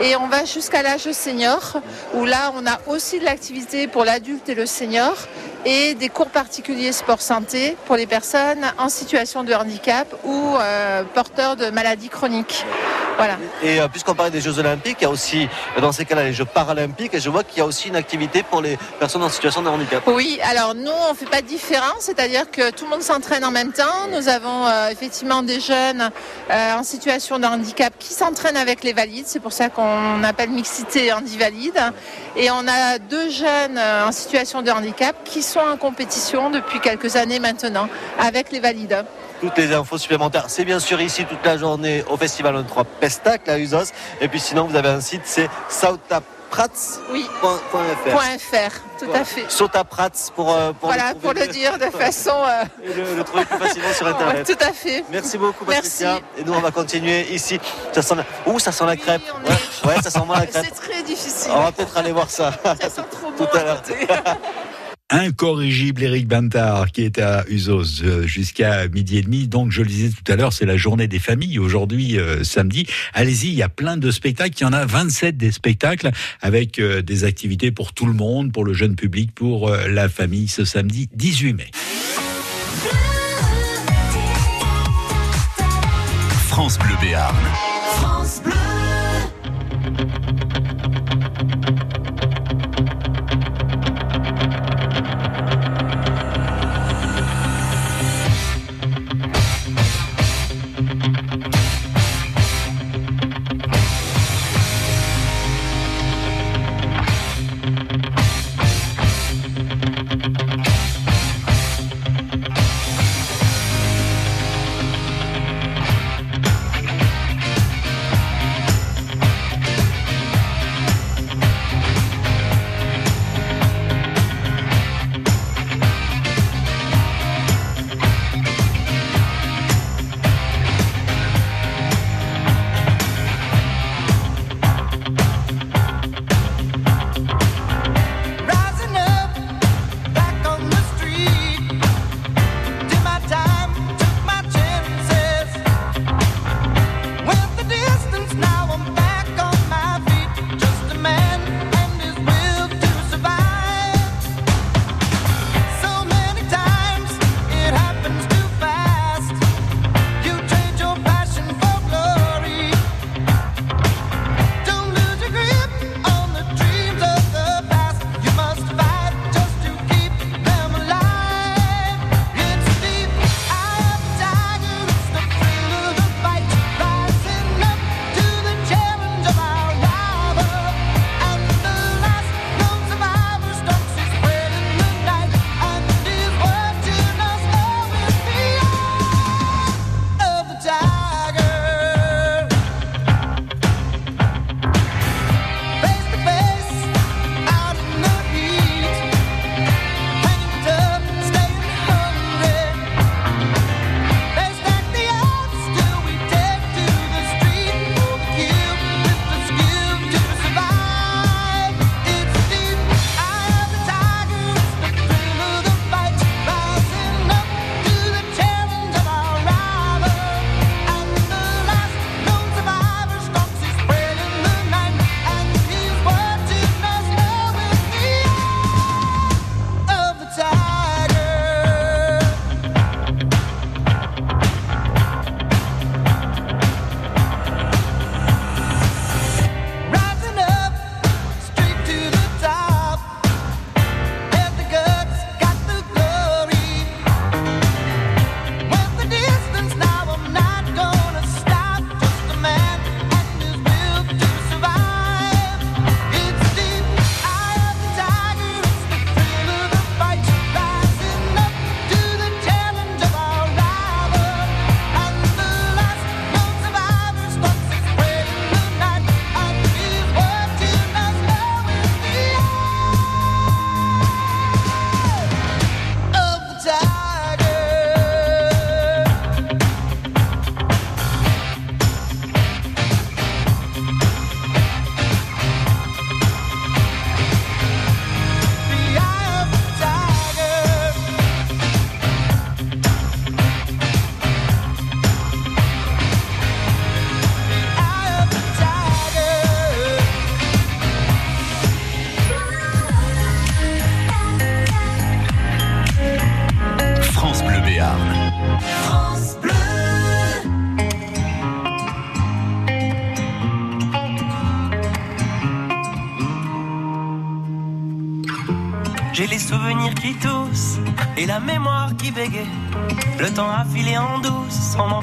Et 0.00 0.16
on 0.16 0.28
va 0.28 0.44
jusqu'à 0.44 0.82
l'âge 0.82 1.10
senior, 1.12 1.80
où 2.14 2.24
là, 2.24 2.52
on 2.56 2.66
a 2.66 2.78
aussi 2.86 3.18
de 3.18 3.24
l'activité 3.24 3.86
pour 3.86 4.04
l'adulte 4.04 4.48
et 4.48 4.54
le 4.54 4.66
senior, 4.66 5.14
et 5.64 5.94
des 5.94 6.08
cours 6.08 6.30
particuliers 6.30 6.92
sport 6.92 7.20
santé 7.20 7.76
pour 7.86 7.96
les 7.96 8.06
personnes 8.06 8.64
en 8.78 8.88
situation 8.88 9.44
de 9.44 9.52
handicap 9.52 10.14
ou 10.24 10.56
euh, 10.58 11.02
porteurs 11.14 11.56
de 11.56 11.70
maladies 11.70 12.08
chroniques. 12.08 12.64
Voilà. 13.20 13.36
Et 13.62 13.78
euh, 13.78 13.88
puisqu'on 13.88 14.14
parlait 14.14 14.30
des 14.30 14.40
Jeux 14.40 14.58
Olympiques, 14.58 14.96
il 15.00 15.04
y 15.04 15.06
a 15.06 15.10
aussi, 15.10 15.46
dans 15.78 15.92
ces 15.92 16.06
cas-là, 16.06 16.24
les 16.24 16.32
Jeux 16.32 16.46
Paralympiques, 16.46 17.12
et 17.12 17.20
je 17.20 17.28
vois 17.28 17.44
qu'il 17.44 17.58
y 17.58 17.60
a 17.60 17.66
aussi 17.66 17.88
une 17.88 17.96
activité 17.96 18.42
pour 18.42 18.62
les 18.62 18.78
personnes 18.98 19.22
en 19.22 19.28
situation 19.28 19.60
de 19.60 19.68
handicap. 19.68 20.02
Oui, 20.06 20.40
alors 20.42 20.74
nous, 20.74 20.90
on 20.90 21.12
ne 21.12 21.16
fait 21.16 21.26
pas 21.26 21.42
de 21.42 21.46
différence, 21.46 22.00
c'est-à-dire 22.00 22.50
que 22.50 22.70
tout 22.70 22.84
le 22.84 22.90
monde 22.90 23.02
s'entraîne 23.02 23.44
en 23.44 23.50
même 23.50 23.72
temps. 23.72 24.08
Nous 24.12 24.28
avons 24.28 24.66
euh, 24.66 24.88
effectivement 24.90 25.42
des 25.42 25.60
jeunes 25.60 26.10
euh, 26.50 26.74
en 26.74 26.82
situation 26.82 27.38
de 27.38 27.46
handicap 27.46 27.92
qui 27.98 28.12
s'entraînent 28.12 28.56
avec 28.56 28.82
les 28.82 28.92
valides, 28.92 29.26
c'est 29.26 29.40
pour 29.40 29.52
ça 29.52 29.68
qu'on 29.68 30.24
appelle 30.24 30.50
mixité 30.50 31.12
handi-valide. 31.12 31.80
Et 32.36 32.50
on 32.50 32.66
a 32.66 32.98
deux 32.98 33.30
jeunes 33.30 33.78
euh, 33.78 34.06
en 34.06 34.12
situation 34.12 34.62
de 34.62 34.70
handicap 34.70 35.16
qui 35.24 35.42
sont 35.42 35.60
en 35.60 35.76
compétition 35.76 36.50
depuis 36.50 36.80
quelques 36.80 37.16
années 37.16 37.38
maintenant 37.38 37.88
avec 38.18 38.50
les 38.50 38.60
valides. 38.60 39.04
Toutes 39.40 39.56
les 39.56 39.72
infos 39.72 39.96
supplémentaires, 39.96 40.46
c'est 40.48 40.64
bien 40.64 40.80
sûr 40.80 41.00
ici 41.00 41.24
toute 41.24 41.44
la 41.44 41.56
journée 41.56 42.04
au 42.10 42.16
Festival 42.16 42.54
23 42.56 42.84
Pestac, 42.84 43.46
la 43.46 43.58
Usos. 43.58 43.92
Et 44.20 44.28
puis 44.28 44.40
sinon, 44.40 44.64
vous 44.64 44.76
avez 44.76 44.88
un 44.88 45.00
site, 45.00 45.22
c'est 45.24 45.48
sautaprats.fr. 46.50 47.12
Oui. 47.12 47.26
Point 47.40 48.38
.fr, 48.38 48.80
tout 48.98 49.10
à 49.14 49.24
fait. 49.24 49.50
Sautaprats 49.50 50.10
pour, 50.34 50.52
euh, 50.52 50.72
pour 50.72 50.88
voilà, 50.90 51.12
le 51.12 51.18
pour 51.18 51.32
le 51.32 51.46
dire 51.46 51.78
de 51.78 51.84
façon... 51.98 52.30
euh, 52.46 52.64
et 52.84 52.92
le, 52.92 53.16
le 53.16 53.24
trouver 53.24 53.44
plus 53.44 53.58
facilement 53.58 53.92
sur 53.92 54.06
Internet. 54.14 54.46
tout 54.46 54.64
à 54.64 54.72
fait. 54.72 55.04
Merci 55.10 55.38
beaucoup 55.38 55.64
Patricia. 55.64 56.12
Merci. 56.12 56.24
Et 56.38 56.44
nous 56.44 56.52
on 56.52 56.60
va 56.60 56.70
continuer 56.70 57.22
ici. 57.32 57.58
Ça 57.92 58.02
sent 58.02 58.14
la... 58.16 58.24
Ouh, 58.52 58.58
ça 58.58 58.72
sent 58.72 58.84
la 58.86 58.96
crêpe. 58.96 59.22
Ouais, 59.44 59.88
ouais, 59.90 60.02
ça 60.02 60.10
sent 60.10 60.20
moins 60.26 60.40
la 60.40 60.46
crêpe. 60.52 60.66
C'est 60.68 60.88
très 60.88 61.02
difficile. 61.02 61.52
On 61.54 61.62
va 61.62 61.72
peut-être 61.72 61.96
aller 61.96 62.12
voir 62.12 62.28
ça. 62.30 62.52
Tout 63.36 63.48
à 63.56 63.62
l'heure. 63.62 63.82
Incorrigible 65.10 66.02
Eric 66.02 66.28
Bantard 66.28 66.92
qui 66.92 67.02
est 67.02 67.18
à 67.18 67.44
Usos 67.48 68.02
euh, 68.02 68.26
jusqu'à 68.26 68.88
midi 68.88 69.18
et 69.18 69.22
demi. 69.22 69.48
Donc 69.48 69.72
je 69.72 69.82
le 69.82 69.88
disais 69.88 70.10
tout 70.10 70.32
à 70.32 70.36
l'heure, 70.36 70.52
c'est 70.52 70.66
la 70.66 70.76
journée 70.76 71.08
des 71.08 71.18
familles 71.18 71.58
aujourd'hui 71.58 72.18
euh, 72.18 72.44
samedi. 72.44 72.86
Allez-y, 73.12 73.48
il 73.48 73.54
y 73.54 73.62
a 73.62 73.68
plein 73.68 73.96
de 73.96 74.10
spectacles, 74.10 74.54
il 74.58 74.62
y 74.62 74.66
en 74.66 74.72
a 74.72 74.84
27 74.86 75.36
des 75.36 75.52
spectacles 75.52 76.10
avec 76.40 76.78
euh, 76.78 77.02
des 77.02 77.24
activités 77.24 77.72
pour 77.72 77.92
tout 77.92 78.06
le 78.06 78.12
monde, 78.12 78.52
pour 78.52 78.64
le 78.64 78.72
jeune 78.72 78.96
public, 78.96 79.34
pour 79.34 79.70
la 79.70 80.08
famille 80.08 80.48
ce 80.48 80.64
samedi 80.64 81.08
18 81.14 81.52
mai. 81.54 81.70
France 86.48 86.78
Bleu 86.78 86.94
Béarn. 87.00 87.69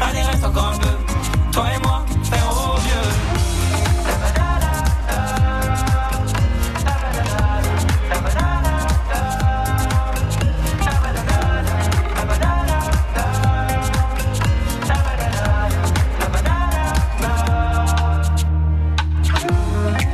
allez 0.00 0.22
reste 0.22 0.44
encore 0.44 0.72
un 0.74 0.78
peu. 0.78 0.88
Toi 1.52 1.66
et 1.74 1.78
moi, 1.80 2.04
faire 2.24 2.50
au 2.50 2.74
mieux. 2.74 3.34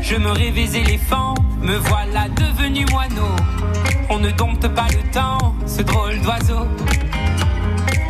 Je 0.02 0.16
me 0.16 0.30
rêvais 0.32 0.76
éléphant, 0.76 1.34
me 1.62 1.76
voilà 1.76 2.28
devenu 2.30 2.84
moineau. 2.90 3.36
On 4.08 4.18
ne 4.18 4.30
dompte 4.32 4.66
pas 4.68 4.88
le 4.88 5.08
temps, 5.12 5.54
ce 5.66 5.82
drôle 5.82 6.20
d'oiseau. 6.20 6.66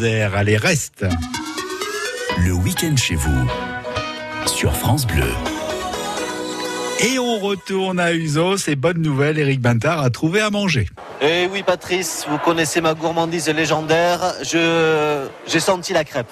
Allez 0.00 0.56
reste. 0.56 1.04
Le 2.44 2.52
week-end 2.52 2.94
chez 2.96 3.16
vous 3.16 3.48
sur 4.46 4.72
France 4.76 5.04
Bleu. 5.06 5.26
Et 7.00 7.18
on 7.18 7.40
retourne 7.40 7.98
à 7.98 8.12
Uzos 8.12 8.68
et 8.68 8.76
bonne 8.76 9.02
nouvelle, 9.02 9.40
Eric 9.40 9.60
Bintard 9.60 10.00
a 10.00 10.10
trouvé 10.10 10.40
à 10.40 10.50
manger. 10.50 10.88
Eh 11.20 11.48
oui, 11.50 11.64
Patrice, 11.64 12.26
vous 12.28 12.38
connaissez 12.38 12.80
ma 12.80 12.94
gourmandise 12.94 13.48
légendaire. 13.48 14.34
Je, 14.42 15.26
j'ai 15.48 15.60
senti 15.60 15.92
la 15.92 16.04
crêpe. 16.04 16.30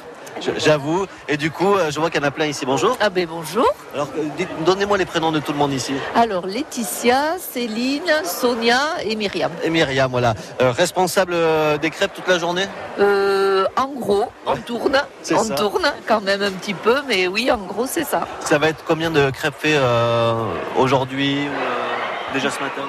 J'avoue. 0.59 1.07
Et 1.29 1.37
du 1.37 1.51
coup, 1.51 1.75
euh, 1.75 1.91
je 1.91 1.99
vois 1.99 2.11
qu'il 2.11 2.21
y 2.21 2.25
en 2.25 2.29
a 2.29 2.31
plein 2.31 2.47
ici. 2.47 2.67
Bonjour. 2.67 2.97
Ah 3.01 3.11
ben 3.11 3.27
bonjour. 3.27 3.67
Alors, 3.95 4.09
euh, 4.19 4.45
donnez-moi 4.65 4.99
les 4.99 5.07
prénoms 5.07 5.33
de 5.33 5.41
tout 5.41 5.53
le 5.53 5.59
monde 5.59 5.73
ici. 5.73 5.95
Alors 6.15 6.47
Laetitia, 6.47 7.39
Céline, 7.39 8.13
Sonia 8.25 8.81
et 9.03 9.17
Myriam. 9.17 9.51
Et 9.63 9.71
Myriam, 9.71 10.11
voilà. 10.11 10.35
Euh, 10.61 10.73
responsable 10.73 11.35
des 11.81 11.91
crêpes 11.91 12.13
toute 12.15 12.29
la 12.29 12.39
journée? 12.39 12.67
Euh, 12.99 13.65
en 13.77 13.89
gros, 13.89 14.27
on 14.47 14.57
tourne, 14.57 15.01
on 15.33 15.45
ça. 15.45 15.55
tourne 15.55 15.91
quand 16.07 16.21
même 16.21 16.43
un 16.43 16.51
petit 16.51 16.75
peu, 16.75 16.97
mais 17.09 17.27
oui, 17.27 17.51
en 17.51 17.59
gros 17.59 17.87
c'est 17.87 18.05
ça. 18.05 18.27
Ça 18.41 18.59
va 18.59 18.69
être 18.69 18.85
combien 18.87 19.11
de 19.11 19.31
crêpes 19.31 19.55
fait 19.59 19.77
euh, 19.77 20.35
aujourd'hui 20.77 21.47
ou 21.49 22.35
déjà 22.35 22.51
ce 22.51 22.61
matin? 22.61 22.83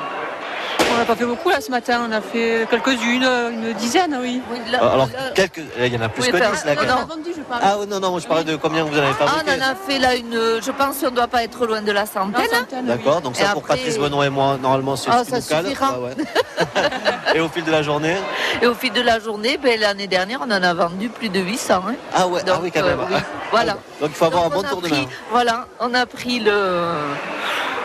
Pas 1.07 1.15
fait 1.15 1.25
beaucoup 1.25 1.49
là 1.49 1.61
ce 1.61 1.71
matin, 1.71 2.05
on 2.07 2.11
a 2.11 2.21
fait 2.21 2.67
quelques-unes, 2.69 3.23
une 3.23 3.73
dizaine, 3.73 4.17
oui. 4.21 4.41
Euh, 4.73 4.77
Alors, 4.93 5.09
quelques... 5.33 5.61
il 5.79 5.93
y 5.93 5.97
en 5.97 6.01
a 6.01 6.09
plus 6.09 6.23
Oui, 6.23 6.31
que 6.31 6.37
enfin, 6.37 6.51
10 6.51 6.65
là. 6.65 6.75
non, 6.75 6.81
quand 6.81 6.85
même. 6.87 6.95
non. 6.95 7.05
Vendu, 7.15 7.29
je 7.37 7.41
parle. 7.43 7.61
Ah 7.63 7.75
oui, 7.79 7.87
non, 7.87 7.99
non, 7.99 8.11
moi 8.11 8.19
je 8.19 8.27
parlais 8.27 8.43
de 8.43 8.55
combien 8.57 8.83
vous 8.83 8.93
en 8.93 9.01
avez 9.01 9.07
Ah, 9.19 9.25
fabriqué. 9.25 9.51
on 9.57 9.63
en 9.63 9.71
a 9.71 9.75
fait 9.75 9.99
là 9.99 10.15
une, 10.15 10.33
je 10.61 10.71
pense 10.71 10.97
qu'on 10.99 11.09
ne 11.11 11.15
doit 11.15 11.27
pas 11.27 11.43
être 11.43 11.65
loin 11.65 11.81
de 11.81 11.91
la 11.91 12.05
centaine. 12.05 12.45
D'accord, 12.83 13.21
donc 13.21 13.35
ça 13.35 13.43
Et 13.43 13.53
pour 13.53 13.63
après- 13.63 13.75
Patrice 13.77 13.97
Benoît 13.97 14.25
et 14.25 14.29
moi, 14.29 14.57
normalement 14.61 14.95
c'est 14.95 15.09
Ah, 15.11 15.23
ça 15.23 15.39
suffira. 15.41 15.95
Ah 15.95 15.99
ouais. 16.01 16.15
et 17.35 17.39
au 17.39 17.47
fil 17.49 17.63
de 17.63 17.71
la 17.71 17.81
journée 17.83 18.15
Et 18.61 18.67
au 18.67 18.73
fil 18.73 18.91
de 18.91 19.01
la 19.01 19.19
journée, 19.19 19.57
ben, 19.57 19.79
l'année 19.79 20.07
dernière, 20.07 20.39
on 20.41 20.51
en 20.51 20.63
a 20.63 20.73
vendu 20.73 21.09
plus 21.09 21.29
de 21.29 21.39
800. 21.39 21.83
hein. 21.87 21.93
Ah 22.13 22.27
ouais, 22.27 22.41
ah 22.47 22.59
oui 22.61 22.71
quand 22.71 22.81
euh, 22.81 22.95
même. 22.95 22.99
oui. 23.09 23.15
Ah, 23.15 23.21
Voilà. 23.51 23.73
Donc 24.01 24.09
il 24.09 24.15
faut 24.15 24.25
avoir 24.25 24.43
Donc, 24.49 24.53
un 24.53 24.55
bon 24.57 24.63
on 24.65 24.69
tour 24.69 24.81
de 24.81 24.89
main. 24.89 25.05
Voilà, 25.31 25.67
on 25.79 25.93
a 25.93 26.05
pris 26.05 26.39
le, 26.39 26.51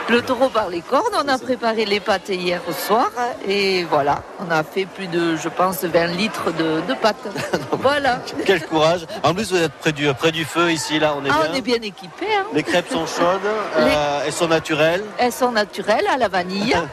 le 0.09 0.21
taureau 0.21 0.49
par 0.49 0.69
les 0.69 0.81
cornes, 0.81 1.15
on 1.25 1.29
a 1.29 1.39
préparé 1.39 1.85
les 1.85 2.01
pâtes 2.01 2.29
hier 2.29 2.61
au 2.69 2.73
soir 2.73 3.11
et 3.49 3.85
voilà, 3.85 4.23
on 4.47 4.51
a 4.51 4.63
fait 4.63 4.85
plus 4.85 5.07
de, 5.07 5.37
je 5.37 5.49
pense, 5.49 5.85
20 5.85 6.07
litres 6.09 6.53
de, 6.53 6.81
de 6.87 6.95
pâtes. 6.95 7.17
voilà. 7.73 8.21
Quel 8.45 8.63
courage. 8.67 9.07
En 9.23 9.33
plus 9.33 9.51
vous 9.53 9.63
êtes 9.63 9.73
près 9.73 9.93
du, 9.93 10.13
près 10.15 10.33
du 10.33 10.45
feu 10.45 10.71
ici, 10.71 10.99
là, 10.99 11.15
on 11.17 11.25
est 11.25 11.29
Ah, 11.31 11.43
bien. 11.43 11.51
on 11.53 11.55
est 11.57 11.61
bien 11.63 11.77
équipés. 11.77 12.27
hein. 12.39 12.45
Les 12.53 12.63
crêpes 12.63 12.91
sont 12.91 13.07
chaudes, 13.07 13.41
euh, 13.79 14.21
elles 14.27 14.33
sont 14.33 14.49
naturelles. 14.49 15.05
Elles 15.19 15.33
sont 15.33 15.53
naturelles 15.53 16.07
à 16.13 16.17
la 16.19 16.29
vanille. 16.29 16.77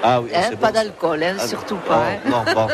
Ah 0.00 0.20
oui, 0.20 0.30
hein, 0.32 0.42
c'est 0.50 0.56
pas 0.60 0.68
bon. 0.68 0.74
d'alcool, 0.74 1.22
hein, 1.24 1.34
Ah, 1.40 1.48
surtout 1.48 1.76
oh, 1.84 1.88
pas. 1.88 1.96
hein. 1.96 2.20
Non, 2.24 2.44
bon. 2.54 2.68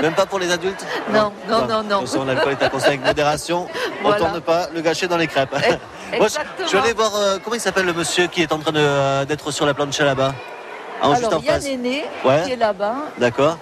Même 0.00 0.14
pas 0.14 0.26
pour 0.26 0.38
les 0.38 0.48
adultes? 0.52 0.86
Non, 1.12 1.32
non, 1.48 1.66
non, 1.66 1.82
non. 1.82 2.00
Façon, 2.02 2.24
l'alcool 2.24 2.52
est 2.52 2.62
à 2.64 2.68
conseiller 2.68 2.92
avec 2.92 3.04
modération. 3.04 3.66
On 3.98 4.02
Voilà. 4.10 4.18
tourne 4.26 4.40
pas 4.42 4.68
le 4.72 4.80
gâcher 4.80 5.08
dans 5.08 5.16
les 5.16 5.26
crêpes. 5.26 5.56
Moi, 6.16 6.26
je, 6.28 6.64
je 6.66 6.72
vais 6.72 6.78
aller 6.78 6.92
voir, 6.92 7.14
euh, 7.16 7.38
comment 7.42 7.54
il 7.56 7.60
s'appelle 7.60 7.86
le 7.86 7.92
monsieur 7.92 8.26
qui 8.28 8.42
est 8.42 8.52
en 8.52 8.58
train 8.58 8.72
de, 8.72 8.78
euh, 8.80 9.24
d'être 9.24 9.50
sur 9.50 9.66
la 9.66 9.74
planche 9.74 9.98
là-bas? 9.98 10.34
Ah, 11.02 11.10
juste 11.10 11.24
Alors, 11.26 11.38
en 11.38 11.42
il 11.42 11.46
y 11.46 11.48
a 11.50 11.52
face. 11.54 11.64
Néné 11.64 12.04
Ouais. 12.24 12.42
qui 12.44 12.52
est 12.52 12.56
là-bas. 12.56 12.94
D'accord. 13.18 13.58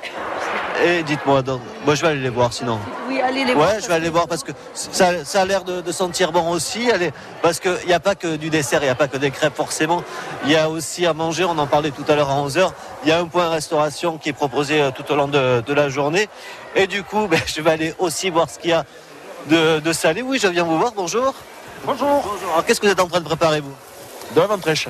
Et 0.85 1.03
dites-moi, 1.03 1.41
donc, 1.43 1.61
moi 1.87 1.95
je 1.95 2.03
vais 2.03 2.09
aller 2.09 2.21
les 2.21 2.29
voir 2.29 2.53
sinon. 2.53 2.79
Oui, 3.09 3.19
allez 3.21 3.45
les 3.45 3.53
ouais, 3.53 3.55
voir. 3.55 3.81
je 3.81 3.89
vais 3.89 3.95
aller 3.95 4.11
voir 4.11 4.29
parce 4.29 4.43
que 4.45 4.53
ça, 4.75 5.25
ça 5.25 5.41
a 5.41 5.45
l'air 5.47 5.65
de, 5.65 5.81
de 5.81 5.93
sentir 5.93 6.33
bon 6.33 6.51
aussi. 6.51 6.91
Allez, 6.91 7.13
parce 7.43 7.61
qu'il 7.61 7.87
n'y 7.87 7.95
a 7.95 8.01
pas 8.01 8.15
que 8.15 8.37
du 8.37 8.51
dessert, 8.51 8.81
il 8.83 8.85
n'y 8.85 8.91
a 8.91 8.95
pas 8.95 9.09
que 9.09 9.17
des 9.17 9.31
crêpes 9.31 9.57
forcément. 9.57 10.03
Il 10.45 10.51
y 10.53 10.57
a 10.57 10.69
aussi 10.69 11.07
à 11.07 11.15
manger, 11.15 11.45
on 11.45 11.57
en 11.59 11.67
parlait 11.67 11.91
tout 11.93 12.05
à 12.09 12.15
l'heure 12.15 12.31
à 12.31 12.35
11h. 12.35 12.71
Il 13.05 13.09
y 13.09 13.13
a 13.13 13.19
un 13.19 13.25
point 13.27 13.49
restauration 13.49 14.19
qui 14.19 14.29
est 14.29 14.35
proposé 14.35 14.81
euh, 14.83 14.91
tout 14.91 15.11
au 15.11 15.17
long 15.17 15.29
de, 15.29 15.63
de 15.67 15.75
la 15.75 15.89
journée. 15.89 16.29
Et 16.75 16.87
du 16.87 17.03
coup, 17.03 17.27
ben, 17.31 17.41
je 17.47 17.61
vais 17.63 17.71
aller 17.71 17.95
aussi 17.99 18.29
voir 18.31 18.49
ce 18.51 18.59
qu'il 18.59 18.71
y 18.71 18.75
a 18.75 18.85
de, 19.49 19.81
de 19.81 19.93
salé. 19.95 20.21
Oui, 20.23 20.39
je 20.41 20.49
viens 20.49 20.65
vous 20.65 20.79
voir. 20.79 20.93
Bonjour. 20.95 21.35
Bonjour. 21.85 22.09
Bonjour. 22.09 22.51
Alors, 22.53 22.65
qu'est-ce 22.65 22.81
que 22.81 22.87
vous 22.87 22.93
êtes 22.93 23.01
en 23.01 23.07
train 23.09 23.21
de 23.21 23.25
préparer, 23.25 23.61
vous? 23.61 23.75
De 24.35 24.41
la 24.41 24.47
ventrèche. 24.47 24.89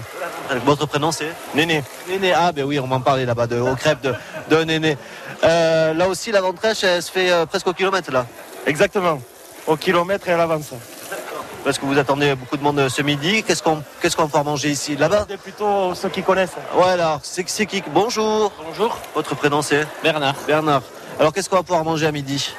Votre 0.64 0.86
prénom, 0.86 1.12
c'est? 1.12 1.32
Néné. 1.54 1.82
Néné. 2.08 2.32
Ah, 2.32 2.52
ben 2.52 2.64
oui, 2.64 2.78
on 2.80 2.86
m'en 2.86 3.00
parlait 3.00 3.26
là-bas, 3.26 3.46
de, 3.46 3.60
aux 3.60 3.74
crêpes 3.76 4.00
de, 4.00 4.14
de 4.48 4.64
Néné. 4.64 4.96
Euh, 5.44 5.92
là 5.92 6.08
aussi, 6.08 6.32
la 6.32 6.40
ventrèche, 6.40 6.84
elle 6.84 7.02
se 7.02 7.10
fait 7.10 7.30
euh, 7.30 7.44
presque 7.44 7.66
au 7.66 7.74
kilomètre, 7.74 8.10
là. 8.10 8.26
Exactement. 8.66 9.20
Au 9.66 9.76
kilomètre 9.76 10.28
et 10.28 10.32
à 10.32 10.36
l'avance. 10.38 10.70
Parce 11.64 11.78
que 11.78 11.84
vous 11.84 11.98
attendez 11.98 12.34
beaucoup 12.34 12.56
de 12.56 12.62
monde 12.62 12.78
euh, 12.78 12.88
ce 12.88 13.02
midi. 13.02 13.42
Qu'est-ce 13.42 13.62
qu'on 13.62 13.82
qu'est-ce 14.00 14.16
qu'on 14.16 14.26
va 14.26 14.42
manger 14.42 14.70
ici 14.70 14.96
Là-bas? 14.96 15.26
C'est 15.28 15.36
plutôt 15.36 15.94
ceux 15.94 16.08
qui 16.08 16.22
connaissent. 16.22 16.56
Ouais, 16.74 16.90
alors, 16.90 17.20
c'est 17.22 17.46
c'est 17.48 17.66
qui? 17.66 17.82
Bonjour. 17.92 18.52
Bonjour. 18.66 18.96
Votre 19.14 19.34
prénom, 19.34 19.60
c'est? 19.62 19.86
Bernard. 20.02 20.36
Bernard. 20.46 20.82
Alors, 21.18 21.32
qu'est-ce 21.32 21.50
qu'on 21.50 21.56
va 21.56 21.62
pouvoir 21.62 21.84
manger 21.84 22.06
à 22.06 22.12
midi? 22.12 22.54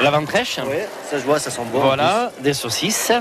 La 0.00 0.10
ventrèche. 0.10 0.58
Oui, 0.66 0.76
ça 1.10 1.18
je 1.18 1.24
vois, 1.24 1.38
ça 1.38 1.50
sent 1.50 1.62
bon. 1.72 1.80
Voilà, 1.80 2.30
des 2.40 2.54
saucisses. 2.54 3.12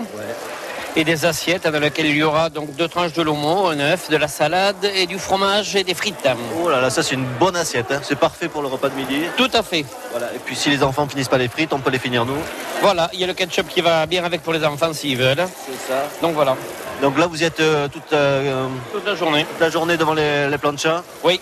Et 0.95 1.03
des 1.03 1.23
assiettes 1.23 1.67
dans 1.67 1.80
lesquelles 1.80 2.07
il 2.07 2.15
y 2.17 2.23
aura 2.23 2.49
donc 2.49 2.75
deux 2.75 2.88
tranches 2.88 3.13
de 3.13 3.21
lomo, 3.21 3.67
un 3.67 3.80
œuf, 3.80 4.09
de 4.09 4.17
la 4.17 4.27
salade 4.27 4.84
et 4.95 5.05
du 5.05 5.19
fromage 5.19 5.75
et 5.75 5.84
des 5.84 5.93
frites. 5.93 6.27
Oh 6.63 6.67
là 6.67 6.82
là, 6.82 6.89
ça 6.89 7.03
c'est 7.03 7.13
une 7.13 7.25
bonne 7.39 7.55
assiette. 7.55 7.91
hein. 7.91 7.99
C'est 8.01 8.17
parfait 8.17 8.47
pour 8.47 8.63
le 8.63 8.69
repas 8.69 8.89
de 8.89 8.95
midi. 8.95 9.21
Tout 9.38 9.51
à 9.53 9.61
fait. 9.61 9.86
Voilà. 10.11 10.27
Et 10.36 10.39
puis 10.43 10.55
si 10.55 10.71
les 10.71 10.82
enfants 10.82 11.07
finissent 11.07 11.27
pas 11.27 11.38
les 11.38 11.47
frites, 11.47 11.73
on 11.73 11.80
peut 11.80 11.91
les 11.91 11.99
finir 11.99 12.25
nous. 12.25 12.38
Voilà, 12.82 13.07
il 13.13 13.19
y 13.19 13.23
a 13.23 13.27
le 13.27 13.34
ketchup 13.34 13.67
qui 13.69 13.82
va 13.82 14.07
bien 14.07 14.23
avec 14.25 14.41
pour 14.41 14.51
les 14.51 14.65
enfants 14.65 14.91
s'ils 14.91 15.15
veulent. 15.17 15.45
C'est 15.65 15.93
ça. 15.93 16.05
Donc 16.23 16.34
voilà, 16.34 16.55
Donc 17.03 17.19
là, 17.19 17.27
vous 17.27 17.43
êtes 17.43 17.59
euh, 17.59 17.88
toute, 17.88 18.11
euh, 18.13 18.65
toute 18.91 19.05
la 19.05 19.13
journée. 19.15 19.45
toute 19.45 19.59
la 19.61 19.69
journée 19.69 19.95
devant 19.95 20.15
les, 20.15 20.47
les 20.49 20.57
planchas. 20.57 21.03
Oui, 21.23 21.39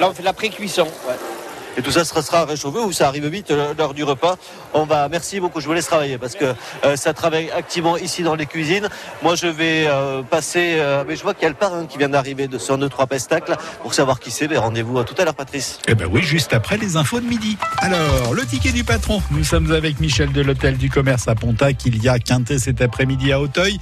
là 0.00 0.08
on 0.08 0.14
fait 0.14 0.22
la 0.22 0.32
pré-cuisson. 0.32 0.86
Et 1.78 1.82
tout 1.82 1.90
ça 1.90 2.04
sera, 2.04 2.22
sera 2.22 2.44
réchauffé 2.46 2.78
ou 2.78 2.92
ça 2.92 3.06
arrive 3.08 3.26
vite 3.26 3.50
euh, 3.50 3.74
l'heure 3.76 3.92
du 3.92 4.02
repas. 4.02 4.36
On 4.72 4.84
va, 4.84 5.08
merci 5.08 5.40
beaucoup. 5.40 5.60
Je 5.60 5.66
vous 5.66 5.74
laisse 5.74 5.86
travailler 5.86 6.16
parce 6.16 6.34
que 6.34 6.54
euh, 6.84 6.96
ça 6.96 7.12
travaille 7.12 7.50
activement 7.50 7.96
ici 7.98 8.22
dans 8.22 8.34
les 8.34 8.46
cuisines. 8.46 8.88
Moi, 9.22 9.34
je 9.34 9.46
vais 9.46 9.84
euh, 9.86 10.22
passer. 10.22 10.76
euh, 10.78 11.04
mais 11.06 11.16
je 11.16 11.22
vois 11.22 11.34
qu'il 11.34 11.42
y 11.42 11.46
a 11.46 11.50
le 11.50 11.54
parrain 11.54 11.84
qui 11.86 11.98
vient 11.98 12.08
d'arriver 12.08 12.48
de 12.48 12.56
sur 12.58 12.78
2 12.78 12.88
trois 12.88 13.06
pestacles 13.06 13.56
pour 13.82 13.92
savoir 13.94 14.20
qui 14.20 14.30
c'est. 14.30 14.48
Mais 14.48 14.56
rendez-vous 14.56 14.98
à 14.98 15.04
tout 15.04 15.14
à 15.18 15.24
l'heure, 15.24 15.34
Patrice. 15.34 15.78
Eh 15.86 15.94
ben 15.94 16.08
oui, 16.10 16.22
juste 16.22 16.54
après 16.54 16.78
les 16.78 16.96
infos 16.96 17.20
de 17.20 17.26
midi. 17.26 17.58
Alors, 17.78 18.32
le 18.32 18.46
ticket 18.46 18.72
du 18.72 18.84
patron. 18.84 19.22
Nous 19.30 19.44
sommes 19.44 19.70
avec 19.72 20.00
Michel 20.00 20.32
de 20.32 20.40
l'Hôtel 20.40 20.78
du 20.78 20.88
Commerce 20.88 21.28
à 21.28 21.34
Pontac. 21.34 21.84
Il 21.84 22.02
y 22.02 22.08
a 22.08 22.18
quinté 22.18 22.58
cet 22.58 22.80
après-midi 22.80 23.32
à 23.32 23.40
Auteuil. 23.40 23.78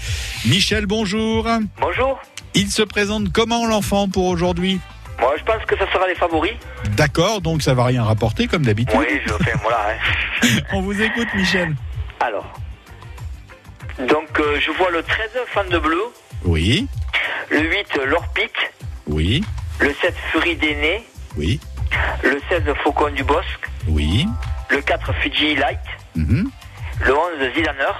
Michel, 0.47 0.86
bonjour. 0.86 1.47
Bonjour. 1.80 2.18
Il 2.55 2.70
se 2.70 2.82
présente 2.82 3.32
comment 3.32 3.66
l'enfant 3.66 4.09
pour 4.09 4.26
aujourd'hui? 4.26 4.80
Moi, 5.21 5.35
je 5.39 5.45
pense 5.45 5.65
que 5.65 5.77
ça 5.79 5.91
sera 5.93 6.07
les 6.09 6.15
favoris. 6.15 6.55
D'accord, 6.91 7.41
donc 7.41 7.62
ça 7.62 7.75
va 7.75 7.85
rien 7.85 8.03
rapporter 8.05 8.47
comme 8.47 8.62
d'habitude. 8.65 8.99
Oui, 8.99 9.21
je 9.27 9.33
fais, 9.45 9.55
voilà. 9.62 9.87
hein. 9.91 10.47
On 10.73 10.81
vous 10.83 11.01
écoute, 11.01 11.29
Michel. 11.35 11.75
Alors. 12.21 12.47
Donc, 14.09 14.29
euh, 14.41 14.59
je 14.61 14.71
vois 14.73 14.91
le 14.91 15.03
13 15.03 15.31
fan 15.53 15.69
de 15.69 15.79
bleu, 15.79 16.03
Oui, 16.45 16.89
le 17.51 17.61
8 17.61 18.01
l'Orpic, 18.07 18.53
oui, 19.07 19.45
le 19.81 19.95
7 19.95 20.15
Furie 20.33 20.57
d'Aîné, 20.57 21.05
oui, 21.37 21.61
le 22.25 22.41
16 22.49 22.62
Faucon 22.83 23.11
du 23.11 23.23
Bosque, 23.23 23.69
oui. 23.89 24.27
le 24.71 24.81
4 24.83 25.12
Fiji 25.21 25.55
Light, 25.55 25.79
Mhm. 26.17 26.51
le 27.07 27.12
11 27.17 27.55
Zidaner 27.55 27.93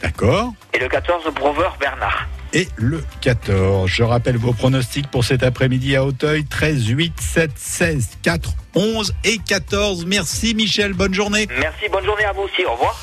D'accord. 0.00 0.52
et 0.72 0.78
le 0.78 0.88
14 0.88 1.26
Brover 1.34 1.68
Bernard. 1.78 2.26
Et 2.54 2.68
le 2.76 3.02
14. 3.20 3.90
Je 3.90 4.04
rappelle 4.04 4.36
vos 4.36 4.52
pronostics 4.52 5.10
pour 5.10 5.24
cet 5.24 5.42
après-midi 5.42 5.96
à 5.96 6.04
Auteuil. 6.04 6.44
13, 6.44 6.86
8, 6.86 7.12
7, 7.20 7.50
16, 7.56 8.08
4, 8.22 8.50
11 8.76 9.14
et 9.24 9.38
14. 9.38 10.06
Merci 10.06 10.54
Michel, 10.54 10.92
bonne 10.92 11.12
journée. 11.12 11.48
Merci, 11.58 11.88
bonne 11.90 12.04
journée 12.04 12.24
à 12.24 12.32
vous 12.32 12.42
aussi. 12.42 12.64
Au 12.64 12.72
revoir. 12.72 12.96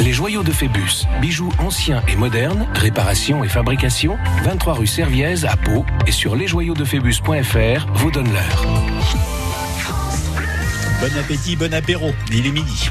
Les 0.00 0.14
joyaux 0.14 0.42
de 0.42 0.50
Phébus, 0.50 1.04
bijoux 1.20 1.52
anciens 1.58 2.02
et 2.08 2.16
modernes, 2.16 2.66
réparation 2.74 3.44
et 3.44 3.48
fabrication, 3.48 4.16
23 4.44 4.74
rue 4.74 4.86
Serviez 4.86 5.44
à 5.44 5.58
Pau 5.58 5.84
et 6.06 6.12
sur 6.12 6.36
lesjoyauxdephébus.fr 6.36 7.86
vous 7.92 8.10
donne 8.10 8.32
l'heure. 8.32 8.64
Bon 11.00 11.18
appétit, 11.18 11.56
bon 11.56 11.74
apéro. 11.74 12.12
Il 12.32 12.46
est 12.46 12.50
midi. 12.50 12.88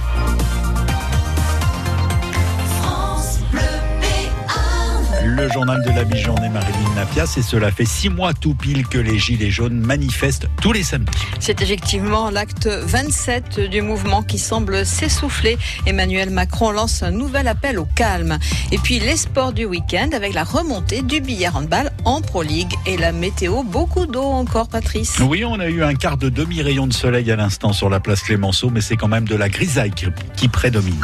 Le 5.36 5.48
journal 5.48 5.84
de 5.84 5.92
la 5.92 6.06
mi-journée 6.06 6.50
Marilyn 6.50 6.96
Napias 6.96 7.36
et 7.38 7.44
cela 7.44 7.72
fait 7.72 7.86
six 7.86 8.10
mois 8.10 8.34
tout 8.34 8.56
pile 8.56 8.88
que 8.88 8.98
les 8.98 9.20
Gilets 9.20 9.52
jaunes 9.52 9.80
manifestent 9.80 10.48
tous 10.60 10.74
les 10.74 10.82
samedis. 10.82 11.12
C'est 11.40 11.62
effectivement 11.62 12.32
l'acte 12.32 12.68
27 12.68 13.60
du 13.60 13.84
mouvement 13.84 14.24
qui 14.24 14.40
semble 14.40 14.88
s'essouffler. 14.88 15.60
Emmanuel 15.86 16.32
Macron 16.32 16.72
lance 16.72 17.04
un 17.04 17.12
nouvel 17.12 17.48
appel 17.48 17.78
au 17.78 17.86
calme. 17.86 18.40
Et 18.72 18.80
puis 18.80 19.00
les 19.00 19.18
sports 19.18 19.54
du 19.54 19.66
week-end 19.66 20.10
avec 20.14 20.34
la 20.34 20.44
remontée 20.44 21.04
du 21.04 21.22
billard 21.22 21.58
handball 21.58 21.92
en 22.06 22.22
Pro 22.22 22.42
League 22.42 22.74
et 22.88 22.98
la 22.98 23.12
météo. 23.12 23.62
Beaucoup 23.62 24.08
d'eau 24.08 24.24
encore, 24.24 24.68
Patrice. 24.68 25.20
Oui, 25.20 25.46
on 25.46 25.60
a 25.60 25.68
eu 25.68 25.84
un 25.84 25.94
quart 25.94 26.18
de 26.18 26.30
demi-rayon 26.30 26.88
de 26.88 26.94
soleil 26.94 27.32
à 27.32 27.36
l'instant 27.36 27.72
sur 27.72 27.92
la 27.92 28.00
place 28.00 28.24
Clémenceau, 28.24 28.72
mais 28.72 28.82
c'est 28.82 28.98
quand 28.98 29.08
même 29.08 29.28
de 29.28 29.36
la 29.36 29.48
grisaille 29.48 29.94
qui 30.36 30.48
prédomine. 30.48 31.00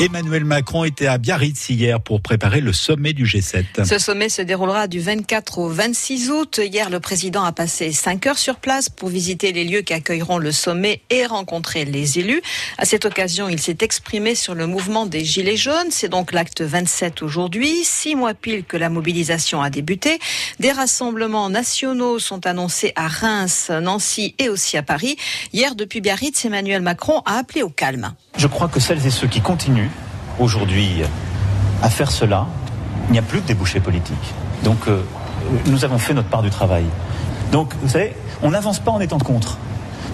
Emmanuel 0.00 0.44
Macron 0.44 0.84
était 0.84 1.06
à 1.06 1.16
Biarritz 1.18 1.68
hier 1.68 2.00
pour 2.00 2.22
préparer 2.22 2.60
le 2.60 2.72
sommet 2.72 3.12
du 3.12 3.24
G7. 3.24 3.84
Ce 3.84 3.98
sommet 3.98 4.28
se 4.28 4.42
déroulera 4.42 4.88
du 4.88 4.98
24 4.98 5.58
au 5.58 5.68
26 5.68 6.30
août. 6.30 6.60
Hier, 6.64 6.90
le 6.90 6.98
président 6.98 7.44
a 7.44 7.52
passé 7.52 7.92
5 7.92 8.26
heures 8.26 8.38
sur 8.38 8.56
place 8.56 8.88
pour 8.88 9.10
visiter 9.10 9.52
les 9.52 9.64
lieux 9.64 9.82
qui 9.82 9.92
accueilleront 9.92 10.38
le 10.38 10.50
sommet 10.50 11.02
et 11.10 11.24
rencontrer 11.26 11.84
les 11.84 12.18
élus. 12.18 12.42
À 12.78 12.84
cette 12.84 13.04
occasion, 13.04 13.48
il 13.48 13.60
s'est 13.60 13.76
exprimé 13.80 14.34
sur 14.34 14.54
le 14.54 14.66
mouvement 14.66 15.06
des 15.06 15.24
Gilets 15.24 15.56
jaunes. 15.56 15.90
C'est 15.90 16.08
donc 16.08 16.32
l'acte 16.32 16.62
27 16.62 17.22
aujourd'hui, 17.22 17.84
six 17.84 18.16
mois 18.16 18.34
pile 18.34 18.64
que 18.64 18.76
la 18.76 18.88
mobilisation 18.88 19.62
a 19.62 19.70
débuté. 19.70 20.18
Des 20.58 20.72
rassemblements 20.72 21.48
nationaux 21.48 22.18
sont 22.18 22.44
annoncés 22.46 22.92
à 22.96 23.06
Reims, 23.06 23.70
Nancy 23.70 24.34
et 24.38 24.48
aussi 24.48 24.76
à 24.76 24.82
Paris. 24.82 25.16
Hier, 25.52 25.76
depuis 25.76 26.00
Biarritz, 26.00 26.44
Emmanuel 26.44 26.82
Macron 26.82 27.22
a 27.24 27.36
appelé 27.36 27.62
au 27.62 27.70
calme. 27.70 28.14
Je 28.36 28.46
crois 28.46 28.68
que 28.68 28.80
celles 28.80 29.06
et 29.06 29.10
ceux 29.10 29.28
qui 29.28 29.40
continuent 29.40 29.90
aujourd'hui 30.38 31.02
à 31.82 31.90
faire 31.90 32.10
cela, 32.10 32.46
il 33.08 33.12
n'y 33.12 33.18
a 33.18 33.22
plus 33.22 33.40
de 33.40 33.46
débouchés 33.46 33.80
politiques. 33.80 34.34
Donc 34.64 34.88
euh, 34.88 35.02
nous 35.66 35.84
avons 35.84 35.98
fait 35.98 36.14
notre 36.14 36.28
part 36.28 36.42
du 36.42 36.50
travail. 36.50 36.84
Donc 37.52 37.74
vous 37.82 37.88
savez, 37.88 38.14
on 38.42 38.50
n'avance 38.50 38.78
pas 38.78 38.90
en 38.90 39.00
étant 39.00 39.18
contre. 39.18 39.58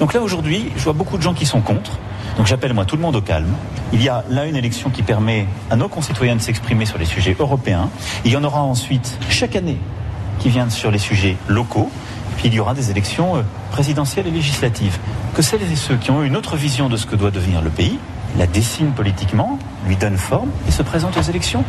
Donc 0.01 0.15
là 0.15 0.21
aujourd'hui, 0.21 0.73
je 0.77 0.85
vois 0.85 0.93
beaucoup 0.93 1.17
de 1.17 1.23
gens 1.23 1.35
qui 1.35 1.47
sont 1.47 1.61
contre. 1.61 1.93
Donc 2.37 2.47
j'appelle 2.47 2.75
moi 2.75 2.85
tout 2.85 2.97
le 2.97 3.03
monde 3.03 3.17
au 3.17 3.21
calme. 3.21 3.55
Il 3.93 4.03
y 4.03 4.09
a 4.09 4.25
là 4.29 4.47
une 4.47 4.57
élection 4.57 4.91
qui 4.91 5.03
permet 5.03 5.47
à 5.71 5.77
nos 5.77 5.89
concitoyens 5.89 6.37
de 6.37 6.41
s'exprimer 6.41 6.87
sur 6.87 6.99
les 6.99 7.05
sujets 7.05 7.37
européens. 7.39 7.89
Il 8.25 8.33
y 8.33 8.37
en 8.37 8.45
aura 8.45 8.63
ensuite 8.63 9.19
chaque 9.31 9.57
année 9.57 9.79
qui 10.39 10.49
viennent 10.51 10.71
sur 10.71 10.91
les 10.91 10.99
sujets 10.99 11.37
locaux. 11.49 11.91
Puis 12.39 12.49
il 12.49 12.55
y 12.55 12.61
aura 12.61 12.73
des 12.73 12.91
élections 12.91 13.37
euh, 13.37 13.43
présidentielles 13.71 14.27
et 14.27 14.31
législatives. 14.31 14.99
Que 15.35 15.43
celles 15.43 15.63
et 15.63 15.77
ceux 15.77 15.97
qui 15.97 16.11
ont 16.11 16.23
une 16.23 16.37
autre 16.37 16.57
vision 16.57 16.89
de 16.89 16.97
ce 16.97 17.07
que 17.07 17.15
doit 17.15 17.31
devenir 17.31 17.61
le 17.61 17.71
pays 17.71 17.99
la 18.37 18.47
dessinent 18.47 18.93
politiquement, 18.93 19.59
lui 19.87 19.97
donnent 19.97 20.19
forme 20.19 20.51
et 20.69 20.71
se 20.71 20.83
présentent 20.83 21.17
aux 21.17 21.23
élections. 21.23 21.65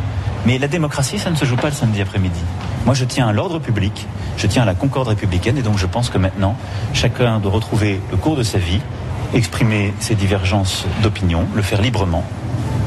Mais 0.46 0.58
la 0.58 0.68
démocratie, 0.68 1.18
ça 1.18 1.30
ne 1.30 1.36
se 1.36 1.44
joue 1.44 1.56
pas 1.56 1.68
le 1.68 1.74
samedi 1.74 2.00
après-midi. 2.00 2.40
Moi, 2.86 2.94
je 2.94 3.04
tiens 3.04 3.28
à 3.28 3.32
l'ordre 3.32 3.58
public, 3.58 4.06
je 4.36 4.46
tiens 4.46 4.62
à 4.62 4.66
la 4.66 4.74
concorde 4.74 5.08
républicaine, 5.08 5.58
et 5.58 5.62
donc 5.62 5.78
je 5.78 5.86
pense 5.86 6.10
que 6.10 6.18
maintenant, 6.18 6.56
chacun 6.94 7.38
doit 7.40 7.52
retrouver 7.52 8.00
le 8.10 8.16
cours 8.16 8.36
de 8.36 8.42
sa 8.42 8.58
vie, 8.58 8.80
exprimer 9.34 9.92
ses 10.00 10.14
divergences 10.14 10.86
d'opinion, 11.02 11.46
le 11.54 11.62
faire 11.62 11.82
librement, 11.82 12.24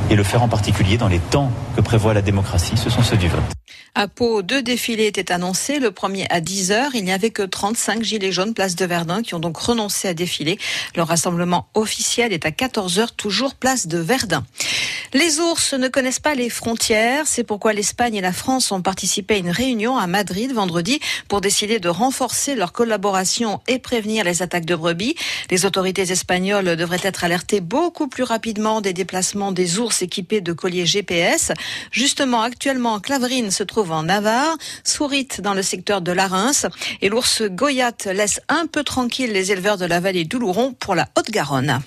et 0.10 0.16
le 0.16 0.24
faire 0.24 0.44
en 0.44 0.48
particulier 0.48 0.98
dans 0.98 1.08
les 1.08 1.20
temps 1.20 1.52
que 1.76 1.82
prévoit 1.82 2.14
la 2.14 2.22
démocratie, 2.22 2.78
ce 2.78 2.90
sont 2.90 3.04
ceux 3.04 3.18
du 3.18 3.28
vote. 3.28 3.53
À 3.96 4.08
Pau, 4.08 4.42
deux 4.42 4.64
défilés 4.64 5.06
étaient 5.06 5.32
annoncés. 5.32 5.78
Le 5.78 5.92
premier 5.92 6.26
à 6.30 6.42
10h. 6.42 6.90
Il 6.96 7.04
n'y 7.04 7.12
avait 7.12 7.30
que 7.30 7.44
35 7.44 8.04
gilets 8.04 8.32
jaunes 8.32 8.56
place 8.56 8.76
de 8.76 8.86
Verdun 8.86 9.22
qui 9.22 9.36
ont 9.36 9.40
donc 9.40 9.58
renoncé 9.58 10.08
à 10.08 10.14
défiler. 10.16 10.58
Le 10.96 11.04
rassemblement 11.04 11.68
officiel 11.76 12.34
est 12.34 12.46
à 12.46 12.50
14h, 12.50 13.10
toujours 13.16 13.54
place 13.54 13.86
de 13.88 14.00
Verdun. 14.00 14.44
Les 15.14 15.40
ours 15.40 15.76
ne 15.76 15.90
connaissent 15.90 16.20
pas 16.20 16.34
les 16.34 16.50
frontières. 16.50 17.28
C'est 17.28 17.44
pourquoi 17.44 17.74
l'Espagne 17.74 18.16
et 18.16 18.22
la 18.22 18.34
France 18.34 18.72
ont 18.72 18.82
participé 18.82 19.36
à 19.36 19.38
une 19.38 19.52
réunion 19.52 19.96
à 19.96 20.08
Madrid 20.08 20.52
vendredi 20.52 21.00
pour 21.28 21.40
décider 21.40 21.80
de 21.80 21.88
renforcer 21.88 22.56
leur 22.56 22.72
collaboration 22.72 23.62
et 23.68 23.78
prévenir 23.78 24.24
les 24.24 24.42
attaques 24.42 24.66
de 24.66 24.76
brebis. 24.76 25.16
Les 25.52 25.68
autorités 25.68 26.12
espagnoles 26.12 26.76
devraient 26.76 26.98
être 27.04 27.24
alertées 27.24 27.62
beaucoup 27.62 28.08
plus 28.08 28.24
rapidement 28.24 28.82
des 28.82 28.94
déplacements 28.94 29.52
des 29.52 29.78
ours 29.78 30.02
équipés 30.02 30.42
de 30.42 30.52
colliers 30.52 30.88
GPS. 30.88 31.52
Justement, 31.92 32.42
actuellement, 32.42 33.00
Claverine 33.00 33.52
se 33.54 33.64
trouve 33.64 33.92
en 33.92 34.04
Navarre, 34.04 34.58
Sourite 34.84 35.40
dans 35.42 35.54
le 35.54 35.62
secteur 35.62 36.02
de 36.02 36.12
la 36.12 36.28
Reims 36.28 36.66
et 37.02 37.10
l'ours 37.10 37.44
Goyat 37.44 37.94
laisse 38.06 38.42
un 38.50 38.68
peu 38.68 38.84
tranquille 38.84 39.32
les 39.32 39.52
éleveurs 39.52 39.78
de 39.78 39.86
la 39.86 40.00
vallée 40.00 40.26
d'Oulouron 40.26 40.74
pour 40.74 40.96
la 40.96 41.08
Haute-Garonne. 41.18 41.80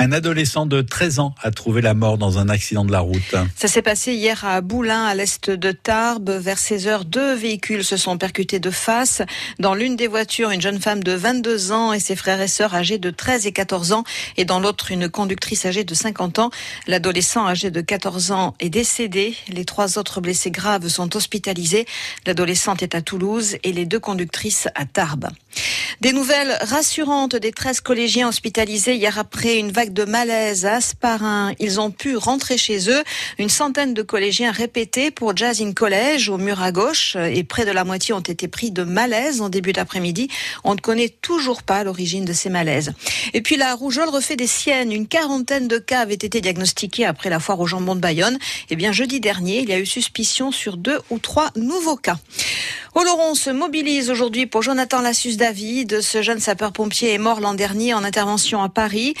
Un 0.00 0.12
adolescent 0.12 0.64
de 0.64 0.80
13 0.80 1.18
ans 1.18 1.34
a 1.42 1.50
trouvé 1.50 1.82
la 1.82 1.92
mort 1.92 2.16
dans 2.16 2.38
un 2.38 2.48
accident 2.48 2.86
de 2.86 2.90
la 2.90 3.00
route. 3.00 3.34
Ça 3.54 3.68
s'est 3.68 3.82
passé 3.82 4.14
hier 4.14 4.46
à 4.46 4.62
Boulin, 4.62 5.04
à 5.04 5.14
l'est 5.14 5.50
de 5.50 5.72
Tarbes. 5.72 6.30
Vers 6.30 6.58
16 6.58 6.88
heures, 6.88 7.04
deux 7.04 7.34
véhicules 7.34 7.84
se 7.84 7.98
sont 7.98 8.16
percutés 8.16 8.60
de 8.60 8.70
face. 8.70 9.20
Dans 9.58 9.74
l'une 9.74 9.96
des 9.96 10.06
voitures, 10.08 10.52
une 10.52 10.62
jeune 10.62 10.80
femme 10.80 11.02
de 11.02 11.12
22 11.12 11.72
ans 11.72 11.92
et 11.92 12.00
ses 12.00 12.16
frères 12.16 12.40
et 12.40 12.48
sœurs 12.48 12.74
âgés 12.74 12.96
de 12.96 13.10
13 13.10 13.46
et 13.46 13.52
14 13.52 13.92
ans. 13.92 14.04
Et 14.38 14.46
dans 14.46 14.58
l'autre, 14.58 14.90
une 14.90 15.10
conductrice 15.10 15.66
âgée 15.66 15.84
de 15.84 15.92
50 15.92 16.38
ans. 16.38 16.50
L'adolescent 16.86 17.46
âgé 17.46 17.70
de 17.70 17.82
14 17.82 18.32
ans 18.32 18.54
est 18.58 18.70
décédé. 18.70 19.36
Les 19.48 19.66
trois 19.66 19.98
autres 19.98 20.22
blessés 20.22 20.50
graves 20.50 20.88
sont 20.88 21.14
hospitalisés. 21.14 21.84
L'adolescente 22.24 22.82
est 22.82 22.94
à 22.94 23.02
Toulouse 23.02 23.58
et 23.64 23.72
les 23.74 23.84
deux 23.84 24.00
conductrices 24.00 24.66
à 24.74 24.86
Tarbes. 24.86 25.28
Des 26.00 26.14
nouvelles 26.14 26.56
rassurantes 26.62 27.36
des 27.36 27.52
13 27.52 27.82
collégiens 27.82 28.28
hospitalisés 28.28 28.94
hier 28.94 29.18
après 29.18 29.58
une 29.58 29.70
vague 29.70 29.89
de 29.92 30.04
malaise 30.04 30.66
à 30.66 30.76
Asparin. 30.76 31.52
Ils 31.58 31.80
ont 31.80 31.90
pu 31.90 32.16
rentrer 32.16 32.56
chez 32.56 32.90
eux. 32.90 33.02
Une 33.38 33.48
centaine 33.48 33.94
de 33.94 34.02
collégiens 34.02 34.52
répétés 34.52 35.10
pour 35.10 35.36
Jazz 35.36 35.60
in 35.60 35.72
College 35.72 36.28
au 36.28 36.38
mur 36.38 36.62
à 36.62 36.72
gauche 36.72 37.16
et 37.16 37.44
près 37.44 37.64
de 37.64 37.70
la 37.70 37.84
moitié 37.84 38.14
ont 38.14 38.20
été 38.20 38.48
pris 38.48 38.70
de 38.70 38.82
malaise 38.82 39.40
en 39.40 39.48
début 39.48 39.72
d'après-midi. 39.72 40.28
On 40.64 40.74
ne 40.74 40.80
connaît 40.80 41.08
toujours 41.08 41.62
pas 41.62 41.84
l'origine 41.84 42.24
de 42.24 42.32
ces 42.32 42.50
malaises. 42.50 42.92
Et 43.34 43.42
puis 43.42 43.56
la 43.56 43.74
rougeole 43.74 44.08
refait 44.08 44.36
des 44.36 44.46
siennes. 44.46 44.92
Une 44.92 45.06
quarantaine 45.06 45.68
de 45.68 45.78
cas 45.78 46.00
avaient 46.00 46.14
été 46.14 46.40
diagnostiqués 46.40 47.04
après 47.04 47.30
la 47.30 47.40
foire 47.40 47.60
au 47.60 47.66
jambon 47.66 47.94
de 47.94 48.00
Bayonne. 48.00 48.38
Et 48.70 48.76
bien 48.76 48.92
jeudi 48.92 49.20
dernier, 49.20 49.60
il 49.60 49.68
y 49.68 49.72
a 49.72 49.78
eu 49.78 49.86
suspicion 49.86 50.52
sur 50.52 50.76
deux 50.76 51.00
ou 51.10 51.18
trois 51.18 51.50
nouveaux 51.56 51.96
cas. 51.96 52.18
Oloron 52.94 53.34
se 53.34 53.50
mobilise 53.50 54.10
aujourd'hui 54.10 54.46
pour 54.46 54.62
Jonathan 54.62 55.00
Lassus 55.00 55.36
David. 55.36 56.00
Ce 56.00 56.22
jeune 56.22 56.40
sapeur-pompier 56.40 57.14
est 57.14 57.18
mort 57.18 57.40
l'an 57.40 57.54
dernier 57.54 57.94
en 57.94 58.02
intervention 58.02 58.62
à 58.62 58.68
Paris. 58.68 59.14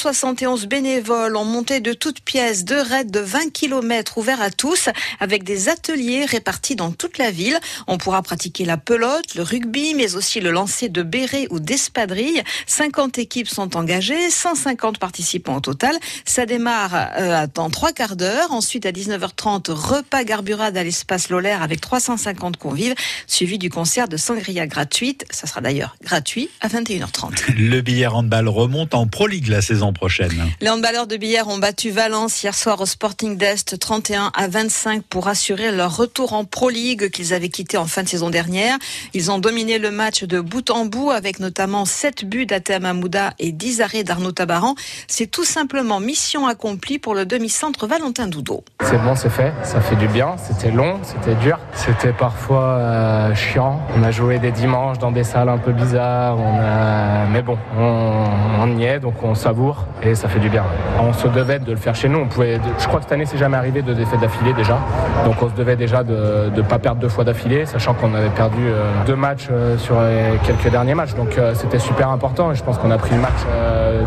171 0.00 0.64
bénévoles 0.66 1.36
ont 1.36 1.44
monté 1.44 1.80
de 1.80 1.92
toutes 1.92 2.20
pièces 2.20 2.64
deux 2.64 2.80
raids 2.80 3.04
de 3.04 3.20
20 3.20 3.52
km 3.52 4.16
ouverts 4.16 4.40
à 4.40 4.48
tous 4.48 4.88
avec 5.20 5.44
des 5.44 5.68
ateliers 5.68 6.24
répartis 6.24 6.74
dans 6.74 6.90
toute 6.90 7.18
la 7.18 7.30
ville. 7.30 7.58
On 7.86 7.98
pourra 7.98 8.22
pratiquer 8.22 8.64
la 8.64 8.78
pelote, 8.78 9.34
le 9.34 9.42
rugby, 9.42 9.92
mais 9.92 10.14
aussi 10.16 10.40
le 10.40 10.52
lancer 10.52 10.88
de 10.88 11.02
béret 11.02 11.48
ou 11.50 11.60
d'espadrilles. 11.60 12.42
50 12.66 13.18
équipes 13.18 13.48
sont 13.48 13.76
engagées, 13.76 14.30
150 14.30 14.98
participants 14.98 15.56
au 15.56 15.60
total. 15.60 15.94
Ça 16.24 16.46
démarre 16.46 17.10
euh, 17.18 17.46
dans 17.52 17.68
trois 17.68 17.92
quarts 17.92 18.16
d'heure. 18.16 18.52
Ensuite, 18.52 18.86
à 18.86 18.92
19h30, 18.92 19.70
repas 19.70 20.24
garburade 20.24 20.78
à 20.78 20.82
l'espace 20.82 21.28
Lolaire 21.28 21.62
avec 21.62 21.82
350 21.82 22.56
convives 22.56 22.94
suivi 23.26 23.58
du 23.58 23.68
concert 23.68 24.08
de 24.08 24.16
sangria 24.16 24.66
gratuite. 24.66 25.26
Ça 25.30 25.46
sera 25.46 25.60
d'ailleurs 25.60 25.94
gratuit 26.02 26.48
à 26.62 26.68
21h30. 26.68 27.54
Le 27.54 27.82
billard 27.82 28.16
handball 28.16 28.48
remonte 28.48 28.94
en 28.94 29.06
Pro 29.06 29.26
League 29.26 29.48
la 29.48 29.60
saison 29.60 29.89
prochaine. 29.92 30.32
Les 30.60 30.68
handballeurs 30.68 31.06
de 31.06 31.16
billard 31.16 31.48
ont 31.48 31.58
battu 31.58 31.90
Valence 31.90 32.42
hier 32.42 32.54
soir 32.54 32.80
au 32.80 32.86
Sporting 32.86 33.36
d'Est 33.36 33.78
31 33.78 34.30
à 34.34 34.48
25 34.48 35.02
pour 35.04 35.28
assurer 35.28 35.72
leur 35.72 35.96
retour 35.96 36.32
en 36.32 36.44
Pro 36.44 36.68
League 36.68 37.10
qu'ils 37.10 37.34
avaient 37.34 37.48
quitté 37.48 37.76
en 37.76 37.86
fin 37.86 38.02
de 38.02 38.08
saison 38.08 38.30
dernière. 38.30 38.76
Ils 39.14 39.30
ont 39.30 39.38
dominé 39.38 39.78
le 39.78 39.90
match 39.90 40.24
de 40.24 40.40
bout 40.40 40.70
en 40.70 40.84
bout 40.86 41.10
avec 41.10 41.40
notamment 41.40 41.84
7 41.84 42.24
buts 42.24 42.46
d'Atem 42.46 42.84
Amouda 42.84 43.32
et 43.38 43.52
10 43.52 43.80
arrêts 43.80 44.04
d'Arnaud 44.04 44.32
Tabaran. 44.32 44.74
C'est 45.08 45.30
tout 45.30 45.44
simplement 45.44 46.00
mission 46.00 46.46
accomplie 46.46 46.98
pour 46.98 47.14
le 47.14 47.26
demi-centre 47.26 47.86
Valentin 47.86 48.26
Doudot. 48.26 48.64
C'est 48.82 49.02
bon, 49.02 49.14
c'est 49.14 49.30
fait. 49.30 49.52
Ça 49.62 49.80
fait 49.80 49.96
du 49.96 50.08
bien. 50.08 50.36
C'était 50.36 50.70
long, 50.70 50.98
c'était 51.02 51.34
dur. 51.36 51.58
C'était 51.74 52.12
parfois 52.12 52.64
euh, 52.78 53.34
chiant. 53.34 53.80
On 53.96 54.02
a 54.02 54.10
joué 54.10 54.38
des 54.38 54.52
dimanches 54.52 54.98
dans 54.98 55.12
des 55.12 55.24
salles 55.24 55.48
un 55.48 55.58
peu 55.58 55.72
bizarres. 55.72 56.38
On 56.38 56.58
a... 56.60 57.26
Mais 57.26 57.42
bon, 57.42 57.58
on, 57.78 58.26
on 58.60 58.78
y 58.78 58.84
est, 58.84 59.00
donc 59.00 59.22
on 59.22 59.34
savoure 59.34 59.79
et 60.02 60.14
ça 60.14 60.28
fait 60.28 60.38
du 60.38 60.48
bien. 60.48 60.64
On 61.00 61.12
se 61.12 61.28
devait 61.28 61.58
de 61.58 61.70
le 61.70 61.76
faire 61.76 61.94
chez 61.94 62.08
nous. 62.08 62.20
On 62.20 62.26
pouvait... 62.26 62.60
Je 62.78 62.86
crois 62.86 63.00
que 63.00 63.04
cette 63.04 63.12
année, 63.12 63.26
c'est 63.26 63.38
jamais 63.38 63.56
arrivé 63.56 63.82
de 63.82 63.92
défaites 63.92 64.20
d'affilée 64.20 64.52
déjà. 64.52 64.78
Donc 65.24 65.42
on 65.42 65.48
se 65.48 65.54
devait 65.54 65.76
déjà 65.76 66.02
de 66.02 66.50
ne 66.54 66.62
pas 66.62 66.78
perdre 66.78 67.00
deux 67.00 67.08
fois 67.08 67.24
d'affilée, 67.24 67.66
sachant 67.66 67.94
qu'on 67.94 68.14
avait 68.14 68.30
perdu 68.30 68.62
euh, 68.66 68.90
deux 69.06 69.16
matchs 69.16 69.48
euh, 69.50 69.76
sur 69.76 70.00
les 70.00 70.38
quelques 70.44 70.70
derniers 70.70 70.94
matchs. 70.94 71.14
Donc 71.14 71.36
euh, 71.36 71.54
c'était 71.54 71.78
super 71.78 72.08
important 72.08 72.52
et 72.52 72.54
je 72.54 72.62
pense 72.62 72.78
qu'on 72.78 72.90
a 72.90 72.98
pris 72.98 73.14
le 73.14 73.20
match 73.20 73.30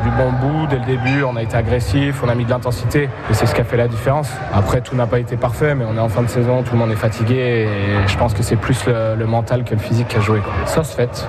du 0.03 0.09
bon 0.11 0.31
bout 0.31 0.67
dès 0.67 0.77
le 0.77 0.85
début. 0.85 1.23
On 1.23 1.35
a 1.35 1.43
été 1.43 1.55
agressif, 1.55 2.21
on 2.23 2.29
a 2.29 2.35
mis 2.35 2.45
de 2.45 2.49
l'intensité 2.49 3.09
et 3.29 3.33
c'est 3.33 3.45
ce 3.45 3.53
qui 3.53 3.61
a 3.61 3.63
fait 3.63 3.77
la 3.77 3.87
différence. 3.87 4.29
Après, 4.53 4.81
tout 4.81 4.95
n'a 4.95 5.07
pas 5.07 5.19
été 5.19 5.37
parfait, 5.37 5.75
mais 5.75 5.85
on 5.85 5.95
est 5.95 6.01
en 6.01 6.09
fin 6.09 6.23
de 6.23 6.27
saison, 6.27 6.63
tout 6.63 6.73
le 6.73 6.79
monde 6.79 6.91
est 6.91 6.95
fatigué 6.95 7.35
et 7.35 8.07
je 8.07 8.17
pense 8.17 8.33
que 8.33 8.43
c'est 8.43 8.55
plus 8.55 8.85
le, 8.87 9.25
mental 9.25 9.63
que 9.63 9.71
le 9.71 9.79
physique 9.79 10.07
qui 10.07 10.17
a 10.17 10.19
joué. 10.19 10.41
Ça 10.65 10.83
se 10.83 10.95
fait, 10.95 11.27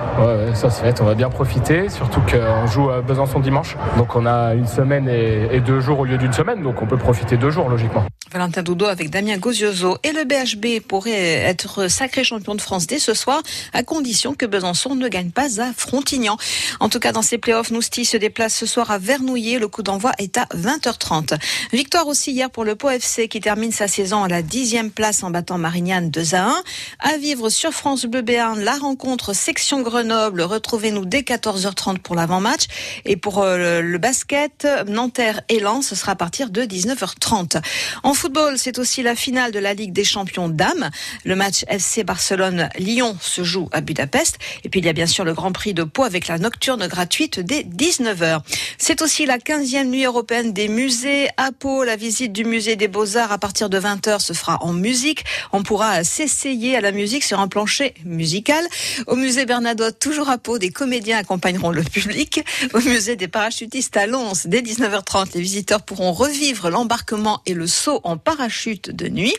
ça 0.53 0.69
se 0.69 0.81
fait. 0.81 1.01
On 1.01 1.05
va 1.05 1.15
bien 1.15 1.29
profiter, 1.29 1.89
surtout 1.89 2.21
qu'on 2.21 2.67
joue 2.67 2.89
à 2.89 3.01
Besançon 3.01 3.39
dimanche. 3.39 3.77
Donc 3.97 4.15
on 4.15 4.25
a 4.25 4.34
une 4.55 4.67
semaine 4.67 5.07
et, 5.07 5.59
deux 5.59 5.79
jours 5.79 5.99
au 5.99 6.05
lieu 6.05 6.17
d'une 6.17 6.33
semaine, 6.33 6.61
donc 6.61 6.81
on 6.81 6.85
peut 6.85 6.97
profiter 6.97 7.37
deux 7.37 7.49
jours 7.49 7.69
logiquement. 7.69 8.05
Valentin 8.35 8.63
Doudot 8.63 8.87
avec 8.87 9.11
Damien 9.11 9.37
Gozioso 9.37 9.97
et 10.03 10.11
le 10.11 10.25
BHB 10.25 10.85
pourrait 10.85 11.13
être 11.13 11.87
sacré 11.87 12.25
champion 12.25 12.53
de 12.53 12.59
France 12.59 12.85
dès 12.85 12.99
ce 12.99 13.13
soir 13.13 13.41
à 13.71 13.81
condition 13.81 14.33
que 14.33 14.45
Besançon 14.45 14.93
ne 14.93 15.07
gagne 15.07 15.29
pas 15.29 15.61
à 15.61 15.71
Frontignan. 15.71 16.35
En 16.81 16.89
tout 16.89 16.99
cas, 16.99 17.13
dans 17.13 17.21
ces 17.21 17.37
playoffs, 17.37 17.71
Nousti 17.71 18.03
se 18.03 18.17
déplace 18.17 18.53
ce 18.53 18.65
soir 18.65 18.91
à 18.91 18.97
Vernouillet. 18.97 19.57
Le 19.57 19.69
coup 19.69 19.83
d'envoi 19.83 20.11
est 20.17 20.37
à 20.37 20.47
20h30. 20.53 21.39
Victoire 21.71 22.07
aussi 22.07 22.33
hier 22.33 22.49
pour 22.49 22.65
le 22.65 22.75
Pau 22.75 22.89
FC 22.89 23.29
qui 23.29 23.39
termine 23.39 23.71
sa 23.71 23.87
saison 23.87 24.21
à 24.21 24.27
la 24.27 24.41
dixième 24.41 24.91
place 24.91 25.23
en 25.23 25.31
battant 25.31 25.57
Marignane 25.57 26.09
2 26.09 26.35
à 26.35 26.43
1. 26.43 26.63
À 26.99 27.17
vivre 27.17 27.47
sur 27.47 27.71
France 27.71 28.05
Bleu 28.05 28.21
Béarn, 28.21 28.59
la 28.59 28.75
rencontre 28.75 29.31
section 29.31 29.81
Grenoble. 29.81 30.41
Retrouvez-nous 30.41 31.05
dès 31.05 31.21
14h30 31.21 31.99
pour 31.99 32.15
l'avant-match. 32.15 32.63
Et 33.05 33.15
pour 33.15 33.43
euh, 33.43 33.79
le 33.79 33.97
basket, 33.97 34.67
Nanterre 34.87 35.39
et 35.47 35.61
Lens, 35.61 35.87
ce 35.87 35.95
sera 35.95 36.11
à 36.11 36.15
partir 36.15 36.49
de 36.49 36.63
19h30. 36.63 37.61
En 38.03 38.13
football, 38.25 38.57
c'est 38.57 38.79
aussi 38.79 39.03
la 39.03 39.15
finale 39.15 39.51
de 39.51 39.59
la 39.59 39.75
Ligue 39.75 39.93
des 39.93 40.03
champions 40.03 40.49
dames. 40.49 40.89
Le 41.25 41.35
match 41.35 41.63
FC 41.67 42.03
Barcelone-Lyon 42.03 43.15
se 43.21 43.43
joue 43.43 43.69
à 43.71 43.81
Budapest. 43.81 44.39
Et 44.63 44.69
puis 44.69 44.79
il 44.79 44.85
y 44.87 44.89
a 44.89 44.93
bien 44.93 45.05
sûr 45.05 45.25
le 45.25 45.35
Grand 45.35 45.51
Prix 45.51 45.75
de 45.75 45.83
Pau 45.83 46.03
avec 46.03 46.27
la 46.27 46.39
nocturne 46.39 46.87
gratuite 46.87 47.39
dès 47.39 47.61
19h. 47.61 48.39
C'est 48.79 49.03
aussi 49.03 49.27
la 49.27 49.37
15e 49.37 49.89
nuit 49.89 50.05
européenne 50.05 50.53
des 50.53 50.69
musées 50.69 51.27
à 51.37 51.51
Pau. 51.51 51.83
La 51.83 51.95
visite 51.97 52.33
du 52.33 52.45
musée 52.45 52.75
des 52.75 52.87
Beaux-Arts 52.87 53.31
à 53.31 53.37
partir 53.37 53.69
de 53.69 53.79
20h 53.79 54.19
se 54.19 54.33
fera 54.33 54.57
en 54.63 54.73
musique. 54.73 55.23
On 55.51 55.61
pourra 55.61 56.03
s'essayer 56.03 56.75
à 56.75 56.81
la 56.81 56.91
musique 56.91 57.23
sur 57.23 57.39
un 57.39 57.47
plancher 57.47 57.93
musical. 58.05 58.65
Au 59.05 59.15
musée 59.15 59.45
Bernadotte, 59.45 59.99
toujours 59.99 60.29
à 60.29 60.39
Pau, 60.39 60.57
des 60.57 60.71
comédiens 60.71 61.19
accompagneront 61.19 61.69
le 61.69 61.83
public. 61.83 62.43
Au 62.73 62.79
musée 62.79 63.17
des 63.17 63.27
parachutistes 63.27 63.95
à 63.97 64.07
Lons, 64.07 64.33
dès 64.45 64.61
19h30, 64.61 65.35
les 65.35 65.41
visiteurs 65.41 65.83
pourront 65.83 66.11
revivre 66.11 66.71
l'embarquement 66.71 67.43
et 67.45 67.53
le 67.53 67.67
saut 67.67 68.01
en 68.03 68.14
parachute 68.17 68.89
de 68.89 69.07
nuit. 69.07 69.35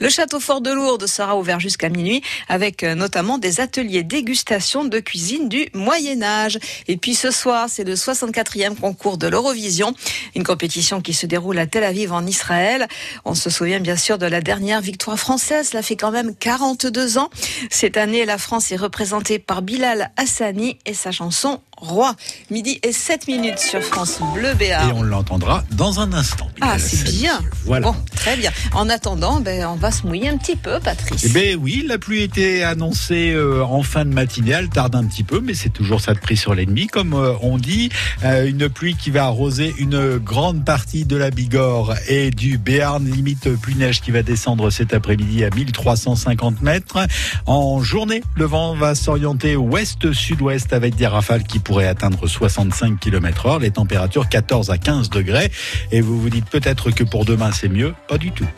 Le 0.00 0.08
château 0.08 0.40
fort 0.40 0.60
de 0.60 0.70
Lourdes 0.70 1.06
sera 1.06 1.36
ouvert 1.36 1.60
jusqu'à 1.60 1.88
minuit 1.88 2.22
avec 2.48 2.82
euh, 2.82 2.94
notamment 2.94 3.38
des 3.38 3.60
ateliers 3.60 4.02
dégustation 4.02 4.84
de 4.84 4.98
cuisine 4.98 5.48
du 5.48 5.68
Moyen 5.74 6.22
Âge. 6.22 6.58
Et 6.88 6.96
puis 6.96 7.14
ce 7.14 7.30
soir, 7.30 7.68
c'est 7.68 7.84
le 7.84 7.94
64e 7.94 8.76
concours 8.76 9.18
de 9.18 9.26
l'Eurovision, 9.26 9.94
une 10.34 10.44
compétition 10.44 11.00
qui 11.00 11.12
se 11.12 11.26
déroule 11.26 11.58
à 11.58 11.66
Tel 11.66 11.84
Aviv 11.84 12.12
en 12.12 12.26
Israël. 12.26 12.88
On 13.24 13.34
se 13.34 13.50
souvient 13.50 13.80
bien 13.80 13.96
sûr 13.96 14.18
de 14.18 14.26
la 14.26 14.40
dernière 14.40 14.80
victoire 14.80 15.18
française, 15.18 15.70
cela 15.70 15.82
fait 15.82 15.96
quand 15.96 16.10
même 16.10 16.34
42 16.34 17.18
ans. 17.18 17.30
Cette 17.70 17.96
année, 17.96 18.24
la 18.24 18.38
France 18.38 18.72
est 18.72 18.76
représentée 18.76 19.38
par 19.38 19.62
Bilal 19.62 20.10
Hassani 20.16 20.78
et 20.86 20.94
sa 20.94 21.12
chanson 21.12 21.60
Roi. 21.80 22.14
Midi 22.50 22.78
et 22.82 22.92
7 22.92 23.26
minutes 23.26 23.58
sur 23.58 23.82
France 23.82 24.20
Bleu 24.34 24.54
Béarn. 24.54 24.90
Et 24.90 24.92
on 24.92 25.02
l'entendra 25.02 25.64
dans 25.72 26.00
un 26.00 26.12
instant. 26.12 26.48
Ah, 26.60 26.78
c'est 26.78 27.04
bien. 27.10 27.40
Voilà. 27.64 27.86
Bon, 27.86 27.96
très 28.14 28.36
bien. 28.36 28.50
En 28.74 28.88
attendant, 28.88 29.40
ben, 29.40 29.66
on 29.66 29.76
va 29.76 29.90
se 29.90 30.06
mouiller 30.06 30.28
un 30.28 30.36
petit 30.36 30.56
peu, 30.56 30.78
Patrice. 30.80 31.24
Eh 31.24 31.28
ben 31.30 31.58
oui, 31.60 31.84
la 31.86 31.98
pluie 31.98 32.22
était 32.22 32.62
annoncée 32.62 33.32
euh, 33.32 33.64
en 33.64 33.82
fin 33.82 34.04
de 34.04 34.12
matinée, 34.12 34.52
elle 34.52 34.68
tarde 34.68 34.94
un 34.94 35.04
petit 35.04 35.24
peu, 35.24 35.40
mais 35.40 35.54
c'est 35.54 35.70
toujours 35.70 36.00
ça 36.00 36.12
de 36.12 36.18
prix 36.18 36.36
sur 36.36 36.54
l'ennemi, 36.54 36.86
comme 36.86 37.14
euh, 37.14 37.32
on 37.40 37.58
dit. 37.58 37.88
Euh, 38.24 38.46
une 38.46 38.68
pluie 38.68 38.94
qui 38.94 39.10
va 39.10 39.24
arroser 39.24 39.74
une 39.78 40.18
grande 40.18 40.64
partie 40.64 41.04
de 41.04 41.16
la 41.16 41.30
Bigorre 41.30 41.94
et 42.08 42.30
du 42.30 42.58
Béarn, 42.58 43.04
limite 43.04 43.48
pluie 43.56 43.76
neige 43.76 44.00
qui 44.00 44.10
va 44.10 44.22
descendre 44.22 44.70
cet 44.70 44.92
après-midi 44.92 45.44
à 45.44 45.50
1350 45.50 46.62
mètres. 46.62 46.98
En 47.46 47.82
journée, 47.82 48.22
le 48.36 48.44
vent 48.44 48.74
va 48.74 48.94
s'orienter 48.94 49.56
ouest-sud-ouest 49.56 50.72
avec 50.72 50.94
des 50.96 51.06
rafales 51.06 51.44
qui 51.44 51.58
pourraient 51.70 51.86
atteindre 51.86 52.26
65 52.26 52.98
km 52.98 53.46
heure, 53.46 53.58
les 53.60 53.70
températures 53.70 54.28
14 54.28 54.70
à 54.70 54.76
15 54.76 55.08
degrés. 55.08 55.52
Et 55.92 56.00
vous 56.00 56.20
vous 56.20 56.28
dites 56.28 56.50
peut-être 56.50 56.90
que 56.90 57.04
pour 57.04 57.24
demain 57.24 57.52
c'est 57.52 57.68
mieux, 57.68 57.94
pas 58.08 58.18
du 58.18 58.32
tout. 58.32 58.48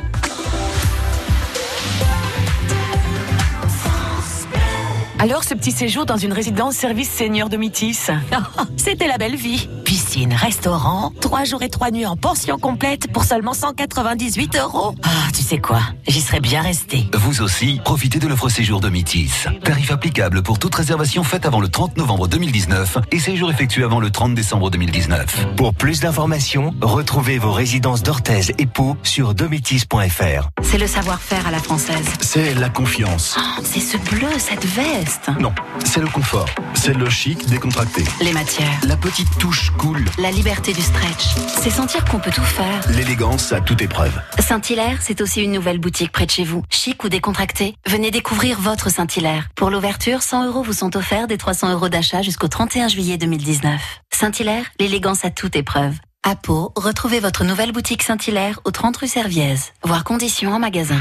Alors, 5.23 5.45
ce 5.45 5.55
petit 5.55 5.70
séjour 5.70 6.05
dans 6.05 6.16
une 6.16 6.33
résidence 6.33 6.75
service 6.75 7.09
senior 7.09 7.49
de 7.49 7.57
Métis 7.57 8.11
C'était 8.77 9.07
la 9.07 9.18
belle 9.18 9.37
vie. 9.37 9.68
Piscine 9.85 10.33
restaurant, 10.33 11.12
3 11.20 11.45
jours 11.45 11.62
et 11.62 11.68
3 11.68 11.93
nuits 11.93 12.07
en 12.07 12.16
pension 12.16 12.59
complète 12.59 13.12
pour 13.12 13.23
seulement 13.23 13.55
198 13.55 14.57
euros. 14.57 14.97
Ah, 15.05 15.09
tu 15.33 15.43
sais 15.43 15.59
quoi? 15.59 15.79
J'y 16.09 16.20
serais 16.20 16.41
bien 16.41 16.61
resté. 16.61 17.07
Vous 17.14 17.41
aussi, 17.41 17.81
profitez 17.85 18.18
de 18.18 18.27
l'offre 18.27 18.49
séjour 18.49 18.81
de 18.81 18.89
Métis. 18.89 19.47
Tarif 19.62 19.93
applicable 19.93 20.43
pour 20.43 20.59
toute 20.59 20.75
réservation 20.75 21.23
faite 21.23 21.47
avant 21.47 21.61
le 21.61 21.68
30 21.68 21.99
novembre 21.99 22.27
2019 22.27 22.99
et 23.12 23.20
séjour 23.20 23.49
effectué 23.49 23.85
avant 23.85 24.01
le 24.01 24.11
30 24.11 24.35
décembre 24.35 24.70
2019. 24.70 25.55
Pour 25.57 25.73
plus 25.73 26.01
d'informations, 26.01 26.75
retrouvez 26.81 27.39
vos 27.39 27.53
résidences 27.53 28.03
d'Orthez 28.03 28.55
et 28.59 28.66
Pau 28.66 28.97
sur 29.05 29.35
domitis.fr. 29.35 30.49
C'est 30.62 30.79
le 30.79 30.89
savoir-faire 30.89 31.47
à 31.47 31.53
la 31.53 31.61
française. 31.61 32.07
C'est 32.20 32.55
la 32.55 32.70
confiance. 32.70 33.37
Oh, 33.39 33.62
c'est 33.62 33.79
ce 33.79 33.99
bleu, 33.99 34.27
cette 34.39 34.64
veste. 34.64 35.11
Non, 35.40 35.52
c'est 35.84 36.00
le 36.00 36.06
confort. 36.08 36.48
C'est 36.74 36.94
le 36.94 37.08
chic 37.08 37.46
décontracté. 37.46 38.04
Les 38.20 38.32
matières. 38.32 38.80
La 38.84 38.96
petite 38.96 39.38
touche 39.38 39.70
cool. 39.78 40.04
La 40.18 40.30
liberté 40.30 40.72
du 40.72 40.80
stretch. 40.80 41.34
C'est 41.60 41.70
sentir 41.70 42.04
qu'on 42.04 42.18
peut 42.18 42.30
tout 42.30 42.42
faire. 42.42 42.80
L'élégance 42.90 43.52
à 43.52 43.60
toute 43.60 43.82
épreuve. 43.82 44.12
Saint-Hilaire, 44.38 44.98
c'est 45.00 45.20
aussi 45.20 45.42
une 45.42 45.52
nouvelle 45.52 45.78
boutique 45.78 46.12
près 46.12 46.26
de 46.26 46.30
chez 46.30 46.44
vous. 46.44 46.62
Chic 46.70 47.02
ou 47.04 47.08
décontracté, 47.08 47.74
venez 47.86 48.10
découvrir 48.10 48.60
votre 48.60 48.90
Saint-Hilaire. 48.90 49.48
Pour 49.54 49.70
l'ouverture, 49.70 50.22
100 50.22 50.46
euros 50.46 50.62
vous 50.62 50.72
sont 50.72 50.96
offerts 50.96 51.26
des 51.26 51.38
300 51.38 51.72
euros 51.72 51.88
d'achat 51.88 52.22
jusqu'au 52.22 52.48
31 52.48 52.88
juillet 52.88 53.18
2019. 53.18 53.80
Saint-Hilaire, 54.10 54.64
l'élégance 54.78 55.24
à 55.24 55.30
toute 55.30 55.56
épreuve. 55.56 55.94
À 56.24 56.36
Pau, 56.36 56.72
retrouvez 56.76 57.18
votre 57.18 57.42
nouvelle 57.42 57.72
boutique 57.72 58.04
Saint-Hilaire 58.04 58.60
au 58.64 58.70
30 58.70 58.96
rue 58.96 59.08
Serviez. 59.08 59.56
Voir 59.82 60.04
conditions 60.04 60.52
en 60.52 60.60
magasin. 60.60 61.00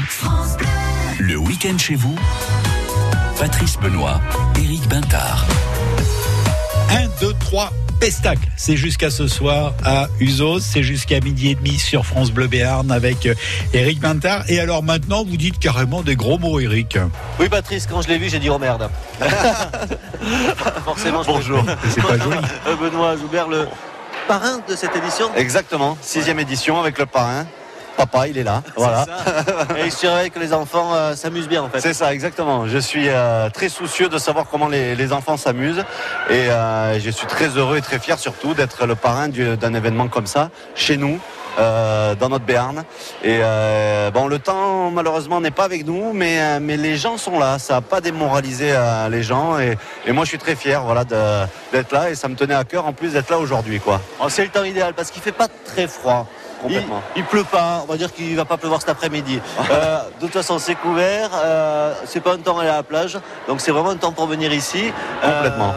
Le 1.20 1.36
week-end 1.36 1.78
chez 1.78 1.94
vous, 1.94 2.16
Patrice 3.42 3.76
Benoît, 3.76 4.20
Éric 4.56 4.88
Bintard. 4.88 5.44
1, 6.90 7.08
2, 7.20 7.34
3, 7.40 7.72
Pestacle. 7.98 8.46
C'est 8.56 8.76
jusqu'à 8.76 9.10
ce 9.10 9.26
soir 9.26 9.74
à 9.84 10.06
Uzos. 10.20 10.60
C'est 10.60 10.84
jusqu'à 10.84 11.18
midi 11.18 11.50
et 11.50 11.56
demi 11.56 11.76
sur 11.76 12.06
France 12.06 12.30
Bleu 12.30 12.46
Béarn 12.46 12.92
avec 12.92 13.26
euh, 13.26 13.34
Éric 13.74 13.98
Bintard. 13.98 14.44
Et 14.48 14.60
alors 14.60 14.84
maintenant, 14.84 15.24
vous 15.24 15.36
dites 15.36 15.58
carrément 15.58 16.02
des 16.02 16.14
gros 16.14 16.38
mots, 16.38 16.60
Éric. 16.60 16.96
Oui, 17.40 17.48
Patrice, 17.48 17.88
quand 17.90 18.00
je 18.00 18.10
l'ai 18.10 18.18
vu, 18.18 18.28
j'ai 18.28 18.38
dit 18.38 18.48
oh 18.48 18.60
merde. 18.60 18.88
Forcément, 20.84 21.24
je 21.24 21.26
Bonjour. 21.26 21.64
C'est 21.90 22.00
pas 22.00 22.18
joli. 22.18 22.36
Euh, 22.68 22.76
Benoît 22.76 23.16
Joubert, 23.16 23.48
le 23.48 23.66
parrain 24.28 24.60
de 24.68 24.76
cette 24.76 24.94
édition. 24.94 25.34
Exactement, 25.34 25.98
sixième 26.00 26.38
édition 26.38 26.78
avec 26.78 26.96
le 26.96 27.06
parrain. 27.06 27.46
Papa, 27.96 28.26
il 28.28 28.38
est 28.38 28.42
là. 28.42 28.62
Voilà. 28.76 29.06
Et 29.76 29.86
il 29.86 29.92
surveille 29.92 30.30
que 30.30 30.38
les 30.38 30.52
enfants 30.52 30.90
euh, 30.94 31.14
s'amusent 31.14 31.48
bien 31.48 31.62
en 31.62 31.68
fait. 31.68 31.80
C'est 31.80 31.94
ça, 31.94 32.12
exactement. 32.12 32.66
Je 32.66 32.78
suis 32.78 33.08
euh, 33.08 33.48
très 33.50 33.68
soucieux 33.68 34.08
de 34.08 34.18
savoir 34.18 34.46
comment 34.50 34.68
les, 34.68 34.94
les 34.94 35.12
enfants 35.12 35.36
s'amusent 35.36 35.84
et 36.30 36.50
euh, 36.50 36.98
je 36.98 37.10
suis 37.10 37.26
très 37.26 37.48
heureux 37.48 37.76
et 37.78 37.82
très 37.82 37.98
fier 37.98 38.18
surtout 38.18 38.54
d'être 38.54 38.86
le 38.86 38.94
parrain 38.94 39.28
du- 39.28 39.56
d'un 39.56 39.74
événement 39.74 40.08
comme 40.08 40.26
ça 40.26 40.50
chez 40.74 40.96
nous. 40.96 41.18
dans 41.58 42.28
notre 42.30 42.46
Béarn 42.46 42.82
et 43.22 43.40
bon 44.14 44.26
le 44.26 44.38
temps 44.38 44.90
malheureusement 44.90 45.38
n'est 45.42 45.50
pas 45.50 45.64
avec 45.64 45.84
nous 45.86 46.14
mais 46.14 46.58
mais 46.60 46.78
les 46.78 46.96
gens 46.96 47.18
sont 47.18 47.38
là 47.38 47.58
ça 47.58 47.74
n'a 47.74 47.80
pas 47.82 48.00
démoralisé 48.00 48.72
les 49.10 49.22
gens 49.22 49.58
et, 49.58 49.76
et 50.06 50.12
moi 50.12 50.24
je 50.24 50.30
suis 50.30 50.38
très 50.38 50.56
fier 50.56 50.82
voilà 50.82 51.04
d'être 51.04 51.92
là 51.92 52.08
et 52.08 52.14
ça 52.14 52.28
me 52.28 52.36
tenait 52.36 52.54
à 52.54 52.64
cœur 52.64 52.86
en 52.86 52.94
plus 52.94 53.12
d'être 53.12 53.28
là 53.28 53.38
aujourd'hui 53.38 53.80
quoi 53.80 54.00
Oh, 54.18 54.30
c'est 54.30 54.44
le 54.44 54.48
temps 54.48 54.64
idéal 54.64 54.94
parce 54.94 55.10
qu'il 55.10 55.20
fait 55.20 55.32
pas 55.44 55.48
très 55.66 55.86
froid. 55.86 56.26
Complètement. 56.62 57.02
Il, 57.16 57.20
il 57.20 57.24
pleut 57.24 57.44
pas, 57.44 57.82
on 57.82 57.90
va 57.90 57.96
dire 57.96 58.12
qu'il 58.12 58.36
va 58.36 58.44
pas 58.44 58.56
pleuvoir 58.56 58.80
cet 58.80 58.90
après-midi. 58.90 59.40
Euh, 59.70 59.98
de 60.20 60.26
toute 60.26 60.32
façon, 60.32 60.58
c'est 60.58 60.74
couvert. 60.74 61.30
Euh, 61.34 61.92
c'est 62.06 62.20
pas 62.20 62.34
un 62.34 62.38
temps 62.38 62.58
à 62.58 62.62
aller 62.62 62.70
à 62.70 62.76
la 62.76 62.82
plage, 62.82 63.18
donc 63.48 63.60
c'est 63.60 63.72
vraiment 63.72 63.90
un 63.90 63.96
temps 63.96 64.12
pour 64.12 64.26
venir 64.26 64.52
ici. 64.52 64.92
Euh, 65.24 65.36
Complètement. 65.42 65.74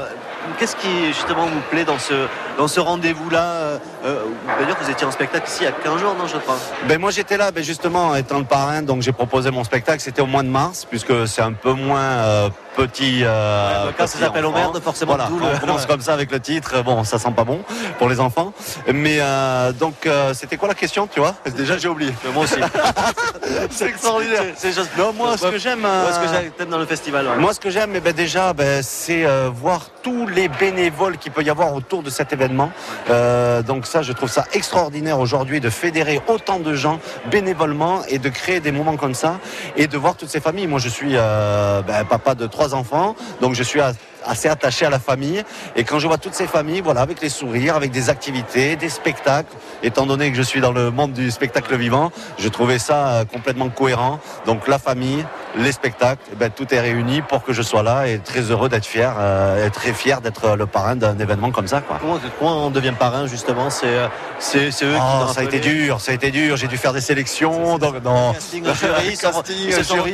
Qu'est-ce 0.60 0.76
qui 0.76 1.08
justement 1.08 1.48
vous 1.48 1.60
plaît 1.72 1.86
dans 1.86 1.98
ce 1.98 2.28
dans 2.58 2.68
ce 2.68 2.80
rendez-vous-là 2.80 3.80
D'ailleurs, 4.04 4.78
vous 4.80 4.90
étiez 4.92 5.06
en 5.06 5.12
spectacle 5.12 5.50
ici 5.50 5.62
il 5.62 5.66
y 5.66 5.68
a 5.68 5.72
15 5.72 6.00
jours, 6.00 6.16
non, 6.18 6.28
je 6.28 6.38
crois. 6.38 6.56
Ben 6.88 7.00
moi 7.02 7.10
j'étais 7.10 7.36
là, 7.36 7.50
ben 7.52 7.64
justement 7.64 8.16
étant 8.16 8.38
le 8.38 8.46
parrain, 8.46 8.84
donc 8.84 9.02
j'ai 9.02 9.12
proposé 9.12 9.50
mon 9.50 9.64
spectacle. 9.64 10.02
C'était 10.02 10.22
au 10.22 10.28
mois 10.28 10.44
de 10.44 10.48
mars, 10.48 10.86
puisque 10.88 11.28
c'est 11.28 11.42
un 11.42 11.54
peu 11.54 11.74
moins 11.74 12.52
petit. 12.76 13.22
euh, 13.24 13.86
Ouais, 13.88 13.94
quand 13.98 14.08
ça 14.08 14.20
s'appelle. 14.20 14.46
Homerde, 14.46 14.80
forcément, 14.82 15.16
Voilà, 15.16 15.30
on 15.56 15.60
commence 15.60 15.86
comme 15.86 16.02
ça 16.02 16.14
avec 16.14 16.32
le 16.32 16.40
titre. 16.40 16.82
Bon, 16.84 17.04
ça 17.04 17.18
sent 17.20 17.32
pas 17.36 17.44
bon 17.44 17.62
pour 17.98 18.10
les 18.10 18.20
enfants. 18.20 18.54
Mais 18.94 19.18
euh, 19.20 19.72
donc 19.72 20.06
euh, 20.06 20.34
c'était 20.34 20.58
quoi 20.58 20.68
la 20.68 20.74
question, 20.76 21.08
tu 21.12 21.20
vois? 21.20 21.36
Déjà 21.56 21.78
j'ai 21.78 21.88
oublié. 21.88 22.12
moi 22.34 22.44
aussi. 22.44 22.56
c'est 23.72 23.88
extraordinaire. 23.88 24.44
C'est 24.56 24.72
juste- 24.74 24.92
Non, 24.98 25.14
moi 25.14 25.38
ce 25.38 25.48
que 25.48 25.58
j'aime. 25.58 25.82
Moi, 25.82 26.12
ce 26.12 26.20
que 26.20 26.26
euh, 26.26 26.50
j'aime 26.60 26.70
dans 26.70 26.78
le 26.78 26.86
festival. 26.86 27.28
ouais. 27.28 27.36
moi, 27.38 27.54
ce 27.54 27.60
que 27.60 27.70
j'aime, 27.70 27.92
eh 27.96 28.00
ben, 28.00 28.14
déjà, 28.14 28.54
ben, 28.54 28.82
c'est 28.84 29.26
euh, 29.26 29.50
voir 29.54 29.88
tous 30.04 30.28
les 30.28 30.48
bénévoles 30.48 31.18
qu'il 31.18 31.32
peut 31.32 31.44
y 31.44 31.50
avoir 31.50 31.74
autour 31.74 32.04
de 32.04 32.10
cet 32.10 32.34
événement. 32.34 32.72
Euh, 33.10 33.62
donc 33.62 33.86
ça, 33.88 34.02
je 34.02 34.12
trouve 34.14 34.30
ça 34.30 34.46
extraordinaire 34.54 35.20
aujourd'hui 35.20 35.60
de 35.60 35.70
fédérer 35.70 36.22
autant 36.28 36.60
de 36.60 36.74
gens 36.76 37.00
bénévolement 37.32 38.02
et 38.08 38.20
de 38.20 38.30
créer 38.30 38.60
des 38.60 38.72
moments 38.72 38.98
comme 38.98 39.14
ça 39.16 39.38
et 39.76 39.88
de 39.88 39.98
voir 39.98 40.16
toutes 40.16 40.30
ces 40.30 40.40
familles. 40.40 40.68
Moi, 40.68 40.80
je 40.80 40.90
suis 40.90 41.12
euh, 41.14 41.82
ben, 41.82 42.04
papa 42.06 42.36
de 42.36 42.46
trois 42.48 42.65
enfants, 42.74 43.16
donc 43.42 43.54
je 43.54 43.64
suis 43.64 43.82
à- 43.82 43.94
assez 44.26 44.48
attaché 44.50 44.86
à 44.86 44.90
la 44.90 45.00
famille. 45.00 45.44
Et 45.76 45.84
quand 45.84 46.00
je 46.00 46.08
vois 46.08 46.18
toutes 46.18 46.34
ces 46.34 46.48
familles, 46.48 46.82
voilà, 46.82 47.02
avec 47.02 47.22
les 47.22 47.30
sourires, 47.30 47.76
avec 47.76 47.92
des 47.92 48.10
activités, 48.10 48.76
des 48.76 48.90
spectacles, 48.90 49.54
étant 49.84 50.06
donné 50.06 50.32
que 50.32 50.38
je 50.38 50.42
suis 50.42 50.62
dans 50.62 50.72
le 50.72 50.92
monde 50.92 51.14
du 51.14 51.32
spectacle 51.32 51.76
vivant, 51.76 52.12
je 52.38 52.50
trouvais 52.50 52.80
ça 52.80 53.08
euh, 53.08 53.26
complètement 53.26 53.70
cohérent. 53.70 54.20
Donc 54.46 54.68
la 54.68 54.80
famille, 54.80 55.26
les 55.58 55.72
spectacles, 55.72 56.22
eh 56.32 56.36
ben, 56.36 56.50
tout 56.50 56.74
est 56.74 56.80
réuni 56.80 57.22
pour 57.22 57.44
que 57.44 57.54
je 57.54 57.62
sois 57.62 57.84
là 57.84 58.08
et 58.08 58.20
très 58.20 58.42
heureux 58.42 58.70
d'être 58.70 58.86
fier, 58.86 59.14
euh, 59.20 59.68
et 59.68 59.70
très 59.70 59.94
fier 59.94 60.22
d'être 60.22 60.56
le 60.56 60.66
parrain 60.66 60.96
d'un 60.96 61.18
événement 61.20 61.52
comme 61.52 61.68
ça. 61.68 61.82
Quoi. 61.82 61.98
Comment, 62.02 62.20
comment 62.40 62.66
on 62.68 62.70
devient 62.72 62.94
parrain 62.98 63.28
justement? 63.28 63.70
C'est 63.70 63.86
euh, 63.88 64.08
eux 64.56 64.70
qui 64.70 64.86
Oh, 64.86 65.24
ont 65.24 65.28
ça 65.34 65.42
a 65.42 65.44
été 65.44 65.60
dur, 65.60 66.02
ça 66.02 66.12
a 66.12 66.16
été 66.16 66.32
dur. 66.32 66.58
J'ai 66.58 66.68
dû 66.68 66.78
faire 66.78 66.94
des 66.94 67.02
sélections. 67.02 67.78
Donc. 67.78 67.96
Casting 68.34 68.64
jury, 68.64 69.18
Casting, 69.22 69.84
jury. 69.84 70.14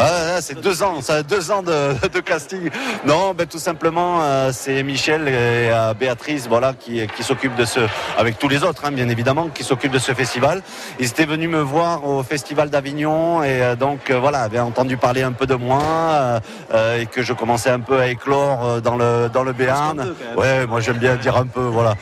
ah, 0.00 0.40
c'est 0.40 0.60
deux 0.60 0.82
ans, 0.82 1.00
ça 1.00 1.16
a 1.16 1.22
deux 1.22 1.50
ans 1.50 1.62
de, 1.62 1.94
de 2.12 2.20
casting. 2.20 2.70
Non, 3.04 3.34
ben 3.34 3.46
tout 3.52 3.58
simplement, 3.58 4.22
euh, 4.22 4.50
c'est 4.50 4.82
Michel 4.82 5.28
et 5.28 5.32
euh, 5.34 5.92
Béatrice, 5.92 6.48
voilà, 6.48 6.72
qui, 6.72 7.06
qui 7.14 7.22
s'occupent 7.22 7.54
de 7.54 7.66
ce, 7.66 7.80
avec 8.16 8.38
tous 8.38 8.48
les 8.48 8.64
autres, 8.64 8.86
hein, 8.86 8.92
bien 8.92 9.10
évidemment, 9.10 9.48
qui 9.48 9.62
s'occupent 9.62 9.92
de 9.92 9.98
ce 9.98 10.14
festival. 10.14 10.62
Ils 10.98 11.08
étaient 11.08 11.26
venus 11.26 11.50
me 11.50 11.60
voir 11.60 12.08
au 12.08 12.22
festival 12.22 12.70
d'Avignon 12.70 13.42
et 13.42 13.60
euh, 13.60 13.76
donc 13.76 14.10
voilà, 14.10 14.40
avaient 14.40 14.58
entendu 14.58 14.96
parler 14.96 15.22
un 15.22 15.32
peu 15.32 15.46
de 15.46 15.54
moi 15.54 16.40
et 16.98 17.04
que 17.04 17.22
je 17.22 17.34
commençais 17.34 17.68
un 17.68 17.80
peu 17.80 18.00
à 18.00 18.08
éclore 18.08 18.80
dans 18.80 18.96
le 18.96 19.28
dans 19.28 19.42
le 19.42 19.52
Béarn. 19.52 20.14
Ouais, 20.36 20.66
moi 20.66 20.80
j'aime 20.80 20.96
bien 20.96 21.16
dire 21.16 21.36
un 21.36 21.46
peu, 21.46 21.60
voilà. 21.60 21.94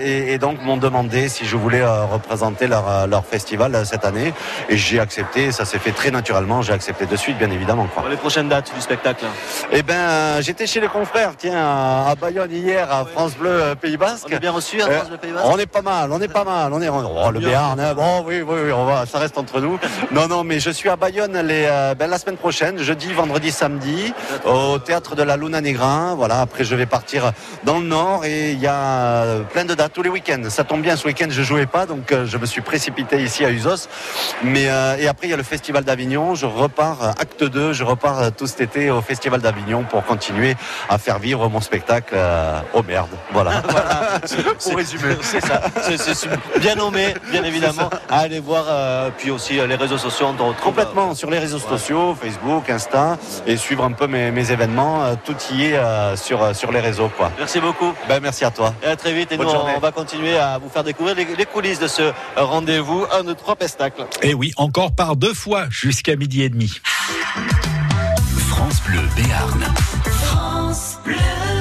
Et, 0.00 0.32
et 0.32 0.38
donc 0.38 0.62
m'ont 0.62 0.76
demandé 0.76 1.28
si 1.28 1.44
je 1.44 1.56
voulais 1.56 1.84
représenter 1.84 2.68
leur, 2.68 3.08
leur 3.08 3.24
festival 3.24 3.84
cette 3.84 4.04
année. 4.04 4.32
Et 4.68 4.76
j'ai 4.76 5.00
accepté, 5.00 5.50
ça 5.50 5.64
s'est 5.64 5.80
fait 5.80 5.90
très 5.90 6.12
naturellement, 6.12 6.62
j'ai 6.62 6.72
accepté 6.72 7.06
de 7.06 7.16
suite, 7.16 7.36
bien 7.38 7.50
évidemment. 7.50 7.88
Quoi. 7.92 8.02
Pour 8.02 8.10
les 8.10 8.16
prochaines 8.16 8.48
dates 8.48 8.72
du 8.72 8.80
spectacle. 8.80 9.24
Eh 9.72 9.82
ben, 9.82 10.40
j'étais 10.40 10.66
chez 10.66 10.83
les 10.84 10.90
confrères, 10.90 11.32
tiens, 11.38 11.56
à, 11.56 12.14
Bayonne 12.14 12.52
hier, 12.52 12.92
à 12.92 13.06
France 13.06 13.34
Bleu 13.38 13.48
euh, 13.50 13.74
Pays 13.74 13.96
Basque. 13.96 14.26
On 14.30 14.36
est 14.36 14.38
bien 14.38 14.50
reçu 14.52 14.82
à 14.82 14.86
Euh, 14.86 14.96
France 14.98 15.08
Bleu 15.08 15.16
Pays 15.16 15.32
Basque 15.32 15.46
On 15.48 15.56
est 15.58 15.64
pas 15.66 15.80
mal, 15.80 16.12
on 16.12 16.20
est 16.20 16.28
pas 16.28 16.44
mal, 16.44 16.70
on 16.74 16.82
est 16.82 16.90
oh, 16.90 17.30
le. 17.30 17.40
Béarn. 17.40 17.80
hein. 17.80 17.94
Bon, 17.94 18.22
oui, 18.26 18.42
oui, 18.42 18.58
oui, 18.66 18.72
on 18.72 18.84
va, 18.84 19.06
ça 19.06 19.18
reste 19.18 19.38
entre 19.38 19.60
nous. 19.62 19.78
non, 20.10 20.28
non, 20.28 20.44
mais 20.44 20.60
je 20.60 20.68
suis 20.68 20.90
à 20.90 20.96
Bayonne 20.96 21.38
les, 21.40 21.64
euh, 21.66 21.94
ben, 21.94 22.10
la 22.10 22.18
semaine 22.18 22.36
prochaine, 22.36 22.78
jeudi, 22.82 23.10
vendredi, 23.14 23.50
samedi, 23.50 24.12
au 24.44 24.78
théâtre 24.78 25.14
de 25.16 25.22
la 25.22 25.38
Luna 25.38 25.62
Negra. 25.62 26.14
Voilà, 26.16 26.42
après 26.42 26.64
je 26.64 26.74
vais 26.74 26.84
partir 26.86 27.32
dans 27.64 27.78
le 27.78 27.86
Nord 27.86 28.26
et 28.26 28.52
il 28.52 28.60
y 28.60 28.66
a 28.66 29.24
plein 29.54 29.64
de 29.64 29.72
dates 29.74 29.94
tous 29.94 30.02
les 30.02 30.10
week-ends. 30.10 30.42
Ça 30.50 30.64
tombe 30.64 30.82
bien, 30.82 30.96
ce 30.96 31.06
week-end 31.06 31.28
je 31.30 31.42
jouais 31.42 31.64
pas, 31.66 31.86
donc 31.86 32.12
je 32.26 32.36
me 32.36 32.44
suis 32.44 32.60
précipité 32.60 33.22
ici 33.22 33.42
à 33.46 33.50
Usos. 33.50 33.88
Mais 34.42 34.68
euh, 34.68 34.96
et 34.98 35.08
après 35.08 35.28
il 35.28 35.30
y 35.30 35.34
a 35.34 35.38
le 35.38 35.42
Festival 35.42 35.84
d'Avignon. 35.84 36.34
Je 36.34 36.44
repars 36.44 37.14
acte 37.18 37.42
2, 37.42 37.72
je 37.72 37.84
repars 37.84 38.32
tout 38.36 38.46
cet 38.46 38.60
été 38.60 38.90
au 38.90 39.00
Festival 39.00 39.40
d'Avignon 39.40 39.84
pour 39.88 40.04
continuer 40.04 40.56
à 40.88 40.98
faire 40.98 41.18
vivre 41.18 41.48
mon 41.48 41.60
spectacle 41.60 42.14
euh, 42.16 42.60
au 42.72 42.82
merde. 42.82 43.08
Voilà. 43.32 43.62
Pour 44.62 44.76
résumer, 44.76 45.16
c'est 45.22 45.44
ça. 45.44 45.60
C'est- 45.96 46.28
bien 46.60 46.74
nommé, 46.76 47.14
bien 47.30 47.44
évidemment. 47.44 47.90
À 48.08 48.20
aller 48.20 48.40
voir, 48.40 48.64
euh, 48.68 49.10
puis 49.16 49.30
aussi 49.30 49.58
euh, 49.58 49.66
les 49.66 49.76
réseaux 49.76 49.98
sociaux, 49.98 50.26
on 50.28 50.32
retrouve. 50.48 50.54
Complètement 50.74 51.14
sur 51.14 51.30
les 51.30 51.38
réseaux 51.38 51.58
sociaux, 51.58 52.14
Facebook, 52.20 52.68
Insta, 52.70 53.18
et 53.46 53.56
suivre 53.56 53.84
un 53.84 53.92
peu 53.92 54.06
mes, 54.06 54.30
mes 54.30 54.50
événements. 54.50 55.04
euh, 55.04 55.14
Tout 55.24 55.36
y 55.52 55.64
est 55.66 55.76
euh, 55.76 56.16
sur, 56.16 56.42
euh, 56.42 56.54
sur 56.54 56.72
les 56.72 56.80
réseaux. 56.80 57.10
Quoi. 57.16 57.30
Merci 57.38 57.60
beaucoup. 57.60 57.92
Ben, 58.08 58.20
merci 58.20 58.44
à 58.44 58.50
toi. 58.50 58.74
Et 58.82 58.86
à 58.86 58.96
très 58.96 59.12
vite. 59.12 59.32
Et 59.32 59.36
Bonne 59.36 59.46
nous, 59.46 59.52
journée. 59.52 59.72
on 59.76 59.80
va 59.80 59.92
continuer 59.92 60.36
à 60.38 60.58
vous 60.58 60.68
faire 60.68 60.84
découvrir 60.84 61.14
les, 61.16 61.24
les 61.36 61.46
coulisses 61.46 61.78
de 61.78 61.88
ce 61.88 62.12
rendez-vous. 62.36 63.06
Un, 63.12 63.24
deux, 63.24 63.34
trois 63.34 63.56
pestacles. 63.56 64.04
Et 64.22 64.34
oui, 64.34 64.52
encore 64.56 64.92
par 64.94 65.16
deux 65.16 65.34
fois 65.34 65.64
jusqu'à 65.70 66.16
midi 66.16 66.42
et 66.42 66.48
demi. 66.48 66.80
France 68.48 68.80
Bleu 68.86 69.00
Béarn. 69.16 69.64
France 71.04 71.53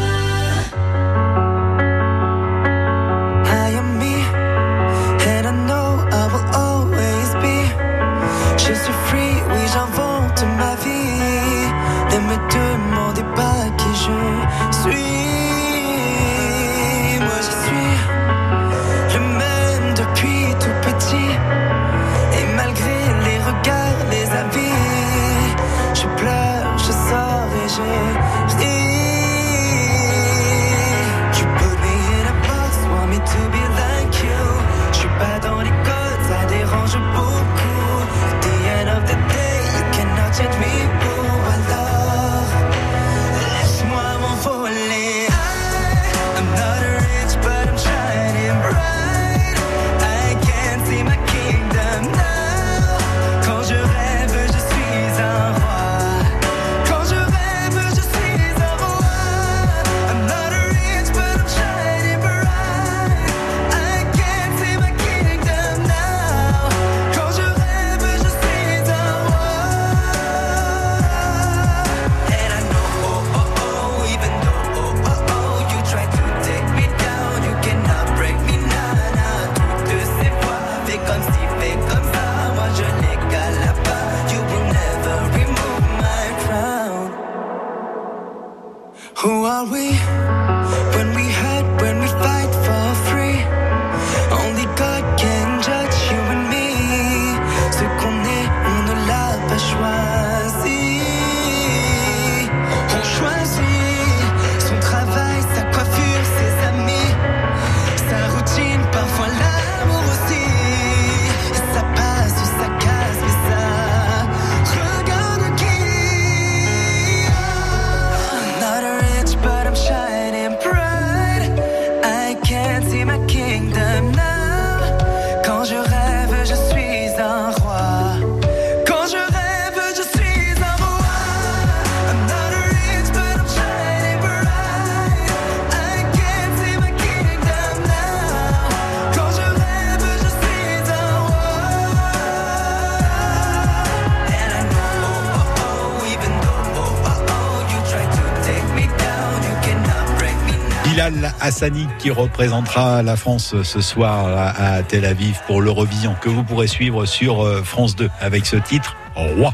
Hassani 151.64 151.88
qui 151.98 152.11
représentera 152.11 153.03
la 153.03 153.15
France 153.15 153.56
ce 153.64 153.80
soir 153.80 154.27
à 154.27 154.49
à 154.49 154.84
Tel 154.84 155.06
Aviv 155.06 155.40
pour 155.48 155.61
l'Eurovision 155.61 156.14
que 156.19 156.27
vous 156.27 156.44
pourrez 156.44 156.68
suivre 156.68 157.06
sur 157.06 157.41
euh, 157.41 157.64
France 157.64 157.95
2 157.95 158.10
avec 158.19 158.45
ce 158.45 158.57
titre 158.57 158.98
Roi. 159.15 159.53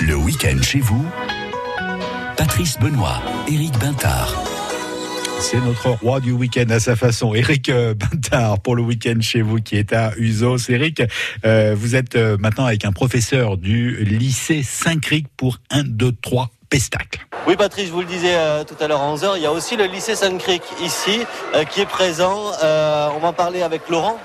Le 0.00 0.16
week-end 0.16 0.60
chez 0.60 0.80
vous, 0.80 1.06
Patrice 2.36 2.80
Benoît, 2.80 3.22
Éric 3.46 3.78
Bintard. 3.78 4.34
C'est 5.38 5.60
notre 5.60 5.90
roi 5.90 6.18
du 6.18 6.32
week-end 6.32 6.68
à 6.70 6.80
sa 6.80 6.96
façon, 6.96 7.32
Eric 7.32 7.68
euh, 7.68 7.94
Bintard, 7.94 8.58
pour 8.58 8.74
le 8.74 8.82
week-end 8.82 9.20
chez 9.20 9.42
vous 9.42 9.58
qui 9.58 9.76
est 9.76 9.92
à 9.92 10.12
Usos. 10.16 10.68
Eric, 10.68 11.02
euh, 11.44 11.76
vous 11.78 11.94
êtes 11.94 12.16
maintenant 12.16 12.64
avec 12.64 12.84
un 12.84 12.92
professeur 12.92 13.56
du 13.56 14.04
lycée 14.04 14.64
Saint-Cric 14.64 15.26
pour 15.36 15.58
1, 15.70 15.84
2, 15.84 16.10
3 16.20 16.50
Pestacle. 16.70 17.15
Oui, 17.46 17.54
Patrice, 17.56 17.86
je 17.88 17.92
vous 17.92 18.00
le 18.00 18.06
disais 18.06 18.34
euh, 18.34 18.64
tout 18.64 18.74
à 18.82 18.88
l'heure 18.88 19.00
à 19.00 19.14
11h, 19.14 19.34
il 19.36 19.42
y 19.42 19.46
a 19.46 19.52
aussi 19.52 19.76
le 19.76 19.84
lycée 19.84 20.16
Sainte-Cric 20.16 20.62
ici 20.80 21.24
euh, 21.54 21.64
qui 21.64 21.80
est 21.80 21.86
présent. 21.86 22.50
Euh, 22.62 23.08
on 23.14 23.18
va 23.20 23.28
en 23.28 23.32
parler 23.32 23.62
avec 23.62 23.88
Laurent. 23.88 24.18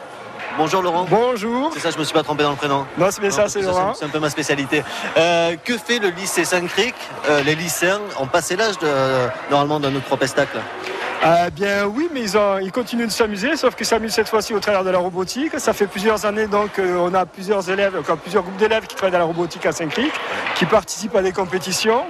Bonjour 0.58 0.82
Laurent. 0.82 1.06
Bonjour. 1.08 1.70
C'est 1.74 1.80
ça, 1.80 1.92
je 1.92 2.00
me 2.00 2.04
suis 2.04 2.14
pas 2.14 2.24
trompé 2.24 2.42
dans 2.44 2.50
le 2.50 2.56
prénom. 2.56 2.86
Non, 2.98 3.08
c'est 3.12 3.22
bien 3.22 3.30
ça, 3.30 3.48
c'est 3.48 3.62
Laurent. 3.62 3.94
C'est 3.94 4.06
un 4.06 4.10
peu 4.10 4.20
ma 4.20 4.30
spécialité. 4.30 4.84
Que 5.16 5.78
fait 5.78 6.00
le 6.00 6.10
lycée 6.10 6.46
Sainte-Cric 6.46 6.96
Euh, 7.30 7.42
Les 7.44 7.54
lycéens 7.56 8.02
ont 8.20 8.26
passé 8.28 8.56
l'âge 8.56 8.78
de, 8.80 8.88
normalement 9.52 9.80
d'un 9.80 9.96
autre 9.96 10.16
pestacle. 10.18 10.58
Eh 11.24 11.52
bien 11.52 11.86
oui, 11.86 12.10
mais 12.12 12.22
ils, 12.22 12.36
ont- 12.36 12.58
ils 12.58 12.72
continuent 12.72 13.06
de 13.06 13.12
s'amuser, 13.12 13.56
sauf 13.56 13.76
qu'ils 13.76 13.86
s'amusent 13.86 14.14
cette 14.14 14.28
fois-ci 14.28 14.56
au 14.56 14.60
travers 14.60 14.84
de 14.84 14.90
la 14.90 14.98
robotique. 14.98 15.52
Ça 15.60 15.72
fait 15.72 15.86
plusieurs 15.86 16.26
années 16.26 16.48
donc 16.48 16.72
on 16.80 17.14
a 17.14 17.28
plusieurs 17.28 17.70
élèves, 17.70 17.96
encore 18.00 18.18
plusieurs 18.18 18.42
groupes 18.42 18.58
d'élèves 18.58 18.88
qui 18.88 18.96
travaillent 18.96 19.12
dans 19.14 19.20
la 19.20 19.26
robotique 19.26 19.66
à 19.68 19.72
Saint-Cric, 19.72 20.12
qui 20.56 20.66
participent 20.66 21.16
à 21.16 21.22
des 21.22 21.32
compétitions. 21.32 22.04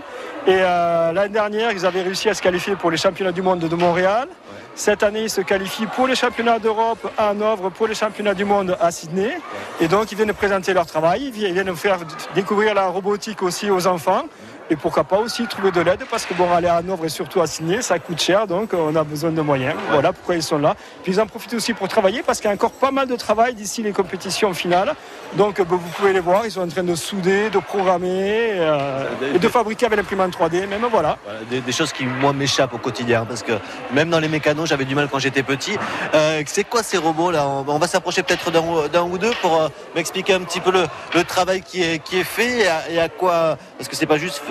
Et 0.48 0.56
euh, 0.56 1.12
l'année 1.12 1.34
dernière, 1.34 1.72
ils 1.72 1.86
avaient 1.86 2.02
réussi 2.02 2.28
à 2.28 2.34
se 2.34 2.42
qualifier 2.42 2.76
pour 2.76 2.90
les 2.90 2.98
championnats 2.98 3.32
du 3.32 3.44
monde 3.44 3.60
de 3.60 3.76
Montréal. 3.76 4.28
Cette 4.74 5.04
année, 5.04 5.24
ils 5.24 5.30
se 5.30 5.42
qualifient 5.42 5.86
pour 5.86 6.08
les 6.08 6.16
championnats 6.16 6.58
d'Europe 6.58 7.12
à 7.18 7.30
Hanovre, 7.30 7.70
pour 7.70 7.88
les 7.88 7.94
championnats 7.94 8.34
du 8.34 8.46
monde 8.46 8.76
à 8.80 8.90
Sydney. 8.90 9.38
Et 9.80 9.88
donc, 9.88 10.12
ils 10.12 10.16
viennent 10.16 10.34
présenter 10.34 10.74
leur 10.74 10.88
travail, 10.88 11.32
ils 11.36 11.54
viennent 11.54 11.68
nous 11.68 11.76
faire 11.76 12.00
découvrir 12.34 12.74
la 12.74 12.88
robotique 12.88 13.44
aussi 13.44 13.70
aux 13.70 13.86
enfants. 13.86 14.24
Et 14.72 14.77
pourquoi 14.77 15.03
pas 15.03 15.18
aussi 15.18 15.45
trouver 15.48 15.69
de 15.72 15.81
l'aide 15.81 16.06
parce 16.10 16.26
que 16.26 16.34
bon, 16.34 16.49
aller 16.53 16.68
à 16.69 16.76
Hanovre 16.77 17.03
et 17.03 17.10
surtout 17.10 17.41
à 17.41 17.45
Sydney, 17.48 17.81
ça 17.81 17.99
coûte 17.99 18.22
cher, 18.22 18.48
donc 18.48 18.69
on 18.73 18.95
a 18.95 19.03
besoin 19.03 19.30
de 19.31 19.41
moyens. 19.41 19.76
Voilà 19.91 20.14
pourquoi 20.14 20.35
ils 20.35 20.41
sont 20.43 20.57
là. 20.60 20.76
Puis 21.03 21.11
ils 21.11 21.19
en 21.19 21.27
profitent 21.27 21.53
aussi 21.56 21.73
pour 21.73 21.89
travailler 21.89 22.23
parce 22.23 22.39
qu'il 22.39 22.48
y 22.48 22.52
a 22.52 22.53
encore 22.53 22.72
pas 22.72 22.89
mal 22.89 23.06
de 23.06 23.18
travail 23.18 23.53
d'ici 23.53 23.84
les 23.84 23.91
compétitions 23.91 24.53
finales. 24.53 24.93
Donc 25.35 25.61
bon, 25.61 25.76
vous 25.76 25.89
pouvez 25.98 26.14
les 26.14 26.22
voir, 26.22 26.45
ils 26.45 26.52
sont 26.52 26.61
en 26.61 26.69
train 26.69 26.84
de 26.84 26.95
souder, 26.95 27.49
de 27.49 27.60
programmer 27.60 28.52
euh, 28.53 29.03
et 29.35 29.39
de 29.39 29.48
fabriquer 29.49 29.88
avec 29.88 29.98
l'imprimante 29.98 30.38
3D. 30.38 30.65
Même 30.68 30.85
voilà. 30.89 31.18
Des, 31.49 31.60
des 31.60 31.72
choses 31.73 31.91
qui 31.91 32.06
moi 32.06 32.31
m'échappent 32.31 32.73
au 32.73 32.77
quotidien 32.77 33.26
parce 33.26 33.43
que 33.43 33.52
même 33.93 34.10
dans 34.10 34.19
les 34.19 34.30
mécanos 34.30 34.69
j'avais 34.69 34.85
du 34.85 34.95
mal 34.95 35.10
quand 35.11 35.19
j'étais 35.19 35.43
petit. 35.43 35.77
Euh, 36.14 36.41
c'est 36.45 36.64
quoi 36.64 36.81
ces 36.81 36.98
robots 36.98 37.31
là? 37.31 37.45
On 37.45 37.65
on 37.68 37.77
va 37.80 37.88
s'approcher 37.88 38.23
peut-être 38.23 38.52
d'un 38.52 39.02
ou- 39.03 39.18
deux 39.18 39.31
pour 39.41 39.61
euh, 39.61 39.68
m'expliquer 39.95 40.34
un 40.35 40.41
petit 40.41 40.61
peu 40.61 40.72
le, 40.72 40.85
le 41.14 41.23
travail 41.26 41.61
qui 41.61 41.84
est, 41.84 41.99
qui 42.02 42.19
est 42.19 42.23
fait 42.23 42.60
et 42.61 42.68
à, 42.68 42.89
et 42.89 42.99
à 43.02 43.10
quoi? 43.10 43.57
Parce 43.77 43.89
que 43.89 43.95
c'est 43.95 44.06
pas 44.06 44.18
juste 44.18 44.41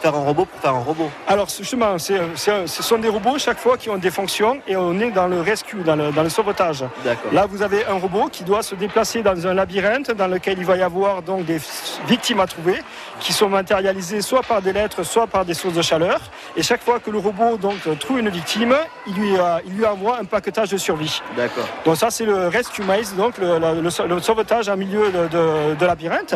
faire 0.00 0.14
un 0.14 0.24
robot 0.24 0.44
pour 0.44 0.60
faire 0.60 0.74
un 0.74 0.80
robot. 0.84 1.10
Alors 1.26 1.48
justement, 1.48 1.96
ce 1.98 2.82
sont 2.82 2.98
des 2.98 3.08
robots 3.08 3.38
chaque 3.38 3.58
fois 3.58 3.76
qui 3.76 3.90
ont 3.90 3.96
des 3.98 4.10
fonctions 4.10 4.60
et 4.66 4.76
on 4.76 4.98
est 5.00 5.10
dans 5.10 5.26
le 5.26 5.40
rescue, 5.40 5.78
dans 5.78 5.96
le, 5.96 6.10
dans 6.12 6.22
le 6.22 6.28
sauvetage. 6.28 6.84
Là, 7.32 7.46
vous 7.48 7.62
avez 7.62 7.84
un 7.86 7.94
robot 7.98 8.28
qui 8.30 8.44
doit 8.44 8.62
se 8.62 8.74
déplacer 8.74 9.22
dans 9.22 9.46
un 9.46 9.54
labyrinthe 9.54 10.10
dans 10.12 10.28
lequel 10.28 10.58
il 10.58 10.64
va 10.64 10.76
y 10.76 10.82
avoir 10.82 11.22
donc 11.22 11.44
des 11.44 11.60
victimes 12.06 12.40
à 12.40 12.46
trouver 12.46 12.76
qui 13.20 13.32
sont 13.32 13.48
matérialisées 13.48 14.20
soit 14.22 14.42
par 14.42 14.62
des 14.62 14.72
lettres, 14.72 15.02
soit 15.02 15.26
par 15.26 15.44
des 15.44 15.54
sources 15.54 15.74
de 15.74 15.82
chaleur. 15.82 16.20
Et 16.56 16.62
chaque 16.62 16.82
fois 16.82 16.98
que 17.00 17.10
le 17.10 17.18
robot 17.18 17.56
donc 17.56 17.76
trouve 17.98 18.18
une 18.20 18.28
victime, 18.28 18.76
il 19.06 19.14
lui, 19.14 19.36
euh, 19.36 19.58
il 19.66 19.74
lui 19.74 19.86
envoie 19.86 20.18
un 20.20 20.24
paquetage 20.24 20.70
de 20.70 20.76
survie. 20.76 21.20
D'accord. 21.36 21.66
Donc 21.84 21.96
ça, 21.96 22.10
c'est 22.10 22.24
le 22.24 22.48
rescue 22.48 22.82
maze, 22.82 23.14
donc 23.14 23.38
le, 23.38 23.58
le- 23.58 23.80
le 23.80 23.90
sau- 23.90 24.06
le 24.06 24.20
sauvetage 24.20 24.68
en 24.68 24.76
milieu 24.76 25.10
de, 25.10 25.26
de- 25.28 25.74
de 25.74 25.86
labyrinthe. 25.86 26.34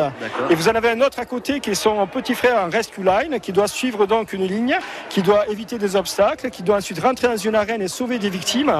Et 0.49 0.55
vous 0.55 0.67
en 0.67 0.75
avez 0.75 0.89
un 0.91 1.01
autre 1.01 1.19
à 1.19 1.25
côté 1.25 1.59
qui 1.59 1.71
est 1.71 1.75
son 1.75 2.05
petit 2.07 2.35
frère 2.35 2.63
en 2.65 2.69
rescue 2.69 3.03
line, 3.13 3.39
qui 3.39 3.51
doit 3.51 3.67
suivre 3.67 4.05
donc 4.05 4.33
une 4.33 4.45
ligne, 4.45 4.77
qui 5.09 5.21
doit 5.21 5.47
éviter 5.47 5.77
des 5.77 5.95
obstacles, 5.95 6.49
qui 6.49 6.63
doit 6.63 6.77
ensuite 6.77 6.99
rentrer 6.99 7.27
dans 7.27 7.37
une 7.37 7.55
arène 7.55 7.81
et 7.81 7.87
sauver 7.87 8.19
des 8.19 8.29
victimes. 8.29 8.73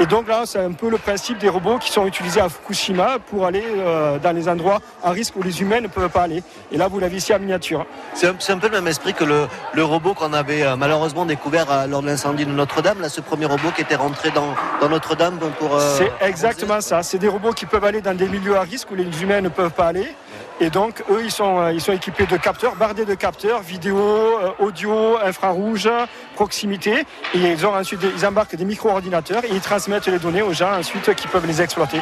Et 0.00 0.06
donc 0.06 0.28
là, 0.28 0.42
c'est 0.44 0.58
un 0.58 0.72
peu 0.72 0.90
le 0.90 0.98
principe 0.98 1.38
des 1.38 1.48
robots 1.48 1.78
qui 1.78 1.90
sont 1.90 2.06
utilisés 2.06 2.40
à 2.40 2.48
Fukushima 2.48 3.18
pour 3.30 3.46
aller 3.46 3.64
euh, 3.64 4.18
dans 4.18 4.32
les 4.32 4.48
endroits 4.48 4.80
à 5.02 5.10
risque 5.10 5.36
où 5.36 5.42
les 5.42 5.60
humains 5.60 5.80
ne 5.80 5.88
peuvent 5.88 6.10
pas 6.10 6.22
aller. 6.22 6.42
Et 6.72 6.76
là, 6.76 6.88
vous 6.88 6.98
l'avez 6.98 7.16
ici 7.16 7.34
en 7.34 7.38
miniature. 7.38 7.86
C'est 8.14 8.28
un, 8.28 8.58
peu 8.58 8.68
le 8.68 8.76
même 8.76 8.88
esprit 8.88 9.14
que 9.14 9.24
le, 9.24 9.46
le 9.74 9.84
robot 9.84 10.14
qu'on 10.14 10.32
avait 10.32 10.62
euh, 10.62 10.76
malheureusement 10.76 11.26
découvert 11.26 11.70
euh, 11.70 11.86
lors 11.86 12.02
de 12.02 12.06
l'incendie 12.06 12.46
de 12.46 12.50
Notre-Dame, 12.50 13.00
là 13.00 13.08
ce 13.08 13.20
premier 13.20 13.46
robot 13.46 13.70
qui 13.74 13.82
était 13.82 13.96
rentré 13.96 14.30
dans, 14.30 14.54
dans 14.80 14.88
Notre-Dame 14.88 15.38
pour. 15.58 15.80
C'est 15.80 16.12
exactement 16.20 16.80
ça. 16.80 17.02
C'est 17.02 17.18
des 17.18 17.28
robots 17.28 17.52
qui 17.52 17.66
peuvent 17.66 17.84
aller 17.84 18.00
dans 18.00 18.14
des 18.14 18.28
milieux 18.28 18.56
à 18.56 18.62
risque 18.62 18.90
où 18.90 18.94
les 18.94 19.22
humains 19.22 19.40
ne 19.40 19.48
peuvent 19.48 19.70
pas 19.70 19.88
aller. 19.88 20.14
Et 20.58 20.70
donc, 20.70 21.02
eux, 21.10 21.20
ils 21.22 21.30
sont, 21.30 21.58
euh, 21.60 21.72
ils 21.72 21.82
sont 21.82 21.92
équipés 21.92 22.24
de 22.24 22.38
capteurs, 22.38 22.76
bardés 22.76 23.04
de 23.04 23.14
capteurs, 23.14 23.60
vidéo, 23.60 23.98
euh, 23.98 24.50
audio, 24.58 25.18
infrarouge, 25.22 25.86
proximité. 26.34 27.04
Et 27.34 27.38
ils, 27.38 27.66
ont 27.66 27.74
ensuite, 27.74 28.00
des- 28.00 28.10
ils 28.16 28.24
embarquent 28.24 28.56
des 28.56 28.64
micro-ordinateurs 28.64 29.44
et 29.44 29.48
ils 29.50 29.60
transmettent 29.60 30.06
les 30.06 30.18
données 30.18 30.40
aux 30.40 30.54
gens 30.54 30.72
ensuite 30.78 31.14
qui 31.14 31.28
peuvent 31.28 31.46
les 31.46 31.60
exploiter. 31.60 32.00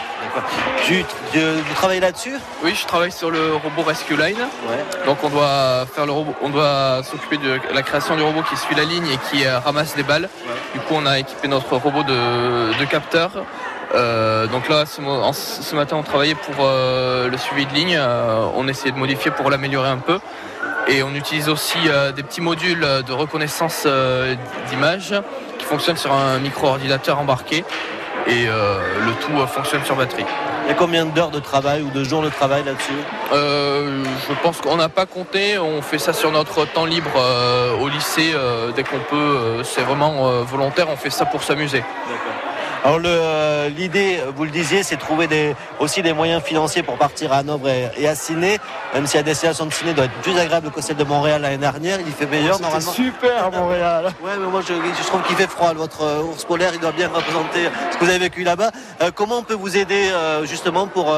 Tu, 0.85 1.05
tu- 1.33 1.39
vous 1.41 1.75
travaillez 1.75 2.01
là-dessus? 2.01 2.35
Oui, 2.63 2.75
je 2.81 2.87
travaille 2.87 3.11
sur 3.11 3.31
le 3.33 3.55
robot 3.57 3.83
Rescue 3.83 4.17
Line. 4.17 4.47
Donc 5.05 5.19
on 5.25 5.31
doit 5.31 5.87
faire 5.93 6.07
le 6.07 6.13
robot, 6.13 6.35
on 6.41 6.49
doit 6.51 7.03
s'occuper 7.03 7.39
de 7.39 7.59
la 7.73 7.83
création 7.83 8.15
du 8.15 8.23
robot 8.23 8.43
qui 8.49 8.57
suit 8.57 8.77
la 8.77 8.85
ligne 8.85 9.07
et 9.09 9.19
qui 9.31 9.45
euh, 9.45 9.59
ramasse 9.59 9.97
des 9.97 10.05
balles. 10.05 10.29
Du 10.75 10.81
coup, 10.81 10.95
on 10.95 11.07
a 11.07 11.19
équipé 11.19 11.49
notre 11.49 11.77
robot 11.77 12.05
de, 12.05 12.79
de 12.79 12.85
capteurs. 12.85 13.33
Euh, 13.95 14.47
donc 14.47 14.69
là, 14.69 14.87
ce, 14.87 15.01
mo- 15.01 15.11
en- 15.23 15.33
ce 15.33 15.75
matin, 15.75 15.97
on 15.97 16.03
travaillait 16.03 16.35
pour 16.35 16.55
euh, 16.65 17.29
le 17.29 17.37
suivi 17.39 17.67
de 17.67 17.73
ligne. 17.75 17.97
Euh, 17.99 18.47
on 18.57 18.67
essayait 18.69 18.93
de 18.93 18.99
modifier 18.99 19.31
pour 19.31 19.51
l'améliorer 19.51 19.89
un 19.89 19.99
peu. 19.99 20.19
Et 20.89 21.03
on 21.03 21.15
utilise 21.15 21.49
aussi 21.49 21.79
des 22.15 22.23
petits 22.23 22.43
modules 22.43 22.87
de 23.07 23.13
reconnaissance 23.13 23.85
euh, 23.87 24.35
d'image 24.69 25.15
qui 25.59 25.65
fonctionnent 25.65 25.97
sur 25.97 26.13
un 26.13 26.39
micro-ordinateur 26.39 27.19
embarqué. 27.19 27.65
Et 28.27 28.47
le 28.47 29.13
tout 29.21 29.47
fonctionne 29.47 29.85
sur 29.85 29.97
batterie. 29.97 30.25
Il 30.65 30.69
y 30.69 30.73
a 30.73 30.75
combien 30.75 31.05
d'heures 31.05 31.31
de 31.31 31.41
travail 31.41 31.83
ou 31.83 31.91
de 31.91 32.05
jours 32.05 32.23
de 32.23 32.31
travail 32.31 32.65
là-dessus? 32.65 32.93
Je 33.33 34.35
pense 34.43 34.61
qu'on 34.63 34.77
n'a 34.77 34.89
pas 34.89 35.05
compté. 35.07 35.59
On 35.59 35.83
fait 35.83 35.99
ça 35.99 36.13
sur 36.15 36.31
notre 36.33 36.65
temps 36.67 36.87
libre 36.87 37.11
au 37.81 37.89
lycée 37.89 38.35
dès 38.77 38.83
qu'on 38.83 39.01
peut. 39.11 39.63
c'est 39.63 39.83
vraiment 39.83 40.43
volontaire. 40.43 40.87
On 40.91 40.97
fait 40.97 41.11
ça 41.11 41.25
pour 41.27 41.43
s'amuser. 41.43 41.83
Alors 42.85 43.01
euh, 43.07 43.71
l'idée, 43.71 44.21
vous 44.37 44.45
le 44.45 44.51
disiez, 44.51 44.83
c'est 44.83 44.97
de 44.97 45.01
trouver 45.01 45.27
des, 45.27 45.57
aussi 45.81 46.03
des 46.03 46.13
moyens 46.13 46.43
financiers 46.43 46.83
pour 46.83 46.97
partir 46.99 47.33
à 47.33 47.37
Hanovre 47.39 47.71
et, 47.71 47.91
et 47.97 48.07
à 48.07 48.15
Ciné, 48.15 48.59
même 48.93 49.07
si 49.07 49.17
la 49.17 49.23
destination 49.23 49.65
de 49.65 49.73
Ciné 49.73 49.95
doit 49.95 50.05
être 50.05 50.21
plus 50.21 50.39
agréable 50.39 50.71
que 50.71 50.83
celle 50.83 50.97
de 50.97 51.05
Montréal 51.05 51.41
l'année 51.41 51.57
dernière, 51.57 51.99
il 52.01 52.09
y 52.09 52.11
fait 52.11 52.27
meilleur 52.27 52.61
normalement. 52.61 52.93
super 52.93 53.47
à 53.47 53.51
Montréal. 53.51 54.13
Ouais, 54.23 54.33
mais 54.39 54.47
moi 54.49 54.61
je, 54.61 54.75
je 54.75 55.07
trouve 55.07 55.23
qu'il 55.23 55.35
fait 55.35 55.47
froid. 55.49 55.73
Votre 55.73 56.03
euh, 56.03 56.23
ours 56.25 56.45
polaire, 56.45 56.73
il 56.75 56.81
doit 56.81 56.93
bien 56.93 57.09
représenter 57.09 57.71
ce 57.91 57.97
que 57.97 58.05
vous 58.05 58.11
avez 58.11 58.19
vécu 58.19 58.45
là-bas. 58.45 58.71
Euh, 59.01 59.11
comment 59.15 59.39
on 59.39 59.43
peut 59.43 59.55
vous 59.55 59.79
aider 59.79 60.11
justement 60.45 60.87
pour, 60.87 61.11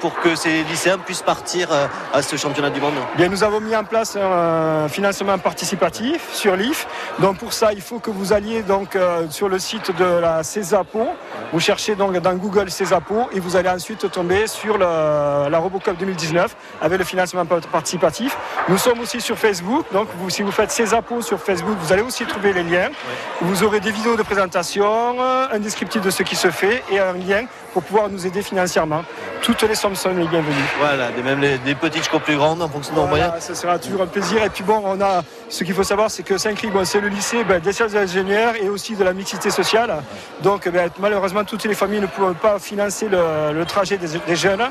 pour 0.00 0.14
que 0.20 0.34
ces 0.34 0.64
lycéens 0.64 0.98
puissent 0.98 1.22
partir 1.22 1.68
à 2.12 2.20
ce 2.20 2.36
championnat 2.36 2.68
du 2.68 2.80
monde? 2.80 2.92
Bien, 3.16 3.28
nous 3.28 3.42
avons 3.42 3.60
mis 3.60 3.74
en 3.74 3.84
place 3.84 4.16
un 4.16 4.88
financement 4.88 5.38
participatif 5.38 6.28
sur 6.34 6.56
l'IF. 6.56 6.86
Donc 7.20 7.38
pour 7.38 7.54
ça, 7.54 7.72
il 7.72 7.80
faut 7.80 8.00
que 8.00 8.10
vous 8.10 8.34
alliez 8.34 8.62
donc 8.62 8.98
sur 9.30 9.48
le 9.48 9.58
site 9.58 9.96
de 9.96 10.04
la 10.04 10.42
CESAPO. 10.42 11.05
Vous 11.52 11.60
cherchez 11.60 11.94
donc 11.94 12.16
dans 12.18 12.34
Google 12.34 12.70
CESAPO 12.70 13.28
et 13.32 13.40
vous 13.40 13.56
allez 13.56 13.68
ensuite 13.68 14.10
tomber 14.10 14.46
sur 14.46 14.78
le- 14.78 15.48
la 15.48 15.58
Robocup 15.58 15.96
2019 15.98 16.56
avec 16.82 16.98
le 16.98 17.04
financement 17.04 17.44
pa- 17.46 17.60
participatif. 17.70 18.36
Nous 18.68 18.78
sommes 18.78 19.00
aussi 19.00 19.20
sur 19.20 19.38
Facebook. 19.38 19.84
Donc 19.92 20.08
vous, 20.18 20.28
si 20.30 20.42
vous 20.42 20.52
faites 20.52 20.70
CESAPO 20.70 21.22
sur 21.22 21.38
Facebook, 21.40 21.76
vous 21.80 21.92
allez 21.92 22.02
aussi 22.02 22.24
trouver 22.26 22.52
les 22.52 22.62
liens. 22.62 22.90
Vous 23.40 23.62
aurez 23.62 23.80
des 23.80 23.90
vidéos 23.92 24.16
de 24.16 24.22
présentation, 24.22 25.16
un 25.52 25.58
descriptif 25.58 26.02
de 26.02 26.10
ce 26.10 26.22
qui 26.22 26.36
se 26.36 26.50
fait 26.50 26.82
et 26.90 26.98
un 26.98 27.12
lien 27.12 27.44
pour 27.72 27.82
pouvoir 27.82 28.08
nous 28.08 28.26
aider 28.26 28.42
financièrement. 28.42 29.02
Toutes 29.42 29.62
les 29.62 29.74
sommes 29.74 29.94
sont 29.94 30.08
les 30.10 30.26
bienvenues. 30.26 30.54
Voilà, 30.80 31.10
des, 31.10 31.22
même 31.22 31.40
les, 31.40 31.58
des 31.58 31.74
petites 31.74 31.98
jusqu'aux 31.98 32.18
plus 32.18 32.36
grandes 32.36 32.62
en 32.62 32.68
fonction 32.68 32.94
de 32.94 33.00
nos 33.00 33.06
moyens. 33.06 33.32
ce 33.40 33.54
sera 33.54 33.78
toujours 33.78 34.02
un 34.02 34.06
plaisir. 34.06 34.42
Et 34.42 34.48
puis 34.50 34.64
bon, 34.64 34.82
on 34.84 35.00
a 35.00 35.22
Ce 35.48 35.62
qu'il 35.62 35.74
faut 35.74 35.84
savoir, 35.84 36.10
c'est 36.10 36.24
que 36.24 36.38
Saint-Cric, 36.38 36.72
bon, 36.72 36.84
c'est 36.84 37.00
le 37.00 37.08
lycée 37.08 37.44
ben, 37.44 37.60
des 37.60 37.72
sciences 37.72 37.94
ingénieurs 37.94 38.54
et 38.56 38.68
aussi 38.68 38.96
de 38.96 39.04
la 39.04 39.12
mixité 39.12 39.50
sociale. 39.50 40.02
Donc 40.42 40.68
ben, 40.68 40.90
malheureusement, 40.98 41.44
toutes 41.44 41.64
les 41.64 41.74
familles 41.74 42.00
ne 42.00 42.06
peuvent 42.06 42.34
pas 42.34 42.58
financer 42.58 43.08
le, 43.08 43.64
trajet 43.64 43.96
des, 43.96 44.36
jeunes. 44.36 44.62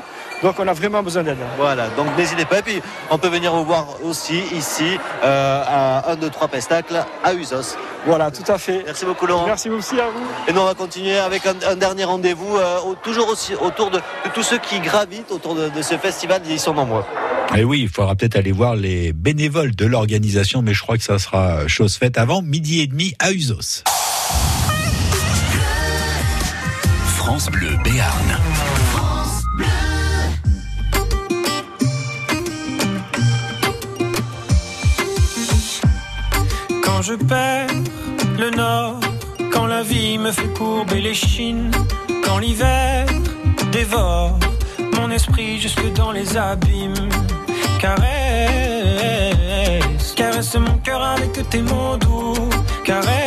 Donc 0.42 0.56
on 0.58 0.68
a 0.68 0.72
vraiment 0.74 1.02
besoin 1.02 1.22
d'aide. 1.22 1.38
Voilà, 1.56 1.88
donc 1.96 2.06
n'hésitez 2.18 2.44
pas. 2.44 2.58
Et 2.58 2.62
puis 2.62 2.82
on 3.10 3.16
peut 3.16 3.28
venir 3.28 3.52
vous 3.54 3.64
voir 3.64 3.86
aussi 4.04 4.38
ici 4.52 4.98
euh, 5.24 5.62
à 5.66 6.12
1, 6.12 6.16
2, 6.16 6.28
3 6.28 6.48
Pestacles 6.48 7.04
à 7.24 7.32
Usos. 7.32 7.76
Voilà, 8.06 8.30
tout 8.30 8.50
à 8.50 8.56
fait. 8.56 8.82
Merci 8.84 9.04
beaucoup 9.04 9.26
Laurent. 9.26 9.46
Merci 9.46 9.68
aussi 9.68 9.98
à 10.00 10.06
vous. 10.06 10.24
Et 10.48 10.52
nous 10.52 10.60
on 10.60 10.64
va 10.64 10.74
continuer 10.74 11.18
avec 11.18 11.44
un, 11.44 11.54
un 11.68 11.76
dernier 11.76 12.04
rendez-vous, 12.04 12.56
euh, 12.56 12.78
toujours 13.02 13.28
aussi 13.28 13.54
autour 13.54 13.90
de, 13.90 13.98
de 13.98 14.30
tous 14.32 14.44
ceux 14.44 14.58
qui 14.58 14.78
gravitent 14.80 15.32
autour 15.32 15.54
de, 15.54 15.68
de 15.68 15.82
ce 15.82 15.98
festival. 15.98 16.40
Ils 16.48 16.60
sont 16.60 16.74
nombreux. 16.74 17.04
Et 17.56 17.64
oui, 17.64 17.80
il 17.82 17.88
faudra 17.88 18.14
peut-être 18.14 18.36
aller 18.36 18.52
voir 18.52 18.76
les 18.76 19.12
bénévoles 19.12 19.74
de 19.74 19.86
l'organisation, 19.86 20.62
mais 20.62 20.74
je 20.74 20.82
crois 20.82 20.96
que 20.98 21.04
ça 21.04 21.18
sera 21.18 21.66
chose 21.68 21.96
faite 21.96 22.18
avant 22.18 22.42
midi 22.42 22.80
et 22.80 22.86
demi 22.86 23.14
à 23.18 23.32
Usos. 23.32 23.82
France 27.16 27.50
Bleu 27.50 27.76
Béarn. 27.82 28.38
Quand 36.96 37.02
je 37.02 37.12
perds 37.12 37.68
le 38.38 38.48
nord, 38.52 39.00
quand 39.52 39.66
la 39.66 39.82
vie 39.82 40.16
me 40.16 40.32
fait 40.32 40.48
courber 40.54 41.02
les 41.02 41.12
chines, 41.12 41.70
quand 42.24 42.38
l'hiver 42.38 43.04
dévore 43.70 44.38
mon 44.94 45.10
esprit 45.10 45.60
jusque 45.60 45.92
dans 45.92 46.10
les 46.12 46.38
abîmes. 46.38 47.10
Caresse, 47.78 48.14
caresse 50.16 50.54
mon 50.54 50.78
cœur 50.78 51.02
avec 51.02 51.32
tes 51.50 51.60
mots 51.60 51.98
doux. 51.98 52.32
Caresse, 52.82 53.18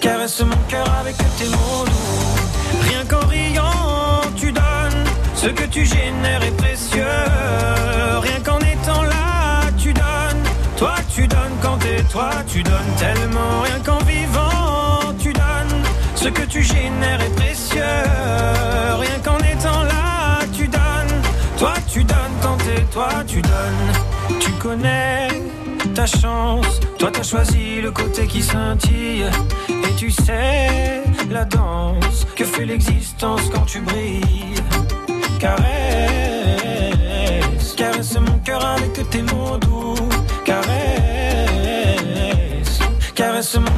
caresse 0.00 0.42
mon 0.42 0.62
cœur 0.68 0.88
avec 1.00 1.16
tes 1.16 1.48
mots 1.48 1.84
doux. 1.86 2.86
Rien 2.88 3.04
qu'en 3.04 3.26
riant, 3.26 4.20
tu 4.36 4.52
donnes 4.52 5.04
ce 5.34 5.48
que 5.48 5.64
tu 5.64 5.84
génères 5.84 6.44
est 6.44 6.56
précieux. 6.56 7.31
Toi, 12.12 12.30
tu 12.46 12.62
donnes 12.62 12.94
tellement. 12.98 13.62
Rien 13.62 13.80
qu'en 13.80 13.98
vivant, 14.04 15.14
tu 15.18 15.32
donnes. 15.32 15.82
Ce 16.14 16.28
que 16.28 16.42
tu 16.42 16.62
génères 16.62 17.20
est 17.20 17.34
précieux. 17.34 17.82
Rien 19.00 19.18
qu'en 19.24 19.38
étant 19.38 19.82
là, 19.84 20.40
tu 20.52 20.68
donnes. 20.68 21.16
Toi, 21.58 21.74
tu 21.90 22.04
donnes 22.04 22.36
quand 22.42 22.56
t'es 22.58 22.82
toi, 22.92 23.08
tu 23.26 23.40
donnes. 23.40 24.38
Tu 24.38 24.50
connais 24.52 25.28
ta 25.94 26.06
chance. 26.06 26.80
Toi, 26.98 27.10
t'as 27.12 27.22
choisi 27.22 27.80
le 27.80 27.90
côté 27.90 28.26
qui 28.26 28.42
scintille. 28.42 29.24
Et 29.68 29.94
tu 29.96 30.10
sais 30.10 31.02
la 31.30 31.44
danse 31.44 32.26
que 32.36 32.44
fait 32.44 32.66
l'existence 32.66 33.42
quand 33.52 33.64
tu 33.64 33.80
brilles. 33.80 34.60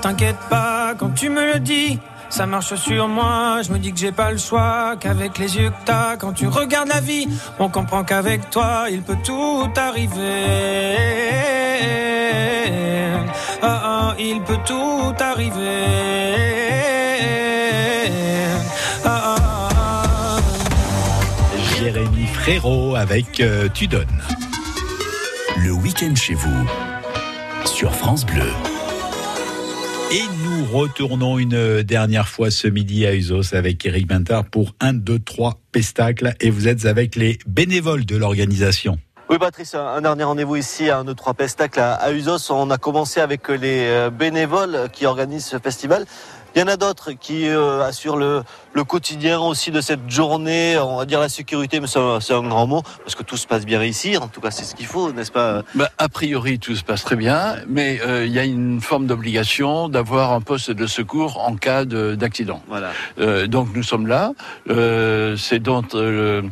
T'inquiète 0.00 0.38
pas 0.48 0.94
quand 0.96 1.10
tu 1.10 1.28
me 1.28 1.52
le 1.52 1.60
dis. 1.60 1.98
Ça 2.30 2.46
marche 2.46 2.74
sur 2.76 3.08
moi, 3.08 3.60
je 3.62 3.72
me 3.72 3.78
dis 3.78 3.92
que 3.92 3.98
j'ai 3.98 4.12
pas 4.12 4.30
le 4.30 4.38
choix, 4.38 4.94
qu'avec 5.00 5.36
les 5.38 5.56
yeux 5.56 5.70
que 5.70 5.84
t'as, 5.84 6.16
quand 6.16 6.32
tu 6.32 6.46
regardes 6.46 6.88
la 6.88 7.00
vie, 7.00 7.26
on 7.58 7.68
comprend 7.68 8.04
qu'avec 8.04 8.50
toi, 8.50 8.86
il 8.88 9.02
peut 9.02 9.18
tout 9.24 9.68
arriver. 9.76 10.46
Ah, 13.62 13.82
ah, 13.84 14.14
il 14.18 14.40
peut 14.42 14.58
tout 14.64 15.12
arriver. 15.18 15.86
Ah. 19.04 20.36
Jérémy 21.78 22.26
Frérot 22.26 22.94
avec 22.94 23.40
euh, 23.40 23.68
Tu 23.74 23.88
donnes. 23.88 24.22
Le 25.58 25.72
week-end 25.72 26.14
chez 26.14 26.34
vous 26.34 26.66
sur 27.64 27.92
France 27.92 28.24
Bleu. 28.24 28.52
Et 30.12 30.24
nous 30.42 30.64
retournons 30.76 31.38
une 31.38 31.84
dernière 31.84 32.26
fois 32.26 32.50
ce 32.50 32.66
midi 32.66 33.06
à 33.06 33.14
Usos 33.14 33.54
avec 33.54 33.86
Eric 33.86 34.08
Bintard 34.08 34.44
pour 34.44 34.74
1, 34.80 34.94
2, 34.94 35.20
3 35.20 35.60
Pestacle. 35.70 36.34
Et 36.40 36.50
vous 36.50 36.66
êtes 36.66 36.84
avec 36.84 37.14
les 37.14 37.38
bénévoles 37.46 38.04
de 38.04 38.16
l'organisation. 38.16 38.98
Oui, 39.28 39.38
Patrice, 39.38 39.76
un 39.76 40.00
dernier 40.00 40.24
rendez-vous 40.24 40.56
ici 40.56 40.90
à 40.90 40.98
un 40.98 41.04
2, 41.04 41.14
3 41.14 41.34
Pestacle 41.34 41.78
à, 41.78 41.94
à 41.94 42.10
Usos. 42.10 42.50
On 42.50 42.70
a 42.70 42.78
commencé 42.78 43.20
avec 43.20 43.48
les 43.48 43.84
euh, 43.86 44.10
bénévoles 44.10 44.88
qui 44.92 45.06
organisent 45.06 45.46
ce 45.46 45.60
festival. 45.60 46.04
Il 46.54 46.60
y 46.60 46.62
en 46.62 46.66
a 46.68 46.76
d'autres 46.76 47.12
qui 47.12 47.48
euh, 47.48 47.82
assurent 47.84 48.16
le, 48.16 48.42
le 48.72 48.84
quotidien 48.84 49.38
aussi 49.40 49.70
de 49.70 49.80
cette 49.80 50.10
journée, 50.10 50.76
on 50.78 50.96
va 50.96 51.04
dire 51.04 51.20
la 51.20 51.28
sécurité, 51.28 51.78
mais 51.80 51.86
c'est 51.86 51.98
un, 52.34 52.42
grand 52.48 52.66
mot, 52.66 52.82
parce 53.04 53.14
que 53.14 53.22
tout 53.22 53.36
se 53.36 53.46
passe 53.46 53.64
bien 53.64 53.82
ici, 53.84 54.16
en 54.16 54.26
tout 54.28 54.40
cas 54.40 54.50
c'est 54.50 54.64
ce 54.64 54.74
qu'il 54.74 54.86
faut, 54.86 55.12
n'est-ce 55.12 55.30
pas 55.30 55.62
Bah, 55.74 55.90
a 55.98 56.08
priori, 56.08 56.58
tout 56.58 56.74
se 56.74 56.82
passe 56.82 57.04
très 57.04 57.16
bien, 57.16 57.56
mais 57.68 58.00
euh, 58.04 58.26
il 58.26 58.32
y 58.32 58.38
a 58.38 58.44
une 58.44 58.80
forme 58.80 59.06
d'obligation 59.06 59.88
d'avoir 59.88 60.32
un 60.32 60.40
poste 60.40 60.70
de 60.70 60.86
secours 60.86 61.38
en 61.40 61.56
cas 61.56 61.84
de- 61.84 62.14
d'accident. 62.16 62.62
Voilà. 62.68 62.90
Euh, 63.20 63.46
donc 63.46 63.68
nous 63.74 63.82
sommes 63.82 64.06
là. 64.06 64.32
Euh, 64.70 65.36
C'est 65.36 65.60
donc 65.60 65.94
euh, 65.94 66.42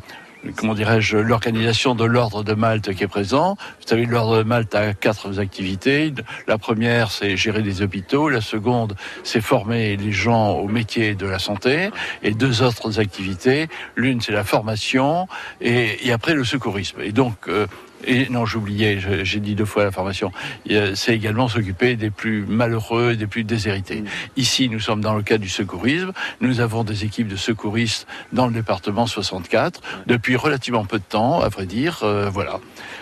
comment 0.56 0.74
dirais-je, 0.74 1.16
l'organisation 1.16 1.94
de 1.94 2.05
l'ordre 2.05 2.43
de 2.43 2.55
Malte 2.55 2.94
qui 2.94 3.05
est 3.05 3.09
présent. 3.09 3.56
Vous 3.81 3.86
savez, 3.86 4.06
l'ordre 4.06 4.39
de 4.39 4.43
Malte 4.43 4.74
a 4.74 4.94
quatre 4.94 5.40
activités. 5.40 6.12
La 6.47 6.59
première, 6.59 7.10
c'est 7.10 7.36
gérer 7.36 7.62
des 7.62 7.82
hôpitaux. 7.82 8.28
La 8.28 8.40
seconde, 8.40 8.94
c'est 9.24 9.40
former 9.40 9.97
les 9.97 10.12
gens 10.12 10.52
au 10.52 10.69
métier 10.69 11.15
de 11.15 11.27
la 11.27 11.39
santé. 11.39 11.90
Et 12.23 12.32
deux 12.32 12.62
autres 12.62 13.01
activités. 13.01 13.69
L'une, 13.97 14.20
c'est 14.20 14.32
la 14.32 14.44
formation 14.44 15.28
et, 15.60 16.06
et 16.06 16.12
après 16.12 16.35
le 16.35 16.44
secourisme. 16.44 17.01
Et 17.01 17.12
donc, 17.12 17.48
euh, 17.48 17.66
et 18.07 18.29
non, 18.31 18.47
j'oubliais, 18.47 18.99
j'ai 19.23 19.41
dit 19.41 19.55
deux 19.55 19.65
fois 19.65 19.85
la 19.85 19.91
formation. 19.91 20.31
A- 20.70 20.95
C'est 20.95 21.15
également 21.15 21.49
s'occuper 21.49 21.97
des 21.97 22.11
plus 22.11 22.45
malheureux, 22.47 23.16
des 23.16 23.27
plus 23.27 23.45
déshérités. 23.45 24.05
Ici, 24.37 24.69
nous 24.69 24.81
sommes 24.81 25.01
dans 25.01 25.15
le 25.15 25.23
cadre 25.23 25.43
du 25.43 25.49
secourisme. 25.49 26.12
Nous 26.41 26.61
avons 26.61 26.85
des 26.85 27.05
équipes 27.05 27.29
de 27.29 27.37
secouristes 27.37 28.07
dans 28.33 28.47
le 28.47 28.53
département 28.53 29.07
64 29.07 29.81
depuis 30.07 30.37
relativement 30.37 30.85
peu 30.85 30.99
de 30.99 31.05
temps, 31.09 31.41
à 31.41 31.49
vrai 31.49 31.66
dire. 31.66 32.01
euh, 32.03 32.29
voilà. 32.31 32.61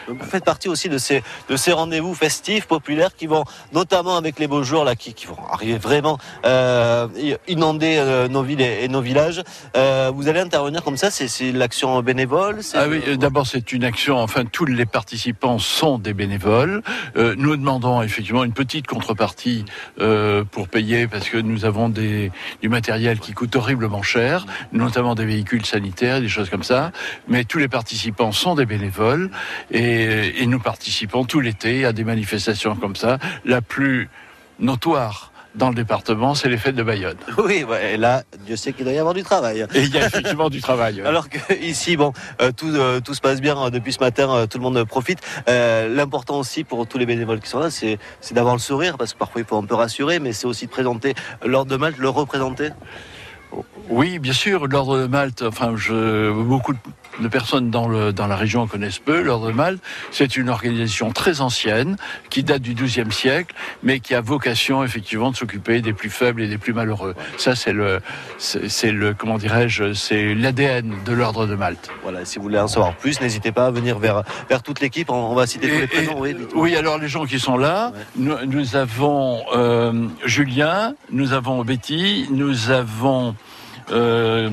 Vous 0.08 0.24
faites 0.24 0.44
partie 0.44 0.68
aussi 0.68 0.88
de 0.88 0.98
ces, 0.98 1.22
de 1.48 1.56
ces 1.56 1.72
rendez-vous 1.72 2.14
festifs, 2.14 2.66
populaires, 2.66 3.14
qui 3.16 3.26
vont, 3.26 3.44
notamment 3.72 4.16
avec 4.16 4.38
les 4.38 4.46
beaux 4.46 4.62
jours, 4.62 4.84
là, 4.84 4.94
qui, 4.94 5.14
qui 5.14 5.26
vont 5.26 5.36
arriver 5.50 5.78
vraiment 5.78 6.18
euh, 6.44 7.08
inonder 7.48 7.96
euh, 7.98 8.28
nos 8.28 8.42
villes 8.44 8.60
et, 8.60 8.84
et 8.84 8.88
nos 8.88 9.00
villages. 9.00 9.42
Euh, 9.76 10.12
vous 10.14 10.28
allez 10.28 10.38
intervenir 10.40 10.84
comme 10.84 10.96
ça, 10.96 11.10
c'est 11.10 11.50
l'action 11.52 12.00
bénévole 12.02 12.60
Ah 12.74 12.86
oui, 12.88 13.02
euh, 13.08 13.16
d'abord 13.16 13.46
c'est 13.48 13.72
une 13.72 13.82
action, 13.82 14.18
enfin 14.18 14.44
tous 14.44 14.64
les 14.64 14.85
participants 14.86 15.58
sont 15.58 15.98
des 15.98 16.14
bénévoles. 16.14 16.82
Euh, 17.16 17.34
nous 17.36 17.56
demandons 17.56 18.02
effectivement 18.02 18.44
une 18.44 18.52
petite 18.52 18.86
contrepartie 18.86 19.64
euh, 20.00 20.44
pour 20.44 20.68
payer 20.68 21.06
parce 21.06 21.28
que 21.28 21.38
nous 21.38 21.64
avons 21.64 21.88
du 21.88 22.30
matériel 22.64 23.18
qui 23.18 23.32
coûte 23.32 23.54
horriblement 23.56 24.02
cher, 24.02 24.46
notamment 24.72 25.14
des 25.14 25.24
véhicules 25.24 25.64
sanitaires, 25.64 26.20
des 26.20 26.28
choses 26.28 26.50
comme 26.50 26.62
ça. 26.62 26.92
Mais 27.28 27.44
tous 27.44 27.58
les 27.58 27.68
participants 27.68 28.32
sont 28.32 28.54
des 28.54 28.66
bénévoles 28.66 29.30
et, 29.70 30.42
et 30.42 30.46
nous 30.46 30.60
participons 30.60 31.24
tout 31.24 31.40
l'été 31.40 31.84
à 31.84 31.92
des 31.92 32.04
manifestations 32.04 32.76
comme 32.76 32.96
ça. 32.96 33.18
La 33.44 33.60
plus 33.60 34.08
notoire 34.58 35.32
dans 35.56 35.70
le 35.70 35.74
département, 35.74 36.34
c'est 36.34 36.48
les 36.48 36.58
fêtes 36.58 36.76
de 36.76 36.82
Bayonne. 36.82 37.16
Oui, 37.38 37.64
ouais, 37.64 37.94
et 37.94 37.96
là, 37.96 38.22
Dieu 38.44 38.56
sait 38.56 38.72
qu'il 38.72 38.84
doit 38.84 38.92
y 38.94 38.98
avoir 38.98 39.14
du 39.14 39.22
travail. 39.22 39.66
Et 39.74 39.82
il 39.82 39.94
y 39.94 39.98
a 39.98 40.06
effectivement 40.06 40.50
du 40.50 40.60
travail. 40.60 41.00
ouais. 41.00 41.06
Alors 41.06 41.28
que 41.28 41.38
ici, 41.60 41.96
bon, 41.96 42.12
euh, 42.40 42.52
tout, 42.52 42.66
euh, 42.66 43.00
tout 43.00 43.14
se 43.14 43.20
passe 43.20 43.40
bien 43.40 43.56
euh, 43.58 43.70
depuis 43.70 43.92
ce 43.92 44.00
matin, 44.00 44.28
euh, 44.30 44.46
tout 44.46 44.58
le 44.58 44.64
monde 44.64 44.84
profite. 44.84 45.20
L'important 45.46 46.38
aussi 46.38 46.64
pour 46.64 46.86
tous 46.86 46.98
les 46.98 47.06
bénévoles 47.06 47.40
qui 47.40 47.48
sont 47.48 47.58
là, 47.60 47.70
c'est 47.70 47.98
c'est 48.20 48.34
d'avoir 48.34 48.54
le 48.54 48.60
sourire, 48.60 48.98
parce 48.98 49.12
que 49.12 49.18
parfois 49.18 49.40
il 49.40 49.46
faut 49.46 49.56
un 49.56 49.64
peu 49.64 49.74
rassurer, 49.74 50.18
mais 50.18 50.32
c'est 50.32 50.46
aussi 50.46 50.66
de 50.66 50.70
présenter 50.70 51.14
l'ordre 51.44 51.70
de 51.70 51.76
Malte, 51.76 51.98
le 51.98 52.08
représenter. 52.08 52.70
Oui, 53.88 54.18
bien 54.18 54.32
sûr, 54.32 54.66
l'ordre 54.66 54.98
de 54.98 55.06
Malte, 55.06 55.42
enfin, 55.42 55.74
je, 55.76 56.30
beaucoup 56.42 56.72
de 56.72 56.78
de 57.20 57.28
personnes 57.28 57.70
dans, 57.70 57.88
le, 57.88 58.12
dans 58.12 58.26
la 58.26 58.36
région 58.36 58.66
connaissent 58.66 58.98
peu 58.98 59.22
l'ordre 59.22 59.48
de 59.48 59.52
Malte. 59.52 59.80
C'est 60.10 60.36
une 60.36 60.48
organisation 60.48 61.12
très 61.12 61.40
ancienne, 61.40 61.96
qui 62.30 62.42
date 62.42 62.62
du 62.62 62.74
XIIe 62.74 63.10
siècle, 63.10 63.54
mais 63.82 64.00
qui 64.00 64.14
a 64.14 64.20
vocation, 64.20 64.84
effectivement, 64.84 65.30
de 65.30 65.36
s'occuper 65.36 65.80
des 65.80 65.92
plus 65.92 66.10
faibles 66.10 66.42
et 66.42 66.48
des 66.48 66.58
plus 66.58 66.72
malheureux. 66.72 67.14
Ça, 67.38 67.54
c'est 67.54 67.72
le, 67.72 68.00
c'est 68.38 68.92
le, 68.92 69.14
comment 69.14 69.38
dirais-je, 69.38 69.92
c'est 69.94 70.34
l'ADN 70.34 70.94
de 71.04 71.12
l'ordre 71.12 71.46
de 71.46 71.54
Malte. 71.54 71.88
Voilà, 72.02 72.24
si 72.24 72.36
vous 72.38 72.42
voulez 72.42 72.58
en 72.58 72.68
savoir 72.68 72.94
plus, 72.96 73.20
n'hésitez 73.20 73.52
pas 73.52 73.66
à 73.66 73.70
venir 73.70 73.98
vers, 73.98 74.22
vers 74.48 74.62
toute 74.62 74.80
l'équipe. 74.80 75.10
On, 75.10 75.30
on 75.30 75.34
va 75.34 75.46
citer 75.46 75.68
tous 75.68 75.80
les 75.80 75.86
prénoms. 75.86 76.20
Oui. 76.20 76.36
Oui, 76.54 76.76
alors 76.76 76.98
les 76.98 77.08
gens 77.08 77.24
qui 77.24 77.38
sont 77.38 77.56
là, 77.56 77.92
nous, 78.16 78.36
nous 78.46 78.76
avons 78.76 79.42
euh, 79.54 80.06
Julien, 80.24 80.94
nous 81.10 81.32
avons 81.32 81.64
Betty, 81.64 82.26
nous 82.30 82.70
avons. 82.70 83.34
euh, 83.90 84.50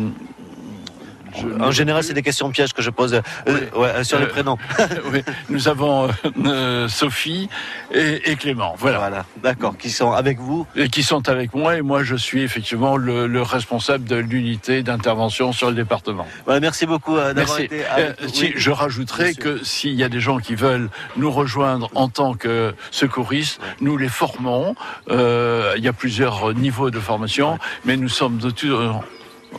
je- 1.36 1.62
En 1.64 1.72
général, 1.72 2.04
c'est 2.04 2.14
des 2.14 2.22
questions 2.22 2.50
pièges 2.52 2.74
que 2.74 2.82
je 2.82 2.90
pose 2.90 3.14
euh, 3.48 3.60
ouais, 3.76 4.04
sur 4.04 4.20
les 4.20 4.26
Euh, 4.26 4.30
prénoms. 4.30 4.58
oui, 5.12 5.22
nous 5.50 5.68
avons 5.68 6.08
euh, 6.08 6.12
euh, 6.46 6.88
Sophie 6.88 7.50
et, 7.94 8.32
et 8.32 8.36
Clément. 8.36 8.76
Voilà. 8.78 8.98
Voilà, 9.00 9.26
d'accord, 9.42 9.78
qui 9.78 9.90
sont 9.90 10.12
avec 10.12 10.40
vous. 10.40 10.66
Et 10.76 10.88
qui 10.90 11.04
sont 11.04 11.28
avec 11.30 11.54
moi, 11.54 11.76
et 11.78 11.82
moi 11.82 12.04
je 12.04 12.16
suis 12.16 12.42
effectivement 12.42 12.96
le, 12.98 13.28
le 13.28 13.42
responsable 13.42 14.06
de 14.06 14.16
l'unité 14.16 14.84
d'intervention 14.84 15.52
sur 15.52 15.70
le 15.70 15.76
département. 15.76 16.26
Voilà, 16.46 16.60
merci 16.60 16.86
beaucoup 16.86 17.18
euh, 17.18 17.34
d'avoir 17.34 17.58
Merci. 17.60 17.64
été 17.64 17.86
avec 17.86 18.06
Euh, 18.10 18.14
nous. 18.24 18.30
si, 18.30 18.44
Oui. 18.46 18.54
je 18.56 18.72
rajouterai 18.72 19.34
que 19.36 19.64
s'il 19.64 19.94
y 19.94 20.04
a 20.04 20.10
des 20.10 20.20
gens 20.20 20.38
qui 20.40 20.56
veulent 20.56 20.90
nous 21.18 21.32
rejoindre 21.32 21.90
en 21.96 22.08
tant 22.10 22.34
que 22.34 22.74
secouristes, 22.92 23.60
nous 23.82 23.98
les 23.98 24.10
formons. 24.10 24.76
Euh, 25.10 25.74
il 25.78 25.84
y 25.84 25.88
a 25.88 25.94
plusieurs 25.94 26.54
niveaux 26.54 26.90
de 26.92 27.00
formation, 27.00 27.58
mais 27.86 27.98
nous 27.98 28.10
sommes 28.10 28.38
de 28.38 28.50
tout- 28.50 28.68
euh, 28.68 28.92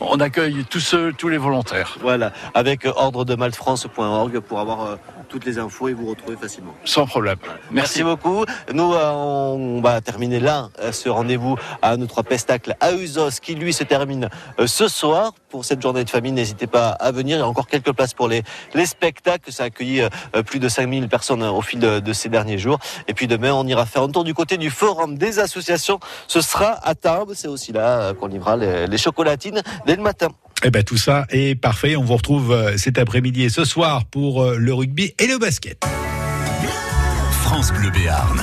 on 0.01 0.19
accueille 0.19 0.65
tous 0.69 0.79
ceux, 0.79 1.13
tous 1.13 1.29
les 1.29 1.37
volontaires. 1.37 1.97
Voilà, 2.01 2.31
avec 2.53 2.85
euh, 2.85 2.91
ordredemaltefrance.org 2.95 4.39
pour 4.39 4.59
avoir 4.59 4.81
euh, 4.81 4.95
toutes 5.29 5.45
les 5.45 5.57
infos 5.57 5.87
et 5.87 5.93
vous 5.93 6.07
retrouver 6.07 6.37
facilement. 6.37 6.73
Sans 6.83 7.05
problème. 7.05 7.37
Merci, 7.71 8.03
beaucoup. 8.03 8.45
Nous, 8.73 8.93
euh, 8.93 9.11
on 9.11 9.81
va 9.81 10.01
terminer 10.01 10.39
là 10.39 10.69
euh, 10.79 10.91
ce 10.91 11.09
rendez-vous 11.09 11.57
à 11.81 11.97
notre 11.97 12.21
pestacle 12.21 12.75
à 12.79 12.93
Usos 12.93 13.39
qui 13.41 13.55
lui 13.55 13.73
se 13.73 13.83
termine 13.83 14.29
ce 14.65 14.87
soir. 14.87 15.33
Pour 15.49 15.63
cette 15.63 15.81
journée 15.81 16.03
de 16.03 16.09
famille, 16.09 16.33
n'hésitez 16.33 16.67
pas 16.67 16.89
à 16.89 17.11
venir. 17.11 17.37
Il 17.37 17.39
y 17.39 17.43
a 17.43 17.47
encore 17.47 17.67
quelques 17.67 17.93
places 17.93 18.13
pour 18.13 18.27
les, 18.27 18.43
les 18.73 18.85
spectacles. 18.85 19.51
Ça 19.51 19.63
a 19.63 19.65
accueilli 19.67 20.01
plus 20.45 20.59
de 20.59 20.67
5000 20.67 21.07
personnes 21.07 21.43
au 21.43 21.61
fil 21.61 21.79
de, 21.79 21.99
de 21.99 22.13
ces 22.13 22.27
derniers 22.27 22.57
jours. 22.57 22.79
Et 23.07 23.13
puis 23.13 23.27
demain, 23.27 23.53
on 23.53 23.65
ira 23.65 23.85
faire 23.85 24.03
un 24.03 24.09
tour 24.09 24.25
du 24.25 24.33
côté 24.33 24.57
du 24.57 24.69
forum 24.69 25.17
des 25.17 25.39
associations. 25.39 25.99
Ce 26.27 26.41
sera 26.41 26.77
à 26.85 26.93
Tarbes. 26.93 27.31
C'est 27.35 27.47
aussi 27.47 27.71
là 27.71 28.13
qu'on 28.13 28.27
livrera 28.27 28.57
les, 28.57 28.87
les 28.87 28.97
chocolatines 28.97 29.61
dès 29.85 29.95
le 29.95 30.03
matin. 30.03 30.29
Eh 30.63 30.71
ben 30.71 30.83
tout 30.83 30.97
ça 30.97 31.25
est 31.29 31.55
parfait. 31.59 31.95
On 31.95 32.03
vous 32.03 32.15
retrouve 32.15 32.51
euh, 32.51 32.77
cet 32.77 32.97
après-midi 32.97 33.43
et 33.43 33.49
ce 33.49 33.65
soir 33.65 34.05
pour 34.05 34.43
euh, 34.43 34.57
le 34.57 34.73
rugby 34.73 35.13
et 35.19 35.27
le 35.27 35.37
basket. 35.37 35.83
France 37.43 37.71
Bleu 37.71 37.91
Béarn. 37.91 38.41